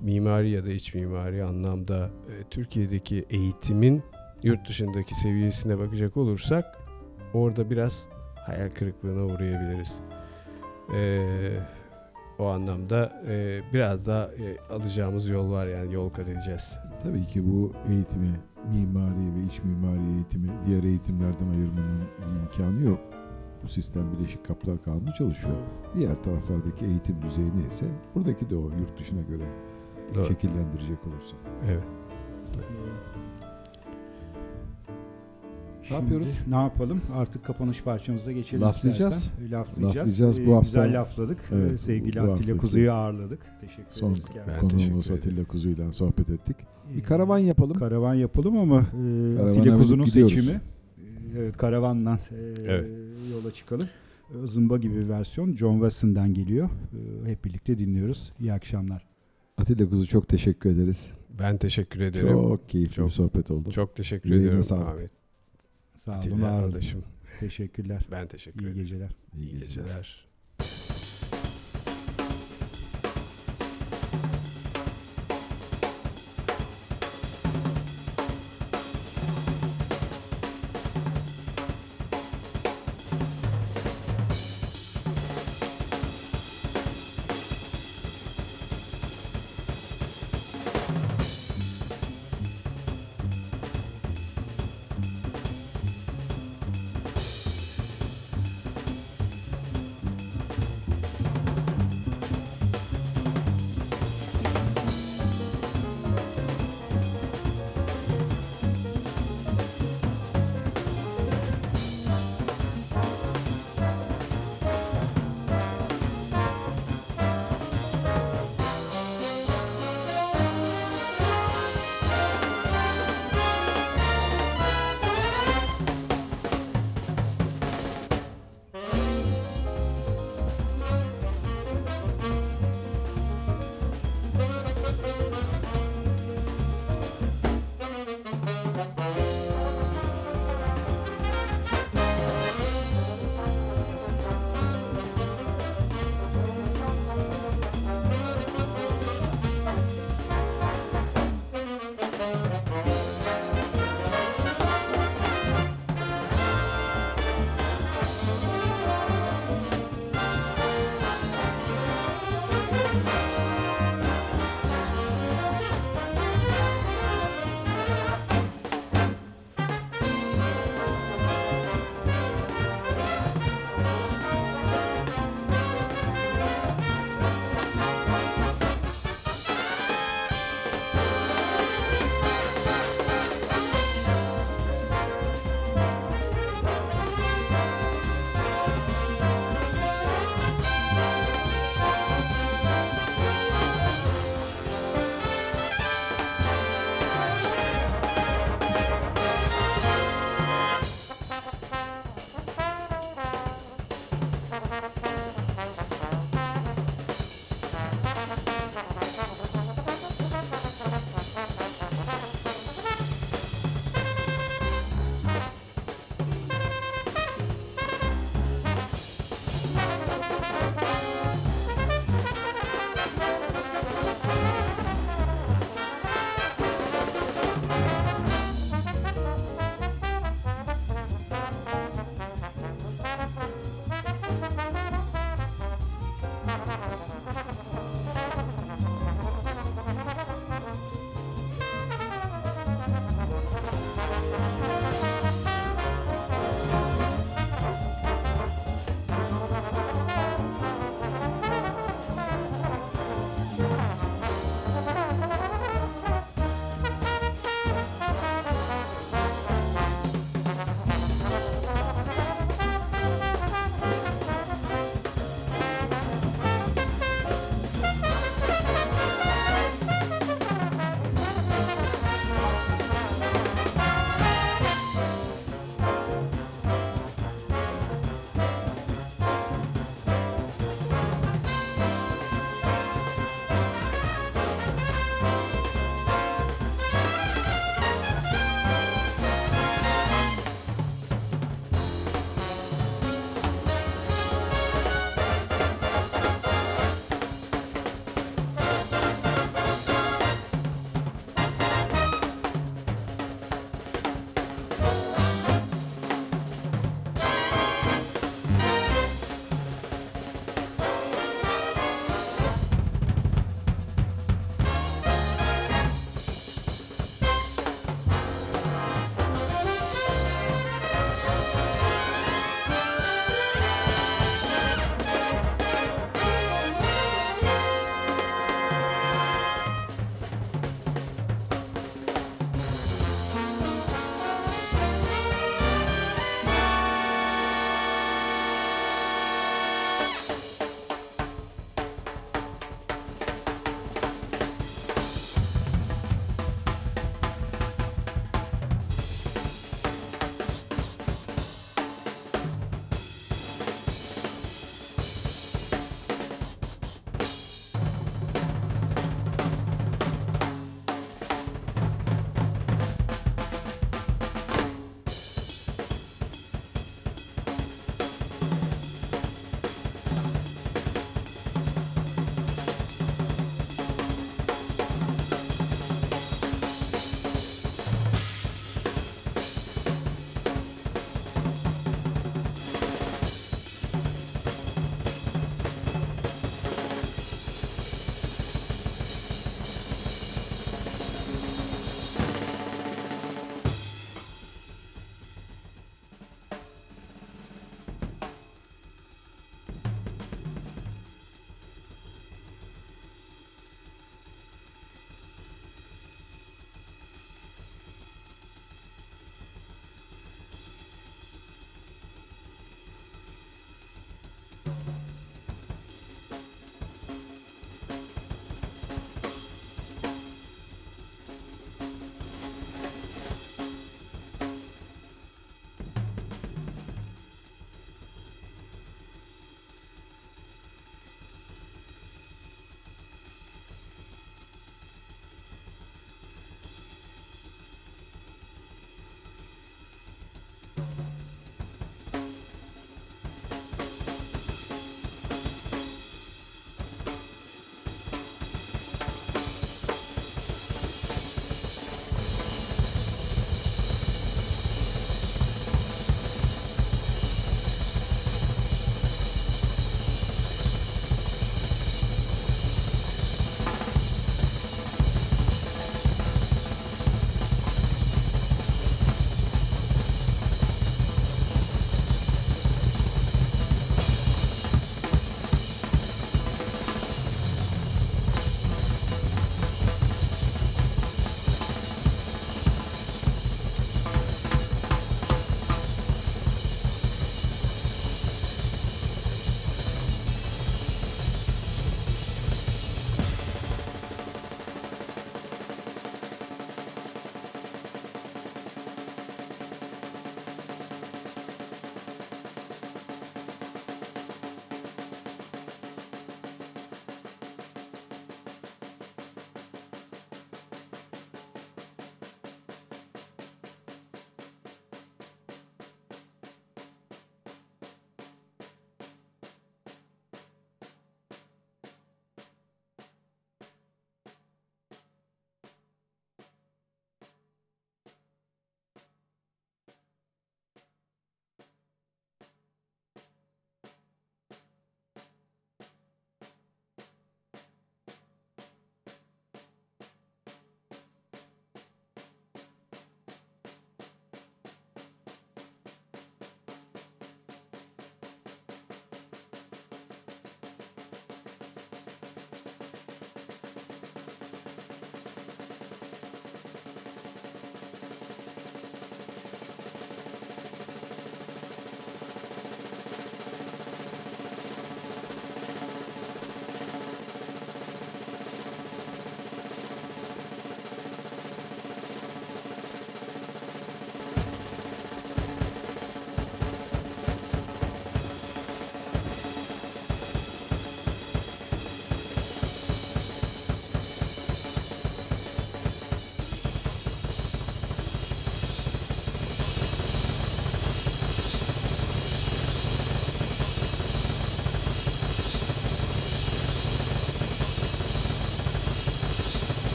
mimari 0.00 0.50
ya 0.50 0.64
da 0.64 0.70
iç 0.70 0.94
mimari 0.94 1.44
anlamda 1.44 2.10
Türkiye'deki 2.50 3.24
eğitimin 3.30 4.02
yurt 4.42 4.68
dışındaki 4.68 5.14
seviyesine 5.14 5.78
bakacak 5.78 6.16
olursak 6.16 6.78
orada 7.34 7.70
biraz 7.70 8.06
hayal 8.46 8.70
kırıklığına 8.70 9.34
uğrayabiliriz. 9.34 10.00
Eee 10.92 11.60
o 12.38 12.46
anlamda 12.46 13.22
e, 13.28 13.60
biraz 13.72 14.06
daha 14.06 14.24
e, 14.24 14.74
alacağımız 14.74 15.28
yol 15.28 15.50
var 15.50 15.66
yani 15.66 15.94
yol 15.94 16.10
kat 16.10 16.28
edeceğiz. 16.28 16.78
Tabii 17.02 17.26
ki 17.26 17.46
bu 17.52 17.72
eğitimi, 17.88 18.40
mimari 18.72 19.34
ve 19.36 19.46
iç 19.46 19.60
mimari 19.64 20.12
eğitimi 20.14 20.48
diğer 20.66 20.82
eğitimlerden 20.82 21.48
ayırmanın 21.48 22.00
bir 22.18 22.40
imkanı 22.40 22.82
yok. 22.88 23.00
Bu 23.62 23.68
sistem 23.68 24.12
Birleşik 24.12 24.46
Kaplar 24.46 24.84
Kanunu 24.84 25.12
çalışıyor. 25.18 25.56
Diğer 25.96 26.22
taraflardaki 26.22 26.84
eğitim 26.86 27.22
düzeyi 27.22 27.50
neyse 27.56 27.86
buradaki 28.14 28.50
de 28.50 28.56
o 28.56 28.62
yurt 28.62 28.98
dışına 28.98 29.20
göre 29.20 29.44
Doğru. 30.14 30.24
şekillendirecek 30.24 30.98
olursa. 31.06 31.36
Evet. 31.68 31.84
Şimdi 35.88 36.00
yapıyoruz? 36.02 36.28
Ne 36.48 36.54
yapalım? 36.54 37.00
Artık 37.14 37.44
kapanış 37.44 37.82
parçamıza 37.82 38.32
geçelim 38.32 38.62
Laflayacağız. 38.62 39.16
istersen. 39.16 39.52
Laflayacağız. 39.52 39.96
Laflayacağız. 40.20 40.38
Ee, 40.38 40.46
Bu 40.46 40.54
hafta- 40.56 40.84
Güzel 40.86 41.00
lafladık. 41.00 41.38
Evet, 41.52 41.72
Ee, 41.72 41.78
Sevgili 41.78 42.16
bu 42.16 42.20
Atilla 42.20 42.30
haftaki- 42.32 42.56
Kuzu'yu 42.56 42.92
ağırladık. 42.92 43.38
Teşekkür 43.60 43.84
Son 43.88 44.10
ederiz 44.12 44.24
kendisine. 44.28 44.54
Ben 44.54 44.60
konuğumuz 44.60 45.06
teşekkür 45.06 45.28
Atilla 45.30 45.44
Kuzu'yla 45.44 45.92
sohbet 45.92 46.30
ettik. 46.30 46.56
Ee, 46.92 46.96
Bir 46.96 47.02
karavan 47.02 47.38
yapalım. 47.38 47.78
Karavan 47.78 48.14
yapalım 48.14 48.56
ama 48.58 48.76
e, 48.80 49.38
Atilla 49.40 49.64
binip 49.64 49.78
Kuzu'nun 49.78 50.04
gidiyoruz. 50.04 50.34
seçimi. 50.34 50.60
e, 51.34 51.38
Evet 51.38 51.56
karavanla 51.56 52.18
e, 52.30 52.34
Evet. 52.66 52.90
yola 53.32 53.50
çıkalım. 53.54 53.88
E, 54.44 54.46
Zımba 54.46 54.76
gibi 54.78 54.94
bir 54.94 55.08
versiyon 55.08 55.54
John 55.54 55.72
Watson'dan 55.74 56.34
geliyor. 56.34 56.68
E, 57.26 57.30
hep 57.30 57.44
birlikte 57.44 57.78
dinliyoruz. 57.78 58.32
İyi 58.40 58.52
akşamlar. 58.52 59.06
Atilla 59.58 59.88
Kuzu 59.90 60.06
çok 60.06 60.28
teşekkür 60.28 60.70
ederiz. 60.70 61.12
Ben 61.38 61.56
teşekkür 61.56 62.00
ederim. 62.00 62.28
Çok, 62.28 62.48
Çok 62.48 62.68
keyifli 62.68 62.94
Çok- 62.94 63.06
bir 63.06 63.10
sohbet 63.12 63.50
oldu. 63.50 63.70
teşekkür 63.96 64.28
Yüreğine 64.30 64.48
ederim 64.48 64.62
sağlık. 64.62 64.88
Ahmet. 64.88 65.10
Sağ 65.96 66.12
olun, 66.12 66.18
Atilla 66.20 66.42
var 66.42 66.62
olun. 66.62 66.70
kardeşim. 66.70 67.04
Teşekkürler. 67.40 68.02
Ben 68.10 68.28
teşekkür 68.28 68.60
İyi 68.60 68.64
ederim. 68.66 68.76
geceler. 68.82 69.10
İyi 69.34 69.50
İyi 69.50 69.58
geceler. 69.58 69.84
geceler. 69.84 70.23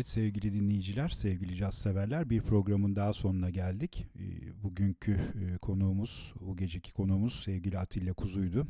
Evet 0.00 0.08
sevgili 0.08 0.52
dinleyiciler, 0.52 1.08
sevgili 1.08 1.56
caz 1.56 1.74
severler 1.74 2.30
bir 2.30 2.40
programın 2.40 2.96
daha 2.96 3.12
sonuna 3.12 3.50
geldik. 3.50 4.06
Ee, 4.18 4.62
Bugünkü 4.62 5.12
e, 5.12 5.58
konuğumuz, 5.58 6.34
bu 6.40 6.56
geceki 6.56 6.92
konuğumuz 6.92 7.42
sevgili 7.44 7.78
Atilla 7.78 8.12
Kuzu'ydu. 8.12 8.66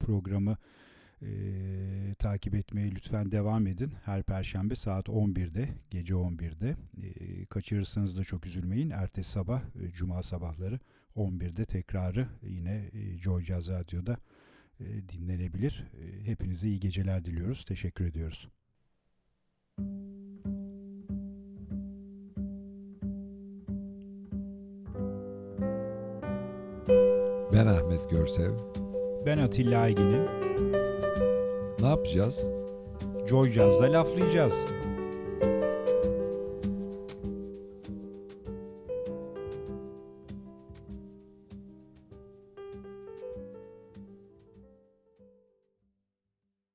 Programı 0.00 0.56
e, 1.22 1.28
takip 2.18 2.54
etmeye 2.54 2.90
lütfen 2.90 3.32
devam 3.32 3.66
edin. 3.66 3.92
Her 4.04 4.22
perşembe 4.22 4.74
saat 4.74 5.08
11'de, 5.08 5.68
gece 5.90 6.14
11'de. 6.14 6.76
E, 7.02 7.46
kaçırırsanız 7.46 8.18
da 8.18 8.24
çok 8.24 8.46
üzülmeyin. 8.46 8.90
Ertesi 8.90 9.30
sabah, 9.30 9.62
e, 9.62 9.90
cuma 9.92 10.22
sabahları 10.22 10.80
11'de 11.16 11.64
tekrarı 11.64 12.28
yine 12.42 12.90
e, 12.92 13.18
Joy 13.18 13.44
Jazz 13.44 13.68
Radyo'da 13.68 14.16
dinlenebilir. 15.08 15.84
Hepinize 16.24 16.68
iyi 16.68 16.80
geceler 16.80 17.24
diliyoruz. 17.24 17.64
Teşekkür 17.64 18.04
ediyoruz. 18.04 18.48
Ben 27.52 27.66
Ahmet 27.66 28.10
Görsev. 28.10 28.50
Ben 29.26 29.38
Atilla 29.38 29.80
Aygin'im. 29.80 30.22
Ne 31.80 31.88
yapacağız? 31.88 32.48
Joy 33.28 33.52
Jazz'da 33.52 33.92
laflayacağız. 33.92 34.54